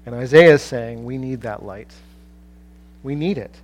And 0.05 0.15
Isaiah 0.15 0.55
is 0.55 0.63
saying 0.63 1.05
we 1.05 1.19
need 1.19 1.41
that 1.41 1.65
light. 1.65 1.93
We 3.03 3.17
need 3.17 3.39
it. 3.39 3.57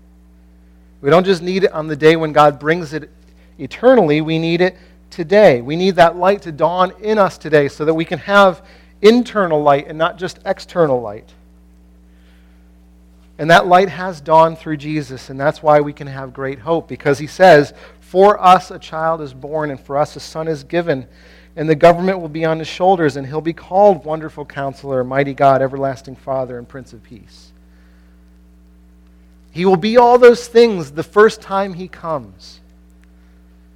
We 1.02 1.10
don't 1.10 1.24
just 1.24 1.42
need 1.42 1.64
it 1.64 1.72
on 1.72 1.88
the 1.88 1.96
day 1.96 2.16
when 2.16 2.32
God 2.32 2.58
brings 2.58 2.94
it 2.94 3.10
eternally, 3.58 4.20
we 4.20 4.38
need 4.38 4.60
it 4.60 4.78
today. 5.10 5.60
We 5.60 5.76
need 5.76 5.96
that 5.96 6.16
light 6.16 6.42
to 6.42 6.52
dawn 6.52 6.92
in 7.00 7.18
us 7.18 7.36
today 7.36 7.68
so 7.68 7.84
that 7.84 7.92
we 7.92 8.04
can 8.04 8.20
have 8.20 8.64
internal 9.02 9.62
light 9.62 9.88
and 9.88 9.98
not 9.98 10.16
just 10.16 10.38
external 10.46 11.00
light. 11.00 11.28
And 13.38 13.50
that 13.50 13.66
light 13.66 13.88
has 13.88 14.20
dawned 14.20 14.58
through 14.58 14.76
Jesus, 14.76 15.28
and 15.28 15.40
that's 15.40 15.62
why 15.62 15.80
we 15.80 15.92
can 15.92 16.06
have 16.06 16.32
great 16.32 16.60
hope, 16.60 16.86
because 16.86 17.18
he 17.18 17.26
says, 17.26 17.74
For 18.00 18.40
us 18.40 18.70
a 18.70 18.78
child 18.78 19.20
is 19.20 19.34
born, 19.34 19.70
and 19.70 19.80
for 19.80 19.98
us 19.98 20.14
a 20.14 20.20
son 20.20 20.46
is 20.46 20.62
given, 20.62 21.06
and 21.56 21.68
the 21.68 21.74
government 21.74 22.20
will 22.20 22.28
be 22.28 22.44
on 22.44 22.58
his 22.58 22.68
shoulders, 22.68 23.16
and 23.16 23.26
he'll 23.26 23.40
be 23.40 23.52
called 23.52 24.04
Wonderful 24.04 24.44
Counselor, 24.44 25.02
Mighty 25.02 25.34
God, 25.34 25.62
Everlasting 25.62 26.14
Father, 26.14 26.58
and 26.58 26.68
Prince 26.68 26.92
of 26.92 27.02
Peace. 27.02 27.51
He 29.52 29.64
will 29.64 29.76
be 29.76 29.96
all 29.96 30.18
those 30.18 30.48
things 30.48 30.90
the 30.90 31.02
first 31.02 31.40
time 31.40 31.74
he 31.74 31.86
comes. 31.86 32.60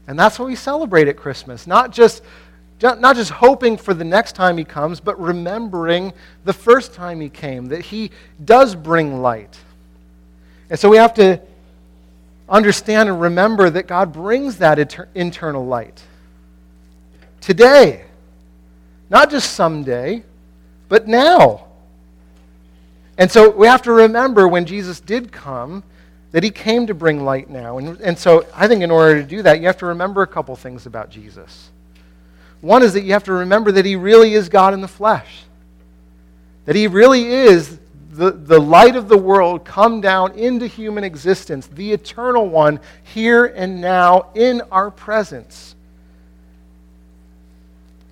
And 0.09 0.19
that's 0.19 0.39
what 0.39 0.49
we 0.49 0.57
celebrate 0.57 1.07
at 1.09 1.17
Christmas. 1.17 1.67
Not 1.67 1.93
just 1.93 2.23
not 2.83 3.17
just 3.17 3.31
hoping 3.31 3.79
for 3.79 3.95
the 3.95 4.05
next 4.05 4.33
time 4.33 4.59
he 4.59 4.65
comes, 4.65 5.01
but 5.01 5.19
remembering 5.19 6.12
the 6.45 6.53
first 6.53 6.93
time 6.93 7.21
he 7.21 7.31
came, 7.31 7.67
that 7.67 7.81
he 7.81 8.11
does 8.45 8.75
bring 8.75 9.23
light. 9.23 9.59
And 10.69 10.79
so 10.79 10.91
we 10.91 10.99
have 10.99 11.15
to 11.15 11.41
understand 12.49 13.09
and 13.09 13.21
remember 13.21 13.71
that 13.71 13.87
God 13.87 14.12
brings 14.12 14.59
that 14.59 14.79
inter- 14.79 15.09
internal 15.15 15.65
light 15.65 16.03
today. 17.41 18.05
Not 19.09 19.31
just 19.31 19.53
someday, 19.53 20.23
but 20.89 21.09
now. 21.09 21.65
And 23.18 23.31
so 23.31 23.50
we 23.50 23.66
have 23.66 23.83
to 23.83 23.92
remember 23.92 24.46
when 24.46 24.66
Jesus 24.66 25.00
did 25.00 25.33
come 25.33 25.83
that 26.33 26.42
he 26.42 26.50
came 26.50 26.87
to 26.87 26.94
bring 26.94 27.24
light 27.24 27.48
now. 27.48 27.79
And, 27.79 27.98
and 28.00 28.18
so 28.18 28.46
I 28.55 28.68
think 28.68 28.83
in 28.83 28.90
order 28.90 29.22
to 29.22 29.26
do 29.26 29.42
that, 29.42 29.61
you 29.61 29.66
have 29.66 29.79
to 29.79 29.87
remember 29.87 30.22
a 30.22 30.26
couple 30.26 30.55
things 30.57 30.87
about 30.87 31.09
Jesus. 31.09 31.70
One 32.61 32.83
is 32.83 32.92
that 32.94 33.02
you 33.02 33.12
have 33.12 33.24
to 33.24 33.33
remember 33.33 33.72
that 33.72 33.85
he 33.85 33.96
really 33.96 34.35
is 34.35 34.48
God 34.48 34.74
in 34.74 34.81
the 34.81 34.88
flesh, 34.88 35.44
that 36.64 36.76
he 36.76 36.88
really 36.88 37.26
is 37.26 37.79
the, 38.11 38.33
the 38.33 38.59
light 38.59 38.96
of 38.96 39.09
the 39.09 39.16
world 39.16 39.64
come 39.64 40.00
down 40.00 40.33
into 40.33 40.66
human 40.66 41.05
existence, 41.05 41.66
the 41.66 41.92
eternal 41.92 42.48
one, 42.48 42.81
here 43.02 43.46
and 43.46 43.81
now 43.81 44.31
in 44.35 44.62
our 44.70 44.90
presence. 44.90 45.74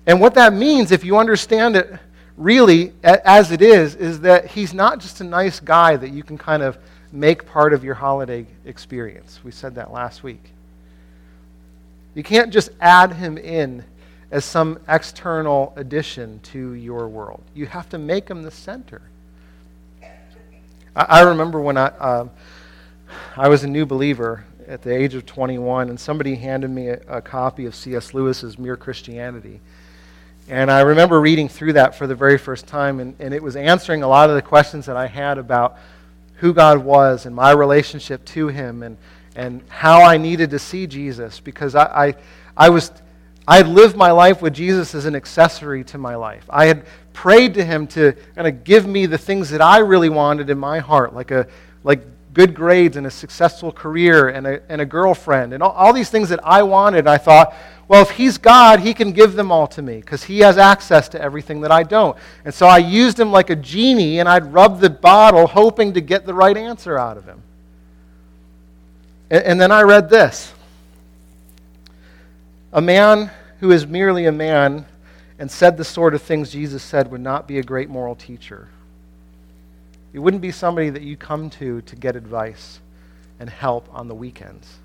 And 0.05 0.21
what 0.21 0.35
that 0.35 0.53
means, 0.53 0.91
if 0.91 1.03
you 1.03 1.17
understand 1.17 1.75
it 1.75 1.99
really 2.37 2.93
as 3.03 3.51
it 3.51 3.61
is, 3.61 3.95
is 3.95 4.21
that 4.21 4.47
he's 4.47 4.73
not 4.73 4.99
just 4.99 5.21
a 5.21 5.23
nice 5.23 5.59
guy 5.59 5.95
that 5.95 6.09
you 6.09 6.23
can 6.23 6.37
kind 6.37 6.61
of 6.61 6.77
make 7.11 7.45
part 7.45 7.73
of 7.73 7.83
your 7.83 7.95
holiday 7.95 8.45
experience. 8.65 9.39
We 9.43 9.51
said 9.51 9.75
that 9.75 9.91
last 9.91 10.23
week. 10.23 10.51
You 12.13 12.23
can't 12.23 12.51
just 12.51 12.69
add 12.79 13.13
him 13.13 13.37
in 13.37 13.83
as 14.31 14.43
some 14.43 14.79
external 14.87 15.73
addition 15.75 16.39
to 16.43 16.73
your 16.73 17.07
world. 17.07 17.41
You 17.53 17.67
have 17.67 17.89
to 17.89 17.97
make 17.97 18.27
him 18.27 18.41
the 18.43 18.51
center. 18.51 19.01
I, 20.95 21.03
I 21.03 21.21
remember 21.21 21.59
when 21.61 21.77
I, 21.77 21.87
uh, 21.87 22.27
I 23.35 23.47
was 23.47 23.63
a 23.63 23.67
new 23.67 23.85
believer 23.85 24.45
at 24.67 24.81
the 24.81 24.93
age 24.93 25.13
of 25.13 25.25
21, 25.25 25.89
and 25.89 25.99
somebody 25.99 26.35
handed 26.35 26.69
me 26.69 26.89
a, 26.89 26.99
a 27.07 27.21
copy 27.21 27.65
of 27.65 27.75
C.S. 27.75 28.13
Lewis's 28.13 28.57
Mere 28.57 28.75
Christianity. 28.75 29.59
And 30.47 30.69
I 30.69 30.81
remember 30.81 31.19
reading 31.19 31.49
through 31.49 31.73
that 31.73 31.95
for 31.95 32.05
the 32.05 32.15
very 32.15 32.37
first 32.37 32.67
time, 32.67 32.99
and, 32.99 33.15
and 33.19 33.33
it 33.33 33.41
was 33.41 33.55
answering 33.55 34.03
a 34.03 34.07
lot 34.07 34.29
of 34.29 34.35
the 34.35 34.41
questions 34.41 34.85
that 34.85 34.95
I 34.95 35.07
had 35.07 35.37
about 35.37 35.77
who 36.35 36.53
God 36.53 36.77
was 36.79 37.25
and 37.25 37.35
my 37.35 37.51
relationship 37.51 38.23
to 38.25 38.47
Him 38.47 38.83
and, 38.83 38.97
and 39.35 39.61
how 39.69 40.03
I 40.03 40.17
needed 40.17 40.51
to 40.51 40.59
see 40.59 40.85
Jesus 40.85 41.39
because 41.39 41.73
I, 41.73 42.07
I, 42.07 42.15
I 42.55 42.69
was 42.69 42.91
I 43.47 43.57
had 43.57 43.67
lived 43.67 43.95
my 43.95 44.11
life 44.11 44.41
with 44.41 44.53
Jesus 44.53 44.95
as 44.95 45.05
an 45.05 45.15
accessory 45.15 45.83
to 45.85 45.99
my 45.99 46.15
life. 46.15 46.45
I 46.49 46.65
had 46.65 46.85
prayed 47.13 47.53
to 47.55 47.63
him 47.63 47.85
to 47.87 48.13
kind 48.33 48.47
of 48.47 48.63
give 48.63 48.87
me 48.87 49.05
the 49.05 49.19
things 49.19 49.51
that 49.51 49.61
I 49.61 49.79
really 49.79 50.09
wanted 50.09 50.49
in 50.49 50.57
my 50.57 50.79
heart, 50.79 51.13
like, 51.13 51.29
a, 51.29 51.47
like 51.83 52.01
good 52.33 52.55
grades 52.55 52.97
and 52.97 53.05
a 53.05 53.11
successful 53.11 53.71
career 53.71 54.29
and 54.29 54.47
a, 54.47 54.61
and 54.71 54.81
a 54.81 54.85
girlfriend 54.85 55.53
and 55.53 55.61
all, 55.61 55.71
all 55.71 55.93
these 55.93 56.09
things 56.09 56.29
that 56.29 56.39
I 56.43 56.63
wanted. 56.63 57.05
I 57.05 57.19
thought, 57.19 57.53
well, 57.87 58.01
if 58.01 58.11
he's 58.11 58.37
God, 58.37 58.79
he 58.79 58.93
can 58.93 59.11
give 59.11 59.33
them 59.33 59.51
all 59.51 59.67
to 59.67 59.81
me 59.81 59.97
because 59.97 60.23
he 60.23 60.39
has 60.39 60.57
access 60.57 61.07
to 61.09 61.21
everything 61.21 61.61
that 61.61 61.71
I 61.71 61.83
don't. 61.83 62.17
And 62.43 62.53
so 62.53 62.65
I 62.65 62.79
used 62.79 63.19
him 63.19 63.31
like 63.31 63.51
a 63.51 63.55
genie 63.55 64.19
and 64.19 64.27
I'd 64.27 64.51
rub 64.51 64.79
the 64.79 64.89
bottle 64.89 65.45
hoping 65.45 65.93
to 65.93 66.01
get 66.01 66.25
the 66.25 66.33
right 66.33 66.57
answer 66.57 66.97
out 66.97 67.17
of 67.17 67.25
him. 67.25 67.43
And, 69.29 69.43
and 69.43 69.61
then 69.61 69.71
I 69.71 69.83
read 69.83 70.09
this. 70.09 70.51
A 72.73 72.81
man 72.81 73.29
who 73.59 73.71
is 73.71 73.85
merely 73.85 74.25
a 74.25 74.31
man 74.31 74.85
and 75.37 75.51
said 75.51 75.77
the 75.77 75.85
sort 75.85 76.15
of 76.15 76.21
things 76.21 76.51
Jesus 76.51 76.81
said 76.81 77.11
would 77.11 77.21
not 77.21 77.47
be 77.47 77.59
a 77.59 77.63
great 77.63 77.89
moral 77.89 78.15
teacher. 78.15 78.69
He 80.11 80.17
wouldn't 80.19 80.41
be 80.41 80.51
somebody 80.51 80.89
that 80.89 81.03
you 81.03 81.17
come 81.17 81.49
to 81.51 81.81
to 81.81 81.95
get 81.95 82.15
advice 82.15 82.79
and 83.39 83.49
help 83.49 83.87
on 83.91 84.07
the 84.07 84.15
weekends. 84.15 84.79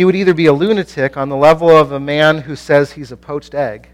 He 0.00 0.04
would 0.06 0.16
either 0.16 0.32
be 0.32 0.46
a 0.46 0.52
lunatic 0.54 1.18
on 1.18 1.28
the 1.28 1.36
level 1.36 1.68
of 1.68 1.92
a 1.92 2.00
man 2.00 2.38
who 2.38 2.56
says 2.56 2.92
he's 2.92 3.12
a 3.12 3.18
poached 3.18 3.54
egg, 3.54 3.90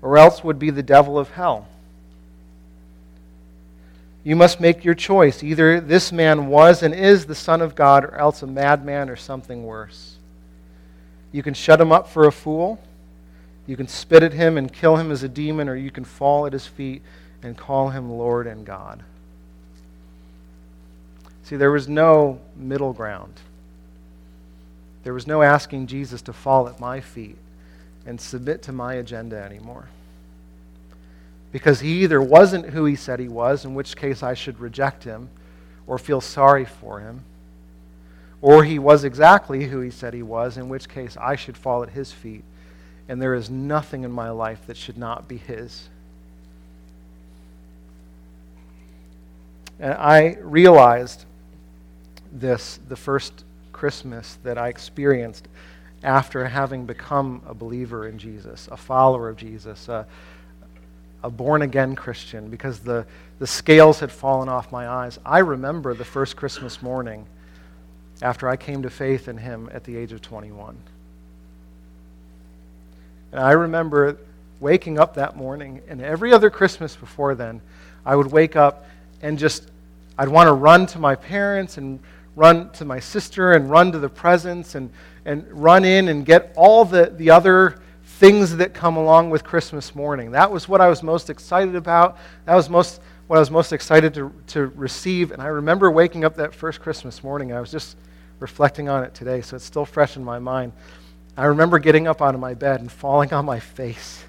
or 0.00 0.16
else 0.16 0.44
would 0.44 0.60
be 0.60 0.70
the 0.70 0.80
devil 0.80 1.18
of 1.18 1.30
hell. 1.30 1.66
You 4.22 4.36
must 4.36 4.60
make 4.60 4.84
your 4.84 4.94
choice. 4.94 5.42
Either 5.42 5.80
this 5.80 6.12
man 6.12 6.46
was 6.46 6.84
and 6.84 6.94
is 6.94 7.26
the 7.26 7.34
Son 7.34 7.62
of 7.62 7.74
God, 7.74 8.04
or 8.04 8.14
else 8.14 8.42
a 8.42 8.46
madman 8.46 9.10
or 9.10 9.16
something 9.16 9.66
worse. 9.66 10.18
You 11.32 11.42
can 11.42 11.54
shut 11.54 11.80
him 11.80 11.90
up 11.90 12.08
for 12.08 12.28
a 12.28 12.30
fool. 12.30 12.80
You 13.66 13.76
can 13.76 13.88
spit 13.88 14.22
at 14.22 14.34
him 14.34 14.56
and 14.56 14.72
kill 14.72 14.98
him 14.98 15.10
as 15.10 15.24
a 15.24 15.28
demon, 15.28 15.68
or 15.68 15.74
you 15.74 15.90
can 15.90 16.04
fall 16.04 16.46
at 16.46 16.52
his 16.52 16.68
feet 16.68 17.02
and 17.42 17.58
call 17.58 17.90
him 17.90 18.08
Lord 18.08 18.46
and 18.46 18.64
God. 18.64 19.02
See, 21.42 21.56
there 21.56 21.72
was 21.72 21.88
no 21.88 22.38
middle 22.54 22.92
ground. 22.92 23.40
There 25.06 25.14
was 25.14 25.28
no 25.28 25.42
asking 25.42 25.86
Jesus 25.86 26.20
to 26.22 26.32
fall 26.32 26.66
at 26.66 26.80
my 26.80 27.00
feet 27.00 27.36
and 28.06 28.20
submit 28.20 28.60
to 28.62 28.72
my 28.72 28.94
agenda 28.94 29.40
anymore. 29.40 29.88
Because 31.52 31.78
he 31.78 32.02
either 32.02 32.20
wasn't 32.20 32.70
who 32.70 32.86
he 32.86 32.96
said 32.96 33.20
he 33.20 33.28
was, 33.28 33.64
in 33.64 33.76
which 33.76 33.96
case 33.96 34.24
I 34.24 34.34
should 34.34 34.58
reject 34.58 35.04
him 35.04 35.28
or 35.86 35.96
feel 35.96 36.20
sorry 36.20 36.64
for 36.64 36.98
him, 36.98 37.22
or 38.42 38.64
he 38.64 38.80
was 38.80 39.04
exactly 39.04 39.66
who 39.66 39.78
he 39.78 39.92
said 39.92 40.12
he 40.12 40.24
was, 40.24 40.56
in 40.56 40.68
which 40.68 40.88
case 40.88 41.16
I 41.16 41.36
should 41.36 41.56
fall 41.56 41.84
at 41.84 41.90
his 41.90 42.10
feet, 42.10 42.42
and 43.08 43.22
there 43.22 43.34
is 43.34 43.48
nothing 43.48 44.02
in 44.02 44.10
my 44.10 44.30
life 44.30 44.66
that 44.66 44.76
should 44.76 44.98
not 44.98 45.28
be 45.28 45.36
his. 45.36 45.88
And 49.78 49.94
I 49.94 50.36
realized 50.40 51.26
this 52.32 52.80
the 52.88 52.96
first 52.96 53.44
Christmas 53.76 54.38
that 54.42 54.56
I 54.56 54.68
experienced 54.68 55.48
after 56.02 56.46
having 56.46 56.86
become 56.86 57.42
a 57.46 57.52
believer 57.52 58.08
in 58.08 58.18
Jesus, 58.18 58.68
a 58.72 58.76
follower 58.76 59.28
of 59.28 59.36
Jesus, 59.36 59.88
a, 59.88 60.06
a 61.22 61.28
born 61.28 61.60
again 61.60 61.94
Christian, 61.94 62.48
because 62.48 62.80
the, 62.80 63.06
the 63.38 63.46
scales 63.46 64.00
had 64.00 64.10
fallen 64.10 64.48
off 64.48 64.72
my 64.72 64.88
eyes. 64.88 65.18
I 65.26 65.40
remember 65.40 65.92
the 65.92 66.06
first 66.06 66.36
Christmas 66.36 66.80
morning 66.80 67.26
after 68.22 68.48
I 68.48 68.56
came 68.56 68.82
to 68.82 68.88
faith 68.88 69.28
in 69.28 69.36
Him 69.36 69.68
at 69.74 69.84
the 69.84 69.94
age 69.94 70.12
of 70.12 70.22
21. 70.22 70.74
And 73.32 73.40
I 73.40 73.52
remember 73.52 74.16
waking 74.58 74.98
up 74.98 75.16
that 75.16 75.36
morning, 75.36 75.82
and 75.86 76.00
every 76.00 76.32
other 76.32 76.48
Christmas 76.48 76.96
before 76.96 77.34
then, 77.34 77.60
I 78.06 78.16
would 78.16 78.32
wake 78.32 78.56
up 78.56 78.86
and 79.20 79.38
just, 79.38 79.68
I'd 80.16 80.28
want 80.28 80.46
to 80.46 80.54
run 80.54 80.86
to 80.86 80.98
my 80.98 81.14
parents 81.14 81.76
and 81.76 82.00
run 82.36 82.70
to 82.70 82.84
my 82.84 83.00
sister 83.00 83.52
and 83.52 83.68
run 83.68 83.90
to 83.90 83.98
the 83.98 84.08
presents 84.08 84.74
and, 84.74 84.90
and 85.24 85.44
run 85.50 85.84
in 85.84 86.08
and 86.08 86.24
get 86.24 86.52
all 86.54 86.84
the, 86.84 87.12
the 87.16 87.30
other 87.30 87.80
things 88.04 88.56
that 88.56 88.72
come 88.72 88.96
along 88.96 89.30
with 89.30 89.42
Christmas 89.42 89.94
morning. 89.94 90.30
That 90.30 90.50
was 90.50 90.68
what 90.68 90.80
I 90.80 90.88
was 90.88 91.02
most 91.02 91.30
excited 91.30 91.74
about. 91.74 92.18
That 92.44 92.54
was 92.54 92.70
most 92.70 93.00
what 93.26 93.36
I 93.36 93.40
was 93.40 93.50
most 93.50 93.72
excited 93.72 94.14
to, 94.14 94.32
to 94.48 94.66
receive. 94.76 95.32
And 95.32 95.42
I 95.42 95.46
remember 95.46 95.90
waking 95.90 96.24
up 96.24 96.36
that 96.36 96.54
first 96.54 96.80
Christmas 96.80 97.24
morning. 97.24 97.52
I 97.52 97.58
was 97.58 97.72
just 97.72 97.96
reflecting 98.38 98.88
on 98.88 99.02
it 99.02 99.14
today, 99.14 99.40
so 99.40 99.56
it's 99.56 99.64
still 99.64 99.84
fresh 99.84 100.16
in 100.16 100.22
my 100.22 100.38
mind. 100.38 100.72
I 101.36 101.46
remember 101.46 101.78
getting 101.78 102.06
up 102.06 102.22
out 102.22 102.34
of 102.34 102.40
my 102.40 102.54
bed 102.54 102.80
and 102.80 102.92
falling 102.92 103.32
on 103.32 103.44
my 103.44 103.58
face 103.58 104.22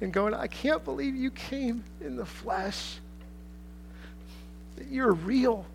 and 0.00 0.12
going, 0.12 0.32
I 0.32 0.46
can't 0.46 0.84
believe 0.84 1.16
you 1.16 1.30
came 1.30 1.82
in 2.00 2.16
the 2.16 2.26
flesh, 2.26 2.98
that 4.76 4.86
you're 4.88 5.12
real 5.12 5.66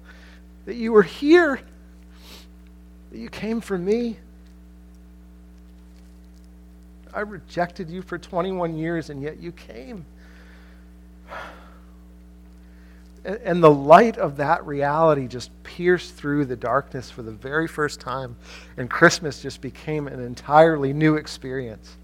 that 0.65 0.75
you 0.75 0.91
were 0.91 1.03
here, 1.03 1.59
that 3.11 3.17
you 3.17 3.29
came 3.29 3.61
for 3.61 3.77
me. 3.77 4.17
I 7.13 7.21
rejected 7.21 7.89
you 7.89 8.01
for 8.01 8.17
21 8.17 8.77
years, 8.77 9.09
and 9.09 9.21
yet 9.21 9.39
you 9.39 9.51
came. 9.51 10.05
And 13.23 13.61
the 13.63 13.71
light 13.71 14.17
of 14.17 14.37
that 14.37 14.65
reality 14.65 15.27
just 15.27 15.51
pierced 15.63 16.15
through 16.15 16.45
the 16.45 16.55
darkness 16.55 17.11
for 17.11 17.21
the 17.21 17.31
very 17.31 17.67
first 17.67 17.99
time, 17.99 18.35
and 18.77 18.89
Christmas 18.89 19.41
just 19.41 19.61
became 19.61 20.07
an 20.07 20.19
entirely 20.19 20.91
new 20.91 21.15
experience. 21.15 21.95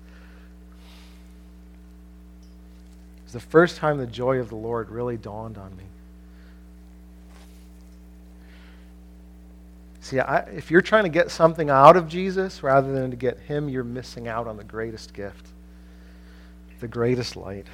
It 3.18 3.24
was 3.24 3.34
the 3.34 3.39
first 3.39 3.78
time 3.78 3.97
the 3.97 4.05
joy 4.05 4.38
of 4.39 4.49
the 4.49 4.55
Lord 4.55 4.89
really 4.89 5.18
dawned 5.18 5.58
on 5.58 5.76
me. 5.76 5.84
See, 10.08 10.22
I, 10.22 10.38
if 10.43 10.72
you're 10.72 10.82
trying 10.82 11.03
to 11.03 11.10
get 11.10 11.32
something 11.32 11.70
out 11.70 11.97
of 11.97 12.08
Jesus 12.08 12.64
rather 12.64 12.93
than 12.93 13.12
to 13.12 13.18
get 13.18 13.41
him, 13.41 13.68
you're 13.68 13.84
missing 13.84 14.30
out 14.30 14.47
on 14.47 14.55
the 14.55 14.64
greatest 14.64 15.14
gift, 15.14 15.47
the 16.80 16.88
greatest 16.88 17.36
light. 17.36 17.68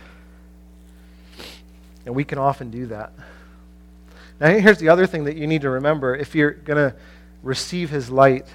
And 2.08 2.16
we 2.16 2.24
can 2.24 2.40
often 2.40 2.72
do 2.72 2.88
that. 2.88 3.14
Now, 4.40 4.48
here's 4.48 4.80
the 4.80 4.90
other 4.90 5.06
thing 5.06 5.26
that 5.26 5.38
you 5.38 5.46
need 5.46 5.62
to 5.62 5.70
remember 5.70 6.16
if 6.16 6.34
you're 6.34 6.54
going 6.54 6.90
to 6.90 6.96
receive 7.44 7.92
his 7.92 8.10
light 8.10 8.48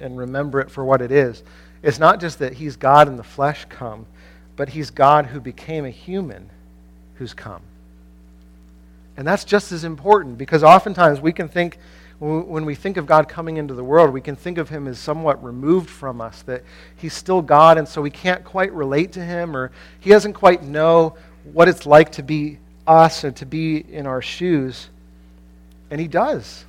and 0.00 0.16
remember 0.16 0.58
it 0.58 0.70
for 0.70 0.82
what 0.82 1.02
it 1.02 1.12
is. 1.12 1.42
It's 1.82 1.98
not 1.98 2.20
just 2.20 2.38
that 2.38 2.54
he's 2.54 2.76
God 2.76 3.06
in 3.06 3.18
the 3.18 3.22
flesh 3.22 3.66
come, 3.68 4.06
but 4.56 4.70
he's 4.70 4.88
God 4.88 5.26
who 5.26 5.40
became 5.40 5.84
a 5.84 5.90
human 5.90 6.48
who's 7.16 7.34
come. 7.34 7.60
And 9.18 9.26
that's 9.28 9.44
just 9.44 9.72
as 9.72 9.84
important 9.84 10.38
because 10.38 10.64
oftentimes 10.64 11.20
we 11.20 11.34
can 11.34 11.48
think 11.50 11.76
when 12.22 12.64
we 12.64 12.76
think 12.76 12.98
of 12.98 13.06
God 13.06 13.28
coming 13.28 13.56
into 13.56 13.74
the 13.74 13.82
world, 13.82 14.10
we 14.10 14.20
can 14.20 14.36
think 14.36 14.56
of 14.56 14.68
him 14.68 14.86
as 14.86 14.96
somewhat 14.96 15.42
removed 15.42 15.90
from 15.90 16.20
us, 16.20 16.42
that 16.42 16.62
he's 16.94 17.14
still 17.14 17.42
God, 17.42 17.78
and 17.78 17.88
so 17.88 18.00
we 18.00 18.10
can't 18.10 18.44
quite 18.44 18.72
relate 18.72 19.10
to 19.12 19.24
him, 19.24 19.56
or 19.56 19.72
he 19.98 20.10
doesn't 20.10 20.34
quite 20.34 20.62
know 20.62 21.16
what 21.52 21.66
it's 21.66 21.84
like 21.84 22.12
to 22.12 22.22
be 22.22 22.58
us 22.86 23.24
and 23.24 23.34
to 23.36 23.44
be 23.44 23.78
in 23.78 24.06
our 24.06 24.22
shoes. 24.22 24.88
And 25.90 26.00
he 26.00 26.06
does. 26.06 26.64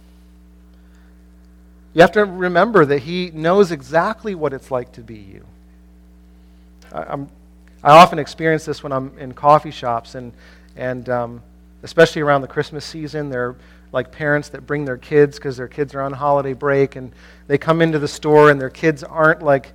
You 1.94 2.02
have 2.02 2.14
to 2.14 2.26
remember 2.26 2.84
that 2.86 3.04
he 3.04 3.30
knows 3.30 3.72
exactly 3.72 4.34
what 4.34 4.54
it's 4.54 4.72
like 4.72 4.94
to 4.94 5.02
be 5.02 5.18
you. 5.18 5.46
I, 6.92 7.20
I 7.84 7.92
often 7.92 8.18
experience 8.18 8.66
this 8.66 8.82
when 8.82 8.92
I'm 8.92 9.16
in 9.20 9.34
coffee 9.34 9.70
shops, 9.70 10.16
and, 10.16 10.34
and 10.76 11.08
um, 11.10 11.44
especially 11.84 12.24
around 12.24 12.42
the 12.42 12.48
Christmas 12.48 12.84
season, 12.84 13.30
there 13.30 13.56
like 13.94 14.12
parents 14.12 14.50
that 14.50 14.66
bring 14.66 14.84
their 14.84 14.98
kids 14.98 15.38
because 15.38 15.56
their 15.56 15.68
kids 15.68 15.96
are 15.96 16.02
on 16.02 16.12
holiday 16.12 16.54
break 16.54 16.98
and 16.98 17.14
they 17.48 17.58
come 17.58 17.82
into 17.82 18.00
the 18.00 18.08
store 18.08 18.50
and 18.52 18.60
their 18.60 18.70
kids 18.70 19.04
aren't 19.04 19.42
like 19.42 19.72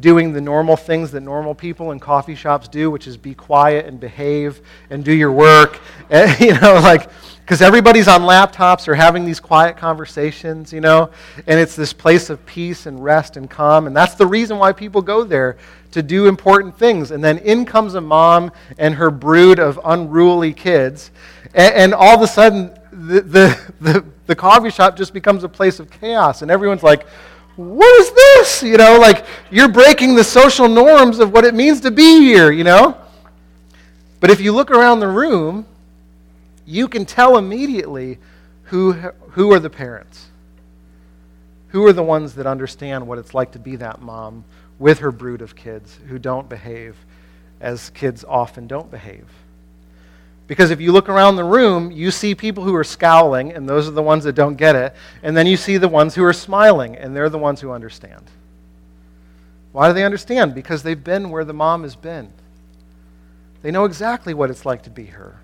doing 0.00 0.32
the 0.32 0.40
normal 0.40 0.76
things 0.76 1.10
that 1.10 1.20
normal 1.20 1.54
people 1.54 1.92
in 1.92 2.00
coffee 2.00 2.34
shops 2.34 2.66
do, 2.66 2.90
which 2.90 3.06
is 3.06 3.16
be 3.16 3.34
quiet 3.34 3.86
and 3.86 4.00
behave 4.00 4.60
and 4.90 5.04
do 5.04 5.12
your 5.12 5.32
work. 5.32 5.80
And, 6.10 6.38
you 6.40 6.52
know, 6.52 6.74
like, 6.74 7.08
because 7.40 7.62
everybody's 7.62 8.06
on 8.06 8.20
laptops 8.20 8.86
or 8.86 8.94
having 8.94 9.24
these 9.24 9.40
quiet 9.40 9.78
conversations, 9.78 10.74
you 10.74 10.82
know, 10.82 11.10
and 11.46 11.58
it's 11.58 11.74
this 11.74 11.94
place 11.94 12.28
of 12.28 12.44
peace 12.44 12.84
and 12.84 13.02
rest 13.02 13.38
and 13.38 13.48
calm. 13.48 13.86
And 13.86 13.96
that's 13.96 14.14
the 14.14 14.26
reason 14.26 14.58
why 14.58 14.72
people 14.72 15.00
go 15.00 15.24
there 15.24 15.56
to 15.92 16.02
do 16.02 16.26
important 16.26 16.76
things. 16.76 17.12
And 17.12 17.24
then 17.24 17.38
in 17.38 17.64
comes 17.64 17.94
a 17.94 18.00
mom 18.00 18.52
and 18.76 18.94
her 18.94 19.10
brood 19.10 19.58
of 19.58 19.80
unruly 19.84 20.52
kids. 20.52 21.12
And, 21.54 21.74
and 21.74 21.94
all 21.94 22.14
of 22.14 22.20
a 22.20 22.26
sudden, 22.26 22.76
the, 23.02 23.72
the, 23.80 24.04
the, 24.26 24.36
coffee 24.36 24.70
shop 24.70 24.96
just 24.96 25.12
becomes 25.12 25.44
a 25.44 25.48
place 25.48 25.80
of 25.80 25.90
chaos. 25.90 26.42
And 26.42 26.50
everyone's 26.50 26.82
like, 26.82 27.06
what 27.56 28.00
is 28.00 28.12
this? 28.12 28.62
You 28.62 28.76
know, 28.76 28.98
like 28.98 29.26
you're 29.50 29.68
breaking 29.68 30.14
the 30.14 30.24
social 30.24 30.68
norms 30.68 31.18
of 31.18 31.32
what 31.32 31.44
it 31.44 31.54
means 31.54 31.80
to 31.80 31.90
be 31.90 32.20
here, 32.20 32.50
you 32.50 32.64
know? 32.64 32.96
But 34.20 34.30
if 34.30 34.40
you 34.40 34.52
look 34.52 34.70
around 34.70 35.00
the 35.00 35.08
room, 35.08 35.66
you 36.64 36.88
can 36.88 37.04
tell 37.04 37.38
immediately 37.38 38.18
who, 38.64 38.92
who 38.92 39.52
are 39.52 39.58
the 39.58 39.70
parents. 39.70 40.28
Who 41.68 41.86
are 41.86 41.92
the 41.92 42.02
ones 42.02 42.34
that 42.34 42.46
understand 42.46 43.06
what 43.06 43.18
it's 43.18 43.34
like 43.34 43.52
to 43.52 43.58
be 43.58 43.76
that 43.76 44.00
mom 44.00 44.44
with 44.78 45.00
her 45.00 45.10
brood 45.10 45.42
of 45.42 45.56
kids 45.56 45.98
who 46.08 46.18
don't 46.18 46.48
behave 46.48 46.96
as 47.60 47.90
kids 47.90 48.24
often 48.26 48.66
don't 48.66 48.90
behave? 48.90 49.26
Because 50.52 50.70
if 50.70 50.82
you 50.82 50.92
look 50.92 51.08
around 51.08 51.36
the 51.36 51.44
room, 51.44 51.90
you 51.90 52.10
see 52.10 52.34
people 52.34 52.62
who 52.62 52.74
are 52.74 52.84
scowling, 52.84 53.52
and 53.52 53.66
those 53.66 53.88
are 53.88 53.92
the 53.92 54.02
ones 54.02 54.24
that 54.24 54.34
don't 54.34 54.56
get 54.56 54.76
it. 54.76 54.94
And 55.22 55.34
then 55.34 55.46
you 55.46 55.56
see 55.56 55.78
the 55.78 55.88
ones 55.88 56.14
who 56.14 56.22
are 56.24 56.34
smiling, 56.34 56.94
and 56.94 57.16
they're 57.16 57.30
the 57.30 57.38
ones 57.38 57.62
who 57.62 57.70
understand. 57.70 58.30
Why 59.72 59.88
do 59.88 59.94
they 59.94 60.04
understand? 60.04 60.54
Because 60.54 60.82
they've 60.82 61.02
been 61.02 61.30
where 61.30 61.46
the 61.46 61.54
mom 61.54 61.84
has 61.84 61.96
been. 61.96 62.30
They 63.62 63.70
know 63.70 63.86
exactly 63.86 64.34
what 64.34 64.50
it's 64.50 64.66
like 64.66 64.82
to 64.82 64.90
be 64.90 65.06
her. 65.06 65.40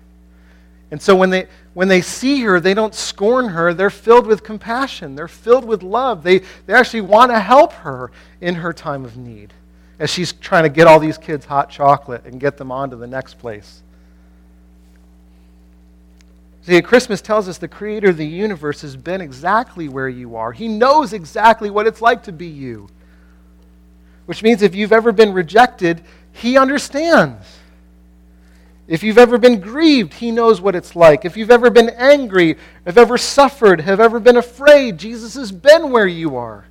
And 0.91 1.01
so 1.01 1.15
when 1.15 1.31
they, 1.31 1.47
when 1.73 1.87
they 1.87 2.01
see 2.01 2.41
her, 2.41 2.59
they 2.59 2.75
don't 2.75 2.93
scorn 2.93 3.47
her. 3.47 3.73
They're 3.73 3.89
filled 3.89 4.27
with 4.27 4.43
compassion. 4.43 5.15
They're 5.15 5.27
filled 5.27 5.65
with 5.65 5.81
love. 5.81 6.21
They, 6.21 6.43
they 6.67 6.73
actually 6.75 7.01
want 7.01 7.31
to 7.31 7.39
help 7.39 7.73
her 7.73 8.11
in 8.41 8.53
her 8.53 8.73
time 8.73 9.05
of 9.05 9.17
need 9.17 9.55
as 9.97 10.11
she's 10.11 10.33
trying 10.33 10.65
to 10.65 10.69
get 10.69 10.85
all 10.85 10.99
these 10.99 11.17
kids 11.17 11.47
hot 11.47 11.71
chocolate 11.71 12.25
and 12.25 12.39
get 12.39 12.57
them 12.57 12.71
on 12.71 12.91
to 12.91 12.95
the 12.95 13.07
next 13.07 13.39
place. 13.39 13.81
See, 16.69 16.83
Christmas 16.83 17.19
tells 17.19 17.49
us 17.49 17.57
the 17.57 17.67
creator 17.67 18.09
of 18.11 18.17
the 18.17 18.27
universe 18.27 18.81
has 18.83 18.95
been 18.95 19.21
exactly 19.21 19.89
where 19.89 20.07
you 20.07 20.35
are. 20.35 20.51
He 20.51 20.67
knows 20.67 21.13
exactly 21.13 21.71
what 21.71 21.87
it's 21.87 21.99
like 21.99 22.21
to 22.25 22.31
be 22.31 22.45
you. 22.45 22.87
Which 24.27 24.43
means 24.43 24.61
if 24.61 24.75
you've 24.75 24.91
ever 24.91 25.11
been 25.11 25.33
rejected, 25.33 26.03
he 26.31 26.59
understands. 26.59 27.57
If 28.87 29.01
you've 29.01 29.17
ever 29.17 29.39
been 29.39 29.59
grieved, 29.59 30.13
he 30.13 30.29
knows 30.29 30.61
what 30.61 30.75
it's 30.75 30.95
like. 30.95 31.25
If 31.25 31.35
you've 31.35 31.49
ever 31.49 31.71
been 31.71 31.89
angry, 31.89 32.55
have 32.85 32.99
ever 32.99 33.17
suffered, 33.17 33.81
have 33.81 33.99
ever 33.99 34.19
been 34.19 34.37
afraid, 34.37 34.99
Jesus 34.99 35.33
has 35.33 35.51
been 35.51 35.89
where 35.89 36.05
you 36.05 36.35
are. 36.35 36.65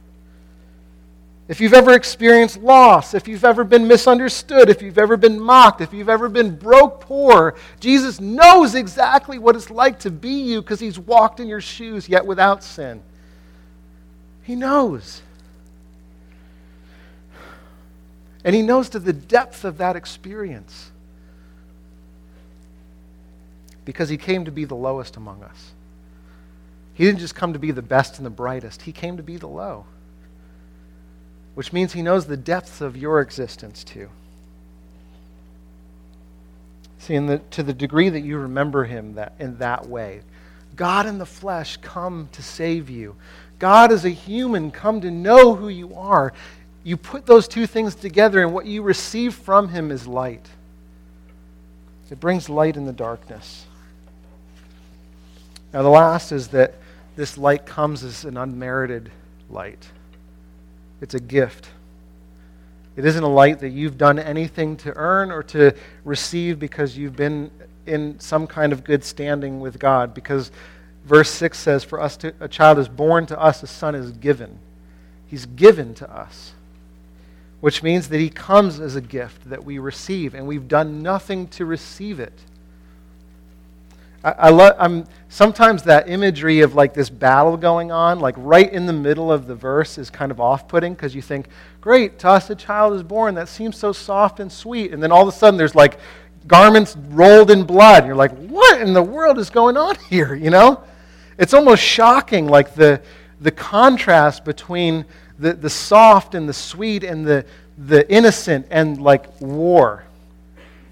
If 1.49 1.63
you've 1.63 1.73
ever 1.73 1.93
experienced 1.93 2.59
loss, 2.59 3.15
if 3.15 3.27
you've 3.27 3.45
ever 3.45 3.65
been 3.65 3.89
misunderstood, 3.89 4.69
if 4.69 4.83
you've 4.83 4.99
ever 4.99 5.17
been 5.17 5.41
mocked, 5.41 5.81
if 5.81 5.95
you've 5.95 6.11
ever 6.11 6.29
been 6.29 6.55
broke 6.55 7.01
poor, 7.01 7.55
Jesus 7.81 8.21
knows 8.21 8.75
exactly 8.75 9.39
what 9.39 9.57
it's 9.57 9.71
like 9.71 9.99
to 10.01 10.11
be 10.11 10.43
you 10.43 10.61
because 10.61 10.79
he's 10.79 10.99
walked 10.99 11.41
in 11.41 11.49
your 11.49 11.63
shoes 11.63 12.07
yet 12.07 12.27
without 12.27 12.63
sin. 12.63 13.03
He 14.43 14.57
knows. 14.57 15.23
And 18.45 18.55
he 18.55 18.61
knows 18.61 18.91
to 18.91 18.99
the 18.99 19.15
depth 19.15 19.65
of 19.65 19.79
that 19.79 19.97
experience 19.97 20.91
because 23.87 24.11
he 24.11 24.19
came 24.19 24.45
to 24.45 24.51
be 24.51 24.67
the 24.67 24.75
lowest 24.75 25.17
among 25.17 25.43
us. 25.43 25.73
He 26.93 27.05
didn't 27.05 27.21
just 27.21 27.35
come 27.35 27.55
to 27.55 27.59
be 27.59 27.71
the 27.71 27.81
best 27.81 28.19
and 28.19 28.27
the 28.27 28.31
brightest, 28.31 28.83
he 28.83 28.93
came 28.93 29.17
to 29.17 29.23
be 29.23 29.39
the 29.39 29.49
low 29.49 29.87
which 31.59 31.73
means 31.73 31.93
he 31.93 32.03
knows 32.03 32.25
the 32.25 32.37
depths 32.37 32.81
of 32.81 32.97
your 32.97 33.21
existence 33.21 33.83
too. 33.83 34.09
See, 37.01 37.17
in 37.17 37.27
the, 37.27 37.39
to 37.51 37.65
the 37.65 37.73
degree 37.73 38.09
that 38.11 38.21
you 38.21 38.39
remember 38.39 38.85
him 38.85 39.17
that, 39.17 39.33
in 39.41 39.59
that 39.59 39.89
way, 39.89 40.21
God 40.77 41.07
in 41.07 41.19
the 41.19 41.27
flesh 41.27 41.77
come 41.79 42.29
to 42.31 42.45
save 42.45 42.89
you. 42.89 43.17
God 43.59 43.91
as 43.91 44.05
a 44.05 44.09
human 44.09 44.71
come 44.71 45.01
to 45.01 45.11
know 45.11 45.57
who 45.57 45.69
you 45.69 45.97
are. 45.97 46.33
You 46.85 46.97
put 46.97 47.27
those 47.27 47.49
two 47.49 47.67
things 47.67 47.97
together, 47.97 48.41
and 48.41 48.53
what 48.53 48.67
you 48.67 48.83
receive 48.83 49.35
from 49.35 49.69
him 49.69 49.91
is 49.91 50.07
light. 50.07 50.47
It 52.09 52.21
brings 52.21 52.49
light 52.49 52.77
in 52.77 52.85
the 52.85 52.93
darkness. 52.93 53.67
Now, 55.73 55.83
the 55.83 55.89
last 55.89 56.31
is 56.31 56.47
that 56.51 56.77
this 57.17 57.37
light 57.37 57.67
comes 57.67 58.05
as 58.05 58.25
an 58.25 58.37
unmerited 58.37 59.11
light. 59.51 59.89
It's 61.01 61.15
a 61.15 61.21
gift. 61.21 61.69
It 62.97 63.05
isn't 63.05 63.23
a 63.23 63.29
light 63.29 63.61
that 63.61 63.69
you've 63.69 63.97
done 63.97 64.19
anything 64.19 64.77
to 64.79 64.93
earn 64.97 65.31
or 65.31 65.43
to 65.45 65.75
receive 66.05 66.59
because 66.59 66.99
you've 66.99 67.15
been 67.15 67.51
in 67.87 68.19
some 68.19 68.47
kind 68.47 68.73
of 68.73 68.85
good 68.85 69.05
standing 69.05 69.61
with 69.61 69.79
God. 69.79 70.15
Because 70.15 70.51
verse 71.05 71.31
6 71.31 71.59
says, 71.59 71.85
For 71.85 72.01
us 72.01 72.17
to, 72.19 72.35
a 72.41 72.49
child 72.49 72.79
is 72.79 72.89
born 72.89 73.27
to 73.27 73.41
us, 73.41 73.63
a 73.63 73.67
son 73.67 73.95
is 73.95 74.13
given. 74.13 74.59
He's 75.27 75.47
given 75.47 75.95
to 75.95 76.11
us, 76.11 76.53
which 77.61 77.83
means 77.83 78.09
that 78.09 78.19
he 78.19 78.31
comes 78.31 78.81
as 78.81 78.97
a 78.97 79.01
gift 79.01 79.49
that 79.49 79.65
we 79.65 79.79
receive, 79.79 80.35
and 80.35 80.47
we've 80.47 80.69
done 80.69 81.03
nothing 81.03 81.49
to 81.49 81.65
receive 81.65 82.19
it. 82.19 82.33
I, 84.29 84.49
I 84.49 84.51
love, 84.51 84.76
I'm, 84.79 85.07
sometimes 85.29 85.83
that 85.85 86.09
imagery 86.09 86.61
of 86.61 86.74
like 86.74 86.95
this 86.95 87.09
battle 87.09 87.57
going 87.57 87.91
on, 87.91 88.20
like 88.20 88.35
right 88.39 88.70
in 88.70 88.87
the 88.87 88.93
middle 88.93 89.33
of 89.33 89.47
the 89.47 89.55
verse, 89.55 89.99
is 89.99 90.11
kind 90.11 90.31
of 90.31 90.41
off 90.41 90.68
putting 90.68 90.95
because 90.95 91.14
you 91.14 91.22
think, 91.22 91.49
great, 91.81 92.18
to 92.20 92.29
us 92.29 92.51
a 92.51 92.55
child 92.55 92.95
is 92.95 93.03
born. 93.03 93.35
That 93.35 93.49
seems 93.49 93.76
so 93.76 93.93
soft 93.93 94.41
and 94.41 94.51
sweet. 94.51 94.93
And 94.93 95.03
then 95.03 95.12
all 95.12 95.22
of 95.22 95.29
a 95.29 95.37
sudden 95.37 95.57
there's 95.57 95.74
like 95.74 95.99
garments 96.47 96.97
rolled 97.11 97.51
in 97.51 97.64
blood. 97.64 97.99
And 97.99 98.07
you're 98.07 98.16
like, 98.16 98.37
what 98.37 98.81
in 98.81 98.93
the 98.93 99.03
world 99.03 99.39
is 99.39 99.51
going 99.51 99.76
on 99.76 99.97
here? 100.11 100.35
You 100.35 100.51
know? 100.51 100.83
It's 101.39 101.55
almost 101.55 101.83
shocking, 101.83 102.49
like 102.49 102.74
the, 102.74 103.01
the 103.41 103.53
contrast 103.53 104.45
between 104.45 105.05
the, 105.39 105.53
the 105.53 105.70
soft 105.70 106.35
and 106.35 106.49
the 106.49 106.53
sweet 106.53 107.05
and 107.05 107.24
the, 107.24 107.47
the 107.79 108.11
innocent 108.12 108.66
and 108.70 109.01
like 109.01 109.41
war. 109.41 110.05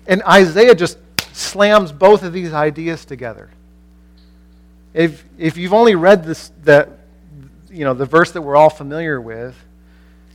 And 0.07 0.23
Isaiah 0.23 0.75
just 0.75 0.99
slams 1.37 1.93
both 1.93 2.23
of 2.23 2.33
these 2.33 2.53
ideas 2.53 3.05
together. 3.05 3.51
If, 4.95 5.25
if 5.37 5.57
you've 5.57 5.75
only 5.75 5.95
read 5.95 6.25
this, 6.25 6.51
that, 6.65 6.89
you 7.71 7.85
know, 7.85 7.93
the 7.93 8.07
verse 8.07 8.33
that 8.33 8.43
we're 8.43 8.57
all 8.57 8.71
familiar 8.71 9.21
with, 9.21 9.55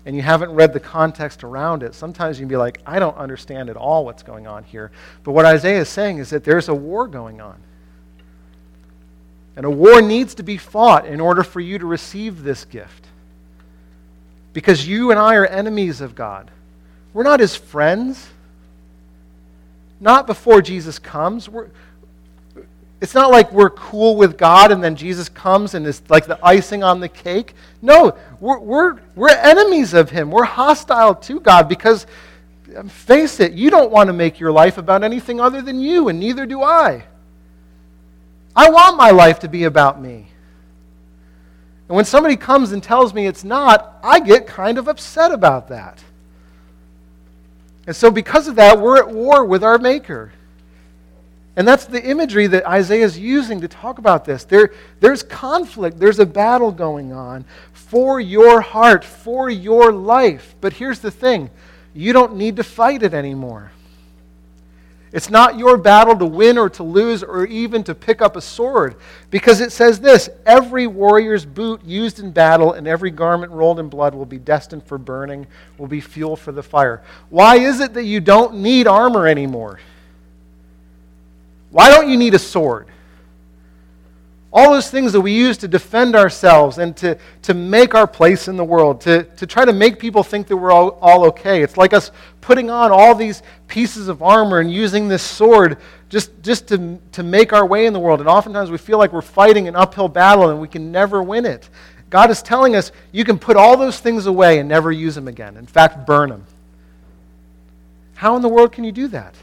and 0.05 0.15
you 0.15 0.21
haven't 0.21 0.51
read 0.51 0.73
the 0.73 0.79
context 0.79 1.43
around 1.43 1.83
it, 1.83 1.95
sometimes 1.95 2.39
you 2.39 2.43
can 2.43 2.49
be 2.49 2.57
like, 2.57 2.81
I 2.85 2.99
don't 2.99 3.17
understand 3.17 3.69
at 3.69 3.77
all 3.77 4.05
what's 4.05 4.23
going 4.23 4.47
on 4.47 4.63
here. 4.63 4.91
But 5.23 5.31
what 5.31 5.45
Isaiah 5.45 5.81
is 5.81 5.89
saying 5.89 6.19
is 6.19 6.29
that 6.29 6.43
there's 6.43 6.69
a 6.69 6.75
war 6.75 7.07
going 7.07 7.41
on. 7.41 7.59
And 9.55 9.65
a 9.65 9.69
war 9.69 10.01
needs 10.01 10.35
to 10.35 10.43
be 10.43 10.57
fought 10.57 11.05
in 11.05 11.19
order 11.19 11.43
for 11.43 11.59
you 11.59 11.79
to 11.79 11.85
receive 11.85 12.43
this 12.43 12.65
gift. 12.65 13.07
Because 14.53 14.87
you 14.87 15.11
and 15.11 15.19
I 15.19 15.35
are 15.35 15.45
enemies 15.45 16.01
of 16.01 16.15
God. 16.15 16.51
We're 17.13 17.23
not 17.23 17.39
his 17.39 17.55
friends 17.55 18.27
not 20.01 20.27
before 20.27 20.61
Jesus 20.61 20.99
comes. 20.99 21.47
We're, 21.47 21.69
it's 22.99 23.13
not 23.13 23.31
like 23.31 23.51
we're 23.51 23.69
cool 23.69 24.15
with 24.15 24.37
God 24.37 24.71
and 24.71 24.83
then 24.83 24.95
Jesus 24.95 25.29
comes 25.29 25.75
and 25.75 25.87
is 25.87 26.01
like 26.09 26.25
the 26.25 26.43
icing 26.45 26.83
on 26.83 26.99
the 26.99 27.07
cake. 27.07 27.55
No, 27.81 28.17
we're, 28.39 28.59
we're, 28.59 28.99
we're 29.15 29.29
enemies 29.29 29.93
of 29.93 30.09
Him. 30.09 30.31
We're 30.31 30.43
hostile 30.43 31.15
to 31.15 31.39
God 31.39 31.69
because, 31.69 32.05
um, 32.75 32.89
face 32.89 33.39
it, 33.39 33.53
you 33.53 33.69
don't 33.69 33.91
want 33.91 34.07
to 34.07 34.13
make 34.13 34.39
your 34.39 34.51
life 34.51 34.77
about 34.77 35.03
anything 35.03 35.39
other 35.39 35.61
than 35.61 35.79
you, 35.79 36.09
and 36.09 36.19
neither 36.19 36.45
do 36.45 36.61
I. 36.61 37.05
I 38.55 38.69
want 38.69 38.97
my 38.97 39.11
life 39.11 39.39
to 39.39 39.47
be 39.47 39.63
about 39.63 40.01
me. 40.01 40.27
And 41.87 41.95
when 41.95 42.05
somebody 42.05 42.35
comes 42.35 42.71
and 42.71 42.81
tells 42.81 43.13
me 43.13 43.27
it's 43.27 43.43
not, 43.43 43.99
I 44.03 44.19
get 44.19 44.47
kind 44.47 44.77
of 44.77 44.87
upset 44.87 45.31
about 45.31 45.67
that. 45.69 46.03
And 47.87 47.95
so, 47.95 48.11
because 48.11 48.47
of 48.47 48.55
that, 48.55 48.79
we're 48.79 48.97
at 48.97 49.09
war 49.09 49.43
with 49.43 49.63
our 49.63 49.77
Maker. 49.77 50.31
And 51.55 51.67
that's 51.67 51.85
the 51.85 52.01
imagery 52.01 52.47
that 52.47 52.65
Isaiah 52.65 53.03
is 53.03 53.19
using 53.19 53.61
to 53.61 53.67
talk 53.67 53.97
about 53.97 54.23
this. 54.23 54.45
There, 54.45 54.73
there's 54.99 55.21
conflict, 55.21 55.99
there's 55.99 56.19
a 56.19 56.25
battle 56.25 56.71
going 56.71 57.11
on 57.11 57.43
for 57.73 58.21
your 58.21 58.61
heart, 58.61 59.03
for 59.03 59.49
your 59.49 59.91
life. 59.91 60.55
But 60.61 60.73
here's 60.73 60.99
the 60.99 61.11
thing 61.11 61.49
you 61.93 62.13
don't 62.13 62.35
need 62.35 62.55
to 62.55 62.63
fight 62.63 63.03
it 63.03 63.13
anymore. 63.13 63.71
It's 65.13 65.29
not 65.29 65.59
your 65.59 65.77
battle 65.77 66.17
to 66.17 66.25
win 66.25 66.57
or 66.57 66.69
to 66.69 66.83
lose 66.83 67.21
or 67.21 67.45
even 67.45 67.83
to 67.83 67.93
pick 67.93 68.21
up 68.21 68.37
a 68.37 68.41
sword. 68.41 68.95
Because 69.29 69.59
it 69.59 69.71
says 69.71 69.99
this 69.99 70.29
every 70.45 70.87
warrior's 70.87 71.45
boot 71.45 71.83
used 71.83 72.19
in 72.19 72.31
battle 72.31 72.73
and 72.73 72.87
every 72.87 73.11
garment 73.11 73.51
rolled 73.51 73.79
in 73.79 73.89
blood 73.89 74.15
will 74.15 74.25
be 74.25 74.37
destined 74.37 74.83
for 74.85 74.97
burning, 74.97 75.47
will 75.77 75.87
be 75.87 75.99
fuel 75.99 76.37
for 76.37 76.53
the 76.53 76.63
fire. 76.63 77.01
Why 77.29 77.57
is 77.57 77.81
it 77.81 77.93
that 77.93 78.05
you 78.05 78.21
don't 78.21 78.55
need 78.55 78.87
armor 78.87 79.27
anymore? 79.27 79.79
Why 81.71 81.89
don't 81.89 82.09
you 82.09 82.17
need 82.17 82.33
a 82.33 82.39
sword? 82.39 82.87
All 84.53 84.73
those 84.73 84.89
things 84.89 85.13
that 85.13 85.21
we 85.21 85.31
use 85.31 85.57
to 85.59 85.67
defend 85.67 86.13
ourselves 86.13 86.77
and 86.77 86.95
to, 86.97 87.17
to 87.43 87.53
make 87.53 87.95
our 87.95 88.05
place 88.05 88.49
in 88.49 88.57
the 88.57 88.65
world, 88.65 88.99
to, 89.01 89.23
to 89.23 89.47
try 89.47 89.63
to 89.63 89.71
make 89.71 89.97
people 89.97 90.23
think 90.23 90.47
that 90.47 90.57
we're 90.57 90.71
all, 90.71 90.99
all 91.01 91.23
okay. 91.25 91.63
It's 91.63 91.77
like 91.77 91.93
us 91.93 92.11
putting 92.41 92.69
on 92.69 92.91
all 92.91 93.15
these 93.15 93.43
pieces 93.67 94.09
of 94.09 94.21
armor 94.21 94.59
and 94.59 94.71
using 94.71 95.07
this 95.07 95.23
sword 95.23 95.77
just, 96.09 96.31
just 96.43 96.67
to, 96.67 96.99
to 97.13 97.23
make 97.23 97.53
our 97.53 97.65
way 97.65 97.85
in 97.85 97.93
the 97.93 97.99
world. 97.99 98.19
And 98.19 98.27
oftentimes 98.27 98.69
we 98.69 98.77
feel 98.77 98.97
like 98.97 99.13
we're 99.13 99.21
fighting 99.21 99.69
an 99.69 99.75
uphill 99.77 100.09
battle 100.09 100.49
and 100.49 100.59
we 100.59 100.67
can 100.67 100.91
never 100.91 101.23
win 101.23 101.45
it. 101.45 101.69
God 102.09 102.29
is 102.29 102.41
telling 102.41 102.75
us 102.75 102.91
you 103.13 103.23
can 103.23 103.39
put 103.39 103.55
all 103.55 103.77
those 103.77 104.01
things 104.01 104.25
away 104.25 104.59
and 104.59 104.67
never 104.67 104.91
use 104.91 105.15
them 105.15 105.29
again. 105.29 105.55
In 105.55 105.65
fact, 105.65 106.05
burn 106.05 106.29
them. 106.29 106.45
How 108.15 108.35
in 108.35 108.41
the 108.41 108.49
world 108.49 108.73
can 108.73 108.83
you 108.83 108.91
do 108.91 109.07
that? 109.07 109.33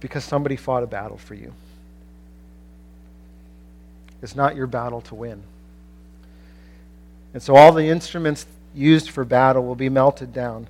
Because 0.00 0.24
somebody 0.24 0.56
fought 0.56 0.82
a 0.82 0.86
battle 0.86 1.18
for 1.18 1.34
you. 1.34 1.52
It's 4.22 4.36
not 4.36 4.56
your 4.56 4.66
battle 4.66 5.00
to 5.02 5.14
win. 5.14 5.42
And 7.32 7.42
so 7.42 7.54
all 7.54 7.72
the 7.72 7.84
instruments 7.84 8.46
used 8.74 9.10
for 9.10 9.24
battle 9.24 9.64
will 9.64 9.74
be 9.74 9.88
melted 9.88 10.32
down 10.32 10.66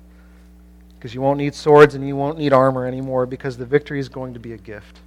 because 0.97 1.13
you 1.15 1.21
won't 1.21 1.39
need 1.39 1.55
swords 1.55 1.95
and 1.95 2.07
you 2.07 2.15
won't 2.15 2.37
need 2.37 2.53
armor 2.53 2.85
anymore 2.85 3.25
because 3.25 3.57
the 3.57 3.65
victory 3.65 3.99
is 3.99 4.07
going 4.07 4.33
to 4.35 4.39
be 4.39 4.53
a 4.53 4.57
gift. 4.57 4.99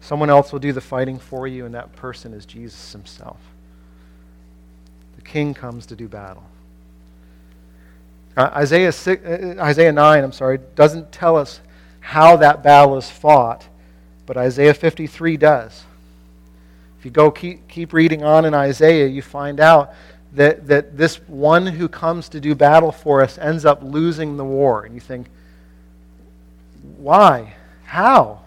Someone 0.00 0.30
else 0.30 0.52
will 0.52 0.58
do 0.58 0.72
the 0.72 0.80
fighting 0.80 1.18
for 1.18 1.46
you, 1.46 1.64
and 1.64 1.74
that 1.74 1.94
person 1.94 2.32
is 2.32 2.44
Jesus 2.44 2.92
himself. 2.92 3.38
The 5.16 5.22
king 5.22 5.54
comes 5.54 5.86
to 5.86 5.96
do 5.96 6.08
battle. 6.08 6.44
Uh, 8.36 8.50
Isaiah, 8.54 8.90
6, 8.90 9.24
uh, 9.24 9.54
Isaiah 9.60 9.92
9, 9.92 10.24
I'm 10.24 10.32
sorry, 10.32 10.58
doesn't 10.74 11.12
tell 11.12 11.36
us 11.36 11.60
how 12.02 12.36
that 12.36 12.62
battle 12.62 12.98
is 12.98 13.08
fought, 13.08 13.66
but 14.26 14.36
Isaiah 14.36 14.74
53 14.74 15.38
does. 15.38 15.84
If 16.98 17.06
you 17.06 17.10
go 17.10 17.30
keep, 17.30 17.66
keep 17.68 17.92
reading 17.92 18.22
on 18.22 18.44
in 18.44 18.52
Isaiah, 18.52 19.06
you 19.06 19.22
find 19.22 19.60
out 19.60 19.94
that, 20.34 20.66
that 20.66 20.96
this 20.96 21.16
one 21.28 21.66
who 21.66 21.88
comes 21.88 22.28
to 22.30 22.40
do 22.40 22.54
battle 22.54 22.92
for 22.92 23.22
us 23.22 23.38
ends 23.38 23.64
up 23.64 23.82
losing 23.82 24.36
the 24.36 24.44
war. 24.44 24.84
And 24.84 24.94
you 24.94 25.00
think, 25.00 25.28
why? 26.96 27.54
How? 27.84 28.40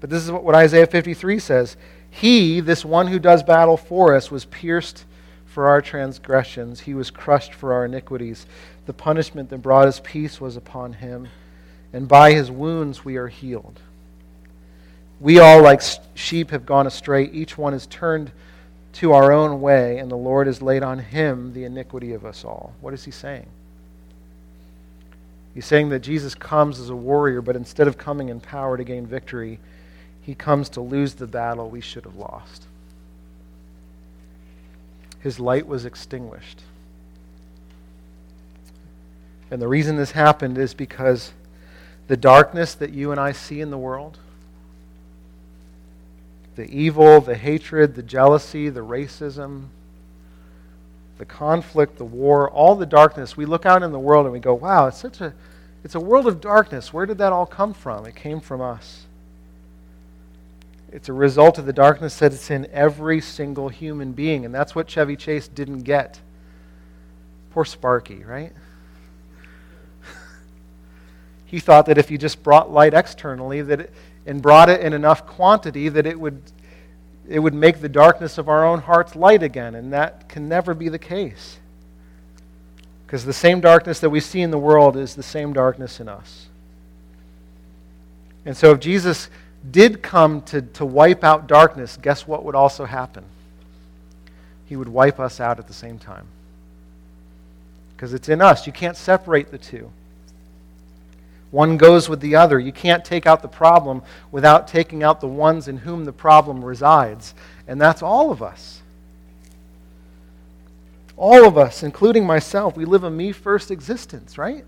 But 0.00 0.10
this 0.10 0.24
is 0.24 0.32
what 0.32 0.54
Isaiah 0.54 0.86
53 0.86 1.38
says 1.38 1.76
He, 2.10 2.60
this 2.60 2.84
one 2.84 3.06
who 3.06 3.18
does 3.18 3.42
battle 3.42 3.76
for 3.76 4.16
us, 4.16 4.30
was 4.30 4.46
pierced 4.46 5.04
for 5.46 5.68
our 5.68 5.82
transgressions, 5.82 6.80
he 6.80 6.94
was 6.94 7.10
crushed 7.10 7.52
for 7.52 7.74
our 7.74 7.84
iniquities. 7.84 8.46
The 8.86 8.94
punishment 8.94 9.50
that 9.50 9.58
brought 9.58 9.86
us 9.86 10.00
peace 10.02 10.40
was 10.40 10.56
upon 10.56 10.94
him, 10.94 11.28
and 11.92 12.08
by 12.08 12.32
his 12.32 12.50
wounds 12.50 13.04
we 13.04 13.16
are 13.16 13.28
healed. 13.28 13.80
We 15.20 15.38
all, 15.38 15.62
like 15.62 15.82
sheep, 16.14 16.50
have 16.50 16.66
gone 16.66 16.86
astray. 16.86 17.24
Each 17.24 17.56
one 17.56 17.72
has 17.74 17.86
turned 17.86 18.32
to 18.94 19.12
our 19.12 19.32
own 19.32 19.60
way, 19.60 19.98
and 19.98 20.10
the 20.10 20.16
Lord 20.16 20.46
has 20.46 20.60
laid 20.60 20.82
on 20.82 20.98
him 20.98 21.52
the 21.52 21.64
iniquity 21.64 22.12
of 22.12 22.26
us 22.26 22.44
all. 22.44 22.74
What 22.80 22.92
is 22.92 23.04
he 23.04 23.10
saying? 23.10 23.46
He's 25.54 25.66
saying 25.66 25.90
that 25.90 26.00
Jesus 26.00 26.34
comes 26.34 26.80
as 26.80 26.90
a 26.90 26.96
warrior, 26.96 27.42
but 27.42 27.56
instead 27.56 27.86
of 27.86 27.98
coming 27.98 28.30
in 28.30 28.40
power 28.40 28.76
to 28.76 28.84
gain 28.84 29.06
victory, 29.06 29.60
he 30.22 30.34
comes 30.34 30.68
to 30.70 30.80
lose 30.80 31.14
the 31.14 31.26
battle 31.26 31.68
we 31.68 31.80
should 31.80 32.04
have 32.04 32.16
lost. 32.16 32.66
His 35.20 35.38
light 35.38 35.66
was 35.66 35.84
extinguished. 35.84 36.62
And 39.50 39.60
the 39.60 39.68
reason 39.68 39.96
this 39.96 40.12
happened 40.12 40.56
is 40.58 40.74
because 40.74 41.32
the 42.08 42.16
darkness 42.16 42.74
that 42.74 42.92
you 42.92 43.10
and 43.10 43.20
I 43.20 43.32
see 43.32 43.60
in 43.60 43.70
the 43.70 43.78
world, 43.78 44.18
the 46.56 46.68
evil, 46.70 47.20
the 47.20 47.34
hatred, 47.34 47.94
the 47.94 48.02
jealousy, 48.02 48.68
the 48.68 48.80
racism, 48.80 49.68
the 51.18 51.24
conflict, 51.24 51.98
the 51.98 52.04
war, 52.04 52.50
all 52.50 52.74
the 52.74 52.86
darkness, 52.86 53.36
we 53.36 53.46
look 53.46 53.64
out 53.64 53.82
in 53.82 53.92
the 53.92 53.98
world 53.98 54.26
and 54.26 54.32
we 54.32 54.40
go, 54.40 54.54
wow, 54.54 54.86
it's 54.86 54.98
such 54.98 55.20
a 55.20 55.32
it's 55.84 55.94
a 55.94 56.00
world 56.00 56.26
of 56.26 56.40
darkness. 56.40 56.92
Where 56.92 57.06
did 57.06 57.18
that 57.18 57.32
all 57.32 57.46
come 57.46 57.74
from? 57.74 58.06
It 58.06 58.14
came 58.14 58.40
from 58.40 58.60
us. 58.60 59.06
It's 60.92 61.08
a 61.08 61.12
result 61.12 61.58
of 61.58 61.66
the 61.66 61.72
darkness 61.72 62.18
that's 62.18 62.50
in 62.50 62.66
every 62.70 63.20
single 63.20 63.68
human 63.68 64.12
being, 64.12 64.44
and 64.44 64.54
that's 64.54 64.74
what 64.74 64.86
Chevy 64.86 65.16
Chase 65.16 65.48
didn't 65.48 65.80
get. 65.80 66.20
Poor 67.50 67.64
Sparky, 67.64 68.22
right? 68.22 68.52
He 71.52 71.60
thought 71.60 71.84
that 71.84 71.98
if 71.98 72.10
you 72.10 72.16
just 72.16 72.42
brought 72.42 72.72
light 72.72 72.94
externally 72.94 73.60
that 73.60 73.80
it, 73.80 73.92
and 74.24 74.40
brought 74.40 74.70
it 74.70 74.80
in 74.80 74.94
enough 74.94 75.26
quantity 75.26 75.90
that 75.90 76.06
it 76.06 76.18
would, 76.18 76.40
it 77.28 77.40
would 77.40 77.52
make 77.52 77.82
the 77.82 77.90
darkness 77.90 78.38
of 78.38 78.48
our 78.48 78.64
own 78.64 78.80
hearts 78.80 79.14
light 79.14 79.42
again. 79.42 79.74
And 79.74 79.92
that 79.92 80.30
can 80.30 80.48
never 80.48 80.72
be 80.72 80.88
the 80.88 80.98
case. 80.98 81.58
Because 83.04 83.26
the 83.26 83.34
same 83.34 83.60
darkness 83.60 84.00
that 84.00 84.08
we 84.08 84.18
see 84.18 84.40
in 84.40 84.50
the 84.50 84.58
world 84.58 84.96
is 84.96 85.14
the 85.14 85.22
same 85.22 85.52
darkness 85.52 86.00
in 86.00 86.08
us. 86.08 86.46
And 88.46 88.56
so 88.56 88.70
if 88.70 88.80
Jesus 88.80 89.28
did 89.70 90.02
come 90.02 90.40
to, 90.44 90.62
to 90.62 90.86
wipe 90.86 91.22
out 91.22 91.48
darkness, 91.48 91.98
guess 92.00 92.26
what 92.26 92.46
would 92.46 92.54
also 92.54 92.86
happen? 92.86 93.24
He 94.64 94.76
would 94.76 94.88
wipe 94.88 95.20
us 95.20 95.38
out 95.38 95.58
at 95.58 95.68
the 95.68 95.74
same 95.74 95.98
time. 95.98 96.28
Because 97.94 98.14
it's 98.14 98.30
in 98.30 98.40
us. 98.40 98.66
You 98.66 98.72
can't 98.72 98.96
separate 98.96 99.50
the 99.50 99.58
two. 99.58 99.90
One 101.52 101.76
goes 101.76 102.08
with 102.08 102.20
the 102.20 102.34
other. 102.34 102.58
You 102.58 102.72
can't 102.72 103.04
take 103.04 103.26
out 103.26 103.42
the 103.42 103.48
problem 103.48 104.02
without 104.32 104.66
taking 104.66 105.02
out 105.02 105.20
the 105.20 105.28
ones 105.28 105.68
in 105.68 105.76
whom 105.76 106.06
the 106.06 106.12
problem 106.12 106.64
resides. 106.64 107.34
And 107.68 107.80
that's 107.80 108.02
all 108.02 108.32
of 108.32 108.42
us. 108.42 108.80
All 111.16 111.46
of 111.46 111.58
us, 111.58 111.82
including 111.82 112.26
myself, 112.26 112.74
we 112.74 112.86
live 112.86 113.04
a 113.04 113.10
me 113.10 113.32
first 113.32 113.70
existence, 113.70 114.38
right? 114.38 114.64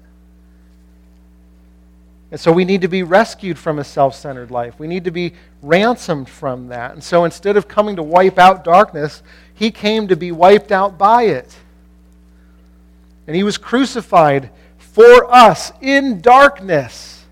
And 2.31 2.39
so 2.39 2.53
we 2.53 2.67
need 2.67 2.83
to 2.83 2.89
be 2.89 3.03
rescued 3.03 3.59
from 3.59 3.79
a 3.79 3.85
self 3.85 4.15
centered 4.15 4.51
life. 4.51 4.79
We 4.79 4.87
need 4.87 5.05
to 5.05 5.11
be 5.11 5.33
ransomed 5.63 6.29
from 6.29 6.69
that. 6.69 6.93
And 6.93 7.03
so 7.03 7.25
instead 7.25 7.57
of 7.57 7.67
coming 7.67 7.97
to 7.97 8.03
wipe 8.03 8.39
out 8.39 8.63
darkness, 8.63 9.23
he 9.55 9.71
came 9.71 10.09
to 10.09 10.17
be 10.17 10.33
wiped 10.33 10.71
out 10.71 10.99
by 10.99 11.25
it. 11.25 11.57
And 13.27 13.35
he 13.35 13.43
was 13.43 13.57
crucified 13.57 14.51
for 14.95 15.29
us 15.29 15.73
in 15.81 16.21
darkness. 16.21 17.25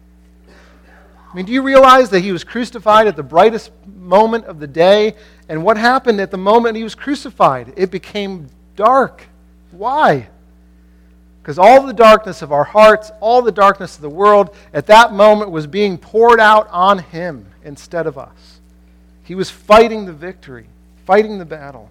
I 0.49 1.37
mean, 1.37 1.47
do 1.47 1.53
you 1.53 1.63
realize 1.63 2.11
that 2.11 2.21
he 2.21 2.33
was 2.33 2.43
crucified 2.43 3.07
at 3.07 3.15
the 3.15 3.23
brightest 3.23 3.71
moment 3.87 4.47
of 4.47 4.59
the 4.59 4.67
day? 4.67 5.15
And 5.49 5.63
what 5.63 5.77
happened 5.77 6.21
at 6.21 6.33
the 6.33 6.37
moment 6.37 6.77
he 6.77 6.83
was 6.83 6.97
crucified? 6.97 7.73
It 7.77 7.93
became 7.93 8.49
dark. 8.75 9.29
Why? 9.71 10.29
Because 11.41 11.57
all 11.57 11.87
the 11.87 11.93
darkness 11.93 12.43
of 12.43 12.51
our 12.51 12.65
hearts, 12.65 13.13
all 13.21 13.43
the 13.43 13.53
darkness 13.53 13.95
of 13.95 14.03
the 14.03 14.11
world, 14.11 14.57
at 14.75 14.87
that 14.89 15.13
moment 15.13 15.53
was 15.53 15.69
being 15.69 15.99
poured 15.99 16.41
out 16.41 16.69
on 16.71 16.99
him 16.99 17.47
instead 17.65 18.09
of 18.09 18.19
us. 18.19 18.61
He 19.23 19.37
was 19.37 19.51
fighting 19.51 20.05
the 20.05 20.13
victory, 20.13 20.67
fighting 21.07 21.39
the 21.39 21.45
battle. 21.45 21.91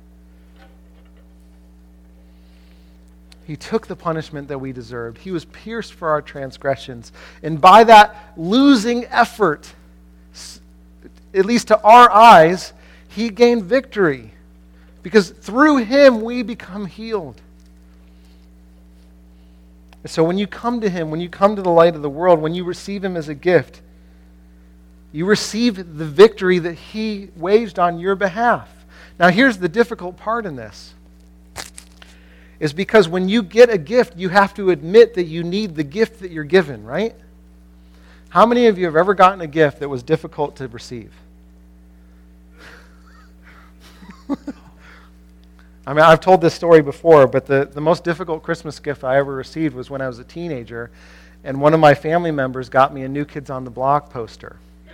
He 3.52 3.58
took 3.58 3.86
the 3.86 3.98
punishment 3.98 4.48
that 4.48 4.60
we 4.60 4.72
deserved. 4.72 5.18
He 5.18 5.30
was 5.30 5.44
pierced 5.44 5.92
for 5.92 6.08
our 6.08 6.22
transgressions. 6.22 7.12
And 7.44 7.60
by 7.60 7.84
that 7.84 8.32
losing 8.38 9.04
effort, 9.08 9.74
at 11.34 11.46
least 11.46 11.68
to 11.68 11.82
our 11.82 12.10
eyes, 12.10 12.72
he 13.10 13.28
gained 13.28 13.66
victory. 13.66 14.32
Because 15.04 15.32
through 15.32 15.80
him 15.80 16.22
we 16.22 16.44
become 16.44 16.86
healed. 16.86 17.42
So 20.06 20.24
when 20.24 20.38
you 20.38 20.48
come 20.48 20.80
to 20.80 20.90
him, 20.90 21.12
when 21.12 21.20
you 21.20 21.28
come 21.28 21.58
to 21.58 21.62
the 21.62 21.72
light 21.72 21.94
of 21.94 22.02
the 22.02 22.10
world, 22.10 22.40
when 22.40 22.54
you 22.54 22.64
receive 22.64 23.04
him 23.04 23.18
as 23.18 23.28
a 23.28 23.36
gift, 23.36 23.82
you 25.12 25.26
receive 25.26 25.76
the 25.76 26.06
victory 26.06 26.60
that 26.60 26.76
he 26.76 27.28
waged 27.36 27.80
on 27.80 28.00
your 28.00 28.16
behalf. 28.16 28.70
Now, 29.20 29.28
here's 29.28 29.58
the 29.58 29.68
difficult 29.68 30.16
part 30.16 30.46
in 30.46 30.56
this 30.56 30.94
is 32.62 32.72
because 32.74 33.10
when 33.10 33.28
you 33.28 33.42
get 33.42 33.72
a 33.72 33.78
gift, 33.78 34.16
you 34.16 34.30
have 34.30 34.54
to 34.54 34.70
admit 34.70 35.16
that 35.16 35.24
you 35.24 35.44
need 35.44 35.76
the 35.76 35.84
gift 35.84 36.20
that 36.20 36.30
you're 36.30 36.44
given, 36.44 36.86
right? 36.86 37.16
How 38.30 38.46
many 38.46 38.68
of 38.68 38.78
you 38.78 38.86
have 38.86 38.96
ever 38.96 39.16
gotten 39.16 39.42
a 39.42 39.48
gift 39.48 39.80
that 39.80 39.90
was 39.90 40.04
difficult 40.04 40.58
to 40.58 40.68
receive? 40.68 41.12
I 44.30 44.36
mean, 45.88 46.04
I've 46.04 46.20
told 46.20 46.42
this 46.42 46.54
story 46.54 46.84
before, 46.84 47.26
but 47.26 47.48
the, 47.48 47.66
the 47.66 47.82
most 47.82 48.04
difficult 48.04 48.44
Christmas 48.44 48.80
gift 48.80 49.04
I 49.04 49.18
ever 49.18 49.34
received 49.34 49.74
was 49.74 49.90
when 49.90 50.00
I 50.00 50.08
was 50.08 50.20
a 50.20 50.24
teenager, 50.24 50.92
and 51.44 51.60
one 51.60 51.74
of 51.74 51.80
my 51.80 51.96
family 51.96 52.30
members 52.30 52.70
got 52.70 52.94
me 52.94 53.02
a 53.02 53.10
New 53.10 53.26
Kids 53.26 53.50
on 53.50 53.64
the 53.64 53.72
Block 53.72 54.12
poster. 54.12 54.58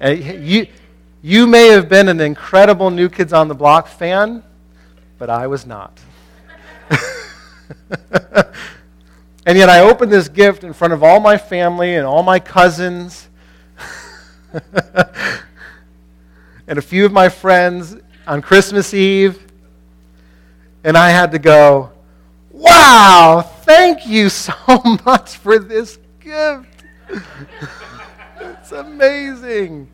and 0.00 0.44
you, 0.44 0.66
you 1.24 1.46
may 1.46 1.68
have 1.68 1.88
been 1.88 2.10
an 2.10 2.20
incredible 2.20 2.90
New 2.90 3.08
Kids 3.08 3.32
on 3.32 3.48
the 3.48 3.54
Block 3.54 3.88
fan, 3.88 4.42
but 5.16 5.30
I 5.30 5.46
was 5.46 5.64
not. 5.64 5.98
and 9.46 9.56
yet 9.56 9.70
I 9.70 9.80
opened 9.80 10.12
this 10.12 10.28
gift 10.28 10.64
in 10.64 10.74
front 10.74 10.92
of 10.92 11.02
all 11.02 11.20
my 11.20 11.38
family 11.38 11.94
and 11.94 12.06
all 12.06 12.22
my 12.22 12.38
cousins 12.38 13.30
and 14.52 14.62
a 16.78 16.82
few 16.82 17.06
of 17.06 17.12
my 17.12 17.30
friends 17.30 17.96
on 18.26 18.42
Christmas 18.42 18.92
Eve. 18.92 19.46
And 20.84 20.94
I 20.94 21.08
had 21.08 21.32
to 21.32 21.38
go, 21.38 21.90
wow, 22.50 23.40
thank 23.62 24.06
you 24.06 24.28
so 24.28 24.52
much 25.06 25.38
for 25.38 25.58
this 25.58 25.98
gift. 26.20 26.84
it's 28.38 28.72
amazing. 28.72 29.88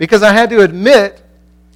Because 0.00 0.22
I 0.22 0.32
had 0.32 0.48
to 0.48 0.62
admit 0.62 1.22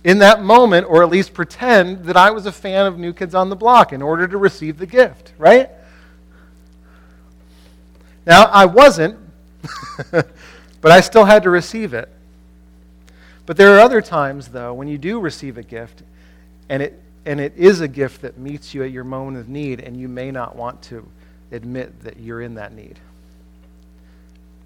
in 0.03 0.21
that 0.21 0.43
moment, 0.43 0.87
or 0.89 1.03
at 1.03 1.11
least 1.11 1.35
pretend, 1.35 2.07
that 2.07 2.17
I 2.17 2.31
was 2.31 2.47
a 2.47 2.53
fan 2.53 2.87
of 2.87 2.99
New 2.99 3.13
Kids 3.13 3.35
on 3.35 3.51
the 3.51 3.55
Block 3.55 3.93
in 3.93 4.01
order 4.01 4.27
to 4.27 4.39
receive 4.39 4.79
the 4.79 4.87
gift, 4.87 5.35
right? 5.37 5.69
Now, 8.25 8.45
I 8.45 8.65
wasn't, 8.65 9.19
but 10.11 10.91
I 10.91 11.03
still 11.03 11.27
had 11.27 11.43
to 11.43 11.51
receive 11.51 11.93
it. 11.93 12.09
But 13.45 13.59
there 13.59 13.77
are 13.77 13.81
other 13.81 14.01
times, 14.01 14.49
though, 14.49 14.73
when 14.73 14.89
you 14.89 14.97
do 14.97 15.21
receive 15.21 15.59
a 15.59 15.63
gift, 15.63 16.03
and 16.71 16.83
it, 16.83 16.99
and 17.27 17.39
it 17.39 17.53
is 17.59 17.83
a 17.83 17.89
gift 17.89 18.23
that 18.23 18.39
meets 18.39 18.73
you 18.73 18.83
at 18.85 18.91
your 18.91 19.05
moment 19.05 19.37
of 19.37 19.51
need, 19.51 19.81
and 19.81 19.99
you 19.99 20.09
may 20.09 20.31
not 20.31 20.57
want 20.57 20.81
to 20.85 21.07
admit 21.53 22.03
that 22.05 22.19
you're 22.19 22.41
in 22.41 22.55
that 22.55 22.73
need. 22.73 22.99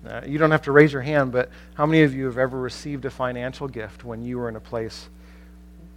Uh, 0.08 0.22
you 0.26 0.38
don't 0.38 0.50
have 0.50 0.62
to 0.62 0.72
raise 0.72 0.92
your 0.92 1.02
hand, 1.02 1.32
but 1.32 1.50
how 1.74 1.84
many 1.84 2.02
of 2.02 2.14
you 2.14 2.24
have 2.24 2.38
ever 2.38 2.58
received 2.58 3.04
a 3.04 3.10
financial 3.10 3.68
gift 3.68 4.04
when 4.04 4.22
you 4.22 4.38
were 4.38 4.48
in 4.48 4.56
a 4.56 4.60
place 4.60 5.08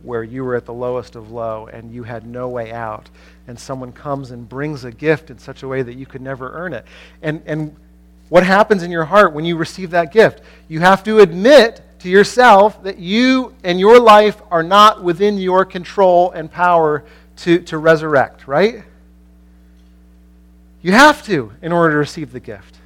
where 0.01 0.23
you 0.23 0.43
were 0.43 0.55
at 0.55 0.65
the 0.65 0.73
lowest 0.73 1.15
of 1.15 1.31
low 1.31 1.67
and 1.67 1.93
you 1.93 2.03
had 2.03 2.25
no 2.25 2.49
way 2.49 2.73
out, 2.73 3.09
and 3.47 3.57
someone 3.57 3.93
comes 3.93 4.31
and 4.31 4.49
brings 4.49 4.83
a 4.83 4.91
gift 4.91 5.29
in 5.29 5.39
such 5.39 5.63
a 5.63 5.67
way 5.67 5.81
that 5.81 5.95
you 5.95 6.05
could 6.05 6.21
never 6.21 6.51
earn 6.51 6.73
it? 6.73 6.83
And, 7.21 7.41
and 7.45 7.73
what 8.27 8.45
happens 8.45 8.83
in 8.83 8.91
your 8.91 9.05
heart 9.05 9.31
when 9.31 9.45
you 9.45 9.55
receive 9.55 9.91
that 9.91 10.11
gift? 10.11 10.41
You 10.67 10.81
have 10.81 11.03
to 11.05 11.19
admit 11.19 11.81
to 11.99 12.09
yourself 12.09 12.83
that 12.83 12.97
you 12.97 13.55
and 13.63 13.79
your 13.79 13.97
life 13.97 14.41
are 14.51 14.63
not 14.63 15.03
within 15.03 15.37
your 15.37 15.63
control 15.63 16.31
and 16.31 16.51
power 16.51 17.05
to, 17.37 17.59
to 17.59 17.77
resurrect, 17.77 18.45
right? 18.45 18.83
You 20.81 20.91
have 20.91 21.23
to 21.27 21.53
in 21.61 21.71
order 21.71 21.93
to 21.93 21.97
receive 21.97 22.33
the 22.33 22.39
gift. 22.41 22.80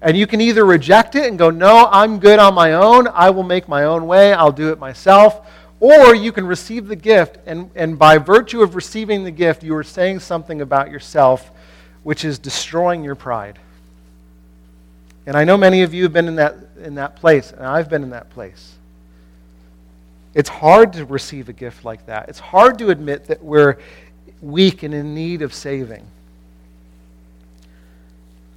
And 0.00 0.16
you 0.16 0.26
can 0.26 0.40
either 0.40 0.64
reject 0.64 1.16
it 1.16 1.26
and 1.26 1.38
go, 1.38 1.50
No, 1.50 1.88
I'm 1.90 2.18
good 2.18 2.38
on 2.38 2.54
my 2.54 2.74
own. 2.74 3.08
I 3.08 3.30
will 3.30 3.42
make 3.42 3.68
my 3.68 3.84
own 3.84 4.06
way. 4.06 4.32
I'll 4.32 4.52
do 4.52 4.70
it 4.70 4.78
myself. 4.78 5.46
Or 5.80 6.14
you 6.14 6.32
can 6.32 6.46
receive 6.46 6.88
the 6.88 6.96
gift, 6.96 7.38
and, 7.46 7.70
and 7.76 7.98
by 7.98 8.18
virtue 8.18 8.62
of 8.62 8.74
receiving 8.74 9.22
the 9.22 9.30
gift, 9.30 9.62
you 9.62 9.76
are 9.76 9.84
saying 9.84 10.20
something 10.20 10.60
about 10.60 10.90
yourself 10.90 11.52
which 12.02 12.24
is 12.24 12.38
destroying 12.38 13.04
your 13.04 13.14
pride. 13.14 13.58
And 15.26 15.36
I 15.36 15.44
know 15.44 15.56
many 15.56 15.82
of 15.82 15.92
you 15.94 16.04
have 16.04 16.12
been 16.12 16.26
in 16.26 16.36
that, 16.36 16.56
in 16.82 16.94
that 16.96 17.16
place, 17.16 17.52
and 17.52 17.64
I've 17.64 17.88
been 17.88 18.02
in 18.02 18.10
that 18.10 18.30
place. 18.30 18.74
It's 20.34 20.48
hard 20.48 20.94
to 20.94 21.04
receive 21.04 21.48
a 21.48 21.52
gift 21.52 21.84
like 21.84 22.06
that. 22.06 22.28
It's 22.28 22.38
hard 22.38 22.78
to 22.78 22.90
admit 22.90 23.26
that 23.26 23.42
we're 23.42 23.76
weak 24.40 24.82
and 24.82 24.94
in 24.94 25.14
need 25.14 25.42
of 25.42 25.52
saving. 25.52 26.06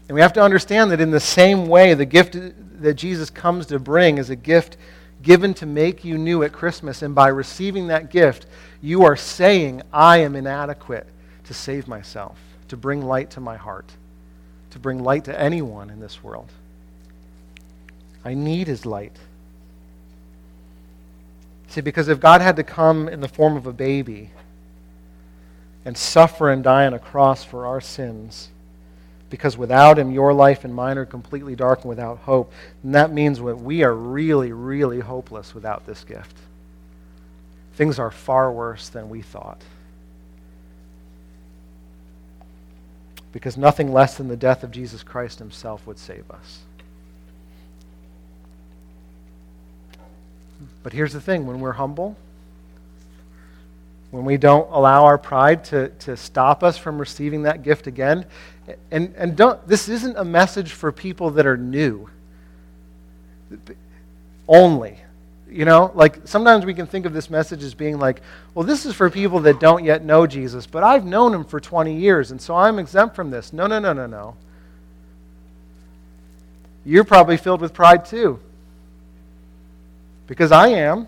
And 0.08 0.16
we 0.16 0.22
have 0.22 0.34
to 0.34 0.42
understand 0.42 0.92
that 0.92 1.00
in 1.00 1.12
the 1.12 1.20
same 1.20 1.68
way, 1.68 1.94
the 1.94 2.06
gift 2.06 2.36
that 2.82 2.96
Jesus 2.96 3.30
comes 3.30 3.68
to 3.68 3.80
bring 3.80 4.18
is 4.18 4.30
a 4.30 4.36
gift 4.36 4.78
given 5.22 5.54
to 5.54 5.66
make 5.66 6.04
you 6.04 6.18
new 6.18 6.44
at 6.44 6.52
Christmas. 6.52 7.02
And 7.02 7.14
by 7.16 7.28
receiving 7.28 7.88
that 7.88 8.12
gift, 8.12 8.46
you 8.82 9.04
are 9.04 9.16
saying, 9.16 9.84
I 9.94 10.18
am 10.18 10.36
inadequate 10.36 11.08
to 11.46 11.54
save 11.54 11.88
myself, 11.88 12.38
to 12.68 12.78
bring 12.78 13.02
light 13.04 13.30
to 13.32 13.40
my 13.40 13.56
heart, 13.56 13.92
to 14.72 14.80
bring 14.80 15.04
light 15.04 15.26
to 15.26 15.40
anyone 15.40 15.90
in 15.90 16.00
this 16.00 16.24
world. 16.24 16.50
I 18.24 18.34
need 18.34 18.68
his 18.68 18.86
light. 18.86 19.18
See, 21.68 21.82
because 21.82 22.08
if 22.10 22.20
God 22.20 22.42
had 22.42 22.58
to 22.58 22.64
come 22.64 23.08
in 23.08 23.22
the 23.22 23.28
form 23.28 23.56
of 23.56 23.66
a 23.66 23.74
baby 23.74 24.32
and 25.86 25.98
suffer 25.98 26.50
and 26.50 26.64
die 26.64 26.86
on 26.86 26.94
a 26.94 27.00
cross 27.00 27.44
for 27.44 27.66
our 27.66 27.80
sins, 27.80 28.50
because 29.32 29.58
without 29.58 29.98
him, 29.98 30.12
your 30.12 30.34
life 30.34 30.64
and 30.64 30.76
mine 30.76 31.00
are 31.00 31.06
completely 31.06 31.56
dark 31.56 31.80
and 31.80 31.90
without 31.90 32.20
hope, 32.20 32.52
And 32.84 32.94
that 32.94 33.12
means 33.12 33.40
that 33.40 33.56
we 33.56 33.82
are 33.82 33.96
really, 33.96 34.52
really 34.52 35.00
hopeless 35.00 35.56
without 35.56 35.88
this 35.88 36.04
gift. 36.04 36.38
Things 37.74 37.98
are 37.98 38.12
far 38.12 38.52
worse 38.52 38.90
than 38.90 39.10
we 39.10 39.22
thought. 39.22 39.62
Because 43.32 43.58
nothing 43.58 43.94
less 43.94 44.18
than 44.18 44.28
the 44.28 44.36
death 44.36 44.64
of 44.64 44.72
Jesus 44.72 45.02
Christ 45.02 45.40
himself 45.40 45.88
would 45.88 45.98
save 45.98 46.30
us. 46.30 46.60
But 50.84 50.92
here's 50.92 51.14
the 51.14 51.22
thing 51.22 51.48
when 51.48 51.62
we're 51.62 51.72
humble, 51.72 52.18
when 54.12 54.26
we 54.26 54.38
don't 54.38 54.70
allow 54.72 55.06
our 55.06 55.18
pride 55.18 55.64
to, 55.66 55.90
to 55.90 56.16
stop 56.16 56.64
us 56.64 56.78
from 56.78 57.00
receiving 57.00 57.44
that 57.44 57.64
gift 57.64 57.88
again, 57.88 58.26
and, 58.92 59.14
and 59.18 59.36
don't, 59.36 59.66
this 59.68 59.90
isn't 59.90 60.18
a 60.18 60.24
message 60.24 60.74
for 60.74 60.92
people 60.92 61.32
that 61.32 61.46
are 61.46 61.58
new 61.58 62.10
only. 64.48 64.98
You 65.50 65.66
know, 65.66 65.92
like 65.96 66.20
sometimes 66.26 66.66
we 66.66 66.74
can 66.74 66.88
think 66.88 67.06
of 67.06 67.14
this 67.14 67.30
message 67.30 67.64
as 67.64 67.74
being 67.74 68.00
like, 68.00 68.22
well, 68.54 68.66
this 68.66 68.86
is 68.86 68.94
for 68.96 69.10
people 69.10 69.40
that 69.42 69.60
don't 69.60 69.84
yet 69.84 70.04
know 70.04 70.26
Jesus, 70.26 70.66
but 70.66 70.84
I've 70.84 71.06
known 71.06 71.34
him 71.34 71.44
for 71.44 71.60
20 71.60 71.94
years, 71.94 72.32
and 72.32 72.42
so 72.42 72.56
I'm 72.56 72.80
exempt 72.80 73.16
from 73.16 73.32
this. 73.32 73.52
No, 73.52 73.68
no, 73.68 73.80
no, 73.80 73.92
no, 73.92 74.08
no. 74.08 74.36
You're 76.86 77.04
probably 77.04 77.38
filled 77.38 77.62
with 77.62 77.74
pride 77.74 78.06
too. 78.06 78.40
Because 80.28 80.52
I 80.52 80.70
am. 80.70 81.08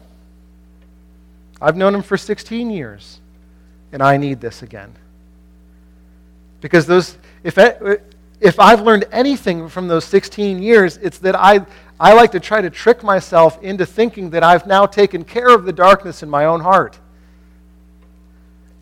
I've 1.64 1.78
known 1.78 1.96
him 1.96 2.02
for 2.02 2.18
16 2.18 2.70
years, 2.70 3.22
and 3.94 4.04
I 4.04 4.18
need 4.18 4.42
this 4.42 4.64
again. 4.64 4.94
Because 6.60 6.86
those, 6.86 7.18
if, 7.42 7.58
if 8.42 8.60
I've 8.60 8.82
learned 8.82 9.06
anything 9.14 9.70
from 9.70 9.88
those 9.88 10.04
16 10.04 10.62
years, 10.62 10.98
it's 10.98 11.20
that 11.20 11.38
I, 11.38 11.66
I 11.98 12.12
like 12.16 12.34
to 12.34 12.42
try 12.42 12.60
to 12.60 12.70
trick 12.70 13.02
myself 13.02 13.64
into 13.64 13.86
thinking 13.86 14.32
that 14.32 14.44
I've 14.44 14.68
now 14.68 14.86
taken 14.86 15.24
care 15.24 15.48
of 15.48 15.64
the 15.64 15.72
darkness 15.72 16.22
in 16.22 16.30
my 16.30 16.46
own 16.46 16.60
heart. 16.60 17.00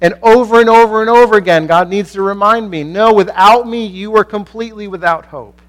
And 0.02 0.16
over 0.24 0.60
and 0.60 0.68
over 0.68 1.02
and 1.02 1.10
over 1.10 1.38
again, 1.38 1.68
God 1.68 1.88
needs 1.88 2.14
to 2.14 2.24
remind 2.24 2.72
me 2.72 2.84
no, 2.84 3.14
without 3.14 3.68
me, 3.68 3.86
you 3.86 4.18
are 4.18 4.24
completely 4.24 4.88
without 4.88 5.28
hope. 5.28 5.61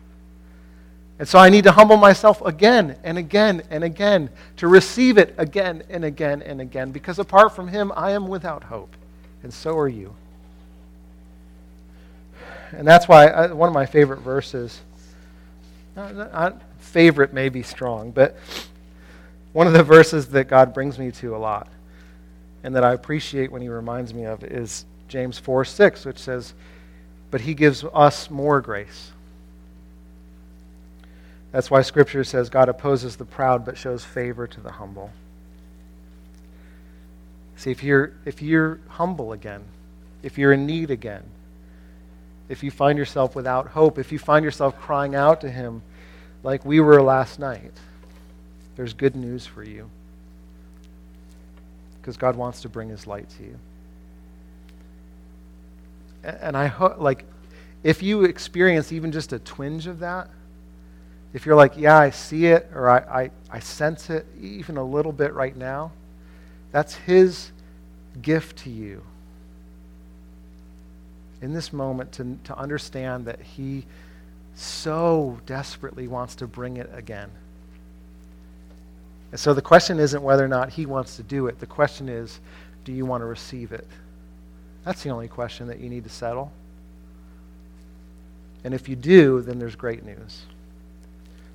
And 1.22 1.28
so 1.28 1.38
I 1.38 1.50
need 1.50 1.62
to 1.62 1.70
humble 1.70 1.96
myself 1.96 2.44
again 2.44 2.96
and 3.04 3.16
again 3.16 3.62
and 3.70 3.84
again 3.84 4.28
to 4.56 4.66
receive 4.66 5.18
it 5.18 5.36
again 5.38 5.84
and 5.88 6.04
again 6.04 6.42
and 6.42 6.60
again 6.60 6.90
because 6.90 7.20
apart 7.20 7.54
from 7.54 7.68
Him, 7.68 7.92
I 7.94 8.10
am 8.10 8.26
without 8.26 8.64
hope. 8.64 8.96
And 9.44 9.54
so 9.54 9.78
are 9.78 9.86
you. 9.88 10.16
And 12.72 12.84
that's 12.84 13.06
why 13.06 13.28
I, 13.28 13.52
one 13.52 13.68
of 13.68 13.72
my 13.72 13.86
favorite 13.86 14.18
verses, 14.18 14.80
not, 15.94 16.12
not, 16.16 16.60
favorite 16.80 17.32
may 17.32 17.48
be 17.48 17.62
strong, 17.62 18.10
but 18.10 18.36
one 19.52 19.68
of 19.68 19.74
the 19.74 19.84
verses 19.84 20.26
that 20.30 20.48
God 20.48 20.74
brings 20.74 20.98
me 20.98 21.12
to 21.12 21.36
a 21.36 21.38
lot 21.38 21.68
and 22.64 22.74
that 22.74 22.82
I 22.82 22.94
appreciate 22.94 23.52
when 23.52 23.62
He 23.62 23.68
reminds 23.68 24.12
me 24.12 24.24
of 24.24 24.42
is 24.42 24.86
James 25.06 25.38
4 25.38 25.66
6, 25.66 26.04
which 26.04 26.18
says, 26.18 26.52
But 27.30 27.42
He 27.42 27.54
gives 27.54 27.84
us 27.94 28.28
more 28.28 28.60
grace. 28.60 29.12
That's 31.52 31.70
why 31.70 31.82
Scripture 31.82 32.24
says 32.24 32.48
God 32.48 32.68
opposes 32.68 33.16
the 33.16 33.26
proud 33.26 33.64
but 33.64 33.76
shows 33.76 34.04
favor 34.04 34.46
to 34.46 34.60
the 34.60 34.72
humble. 34.72 35.10
See, 37.56 37.70
if 37.70 37.84
you're, 37.84 38.14
if 38.24 38.42
you're 38.42 38.80
humble 38.88 39.32
again, 39.32 39.62
if 40.22 40.38
you're 40.38 40.52
in 40.52 40.66
need 40.66 40.90
again, 40.90 41.22
if 42.48 42.62
you 42.62 42.70
find 42.70 42.98
yourself 42.98 43.36
without 43.36 43.68
hope, 43.68 43.98
if 43.98 44.10
you 44.10 44.18
find 44.18 44.44
yourself 44.44 44.78
crying 44.78 45.14
out 45.14 45.42
to 45.42 45.50
Him 45.50 45.82
like 46.42 46.64
we 46.64 46.80
were 46.80 47.00
last 47.02 47.38
night, 47.38 47.72
there's 48.74 48.94
good 48.94 49.14
news 49.14 49.46
for 49.46 49.62
you. 49.62 49.88
Because 52.00 52.16
God 52.16 52.34
wants 52.34 52.62
to 52.62 52.68
bring 52.68 52.88
His 52.88 53.06
light 53.06 53.28
to 53.38 53.44
you. 53.44 53.58
And 56.24 56.56
I 56.56 56.66
hope, 56.66 56.98
like, 56.98 57.24
if 57.84 58.02
you 58.02 58.24
experience 58.24 58.90
even 58.92 59.12
just 59.12 59.32
a 59.32 59.38
twinge 59.38 59.86
of 59.86 60.00
that, 60.00 60.28
if 61.32 61.46
you're 61.46 61.56
like, 61.56 61.76
yeah, 61.76 61.98
I 61.98 62.10
see 62.10 62.46
it 62.46 62.70
or 62.74 62.88
I, 62.88 62.98
I, 62.98 63.30
I 63.50 63.58
sense 63.60 64.10
it 64.10 64.26
even 64.40 64.76
a 64.76 64.84
little 64.84 65.12
bit 65.12 65.32
right 65.32 65.56
now, 65.56 65.92
that's 66.72 66.94
His 66.94 67.50
gift 68.20 68.58
to 68.58 68.70
you 68.70 69.02
in 71.40 71.52
this 71.52 71.72
moment 71.72 72.12
to, 72.12 72.38
to 72.44 72.56
understand 72.56 73.26
that 73.26 73.40
He 73.40 73.84
so 74.54 75.38
desperately 75.46 76.06
wants 76.06 76.34
to 76.36 76.46
bring 76.46 76.76
it 76.76 76.90
again. 76.94 77.30
And 79.30 79.40
so 79.40 79.54
the 79.54 79.62
question 79.62 79.98
isn't 79.98 80.22
whether 80.22 80.44
or 80.44 80.48
not 80.48 80.70
He 80.70 80.84
wants 80.84 81.16
to 81.16 81.22
do 81.22 81.46
it. 81.46 81.58
The 81.58 81.66
question 81.66 82.08
is, 82.08 82.38
do 82.84 82.92
you 82.92 83.06
want 83.06 83.22
to 83.22 83.26
receive 83.26 83.72
it? 83.72 83.86
That's 84.84 85.02
the 85.02 85.10
only 85.10 85.28
question 85.28 85.68
that 85.68 85.80
you 85.80 85.88
need 85.88 86.04
to 86.04 86.10
settle. 86.10 86.52
And 88.64 88.74
if 88.74 88.88
you 88.88 88.96
do, 88.96 89.40
then 89.40 89.58
there's 89.58 89.74
great 89.74 90.04
news. 90.04 90.42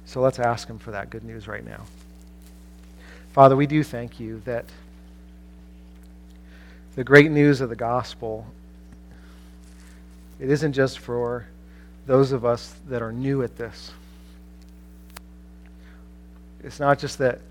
So 0.07 0.21
let's 0.21 0.39
ask 0.39 0.69
Him 0.69 0.79
for 0.79 0.91
that 0.91 1.09
good 1.09 1.25
news 1.25 1.49
right 1.49 1.65
now. 1.65 1.83
Father, 3.33 3.57
we 3.57 3.67
do 3.67 3.83
thank 3.83 4.21
you 4.21 4.41
that 4.45 4.63
the 6.95 7.03
great 7.03 7.29
news 7.29 7.59
of 7.59 7.67
the 7.67 7.75
gospel, 7.75 8.47
it 10.39 10.49
isn't 10.49 10.71
just 10.71 10.99
for 10.99 11.45
those 12.05 12.31
of 12.31 12.45
us 12.45 12.73
that 12.87 13.01
are 13.01 13.11
new 13.11 13.43
at 13.43 13.57
this. 13.57 13.91
It's 16.63 16.79
not 16.79 16.99
just 16.99 17.17
that 17.17 17.41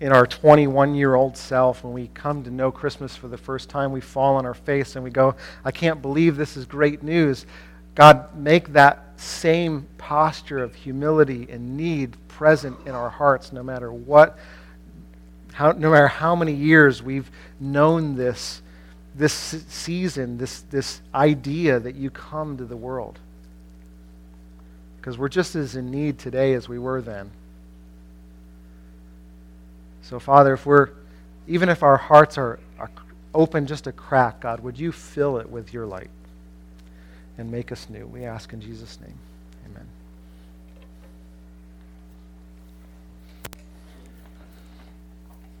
in 0.00 0.10
our 0.10 0.26
21 0.26 0.96
year 0.96 1.14
old 1.14 1.36
self, 1.36 1.84
when 1.84 1.92
we 1.92 2.10
come 2.14 2.42
to 2.42 2.50
know 2.50 2.72
Christmas 2.72 3.14
for 3.14 3.28
the 3.28 3.38
first 3.38 3.68
time, 3.68 3.92
we 3.92 4.00
fall 4.00 4.34
on 4.34 4.44
our 4.44 4.54
face 4.54 4.96
and 4.96 5.04
we 5.04 5.10
go, 5.10 5.36
I 5.64 5.70
can't 5.70 6.02
believe 6.02 6.36
this 6.36 6.56
is 6.56 6.66
great 6.66 7.04
news. 7.04 7.46
God, 7.94 8.36
make 8.36 8.72
that 8.72 9.04
same 9.20 9.86
posture 9.98 10.62
of 10.62 10.74
humility 10.74 11.48
and 11.50 11.76
need 11.76 12.16
present 12.28 12.76
in 12.86 12.94
our 12.94 13.10
hearts 13.10 13.52
no 13.52 13.62
matter 13.62 13.92
what, 13.92 14.38
how, 15.52 15.72
no 15.72 15.90
matter 15.90 16.08
how 16.08 16.34
many 16.34 16.54
years 16.54 17.02
we've 17.02 17.30
known 17.58 18.16
this, 18.16 18.62
this 19.14 19.32
season, 19.32 20.38
this, 20.38 20.62
this 20.70 21.02
idea 21.14 21.78
that 21.78 21.96
you 21.96 22.10
come 22.10 22.56
to 22.56 22.64
the 22.64 22.76
world. 22.76 23.18
Because 24.96 25.18
we're 25.18 25.28
just 25.28 25.54
as 25.54 25.76
in 25.76 25.90
need 25.90 26.18
today 26.18 26.54
as 26.54 26.68
we 26.68 26.78
were 26.78 27.02
then. 27.02 27.30
So, 30.02 30.18
Father, 30.18 30.54
if 30.54 30.64
we're, 30.66 30.90
even 31.46 31.68
if 31.68 31.82
our 31.82 31.96
hearts 31.96 32.38
are, 32.38 32.58
are 32.78 32.90
open 33.34 33.66
just 33.66 33.86
a 33.86 33.92
crack, 33.92 34.40
God, 34.40 34.60
would 34.60 34.78
you 34.78 34.92
fill 34.92 35.38
it 35.38 35.50
with 35.50 35.72
your 35.72 35.86
light? 35.86 36.10
And 37.38 37.50
make 37.50 37.72
us 37.72 37.88
new. 37.88 38.06
We 38.06 38.24
ask 38.24 38.52
in 38.52 38.60
Jesus' 38.60 38.98
name. 39.00 39.18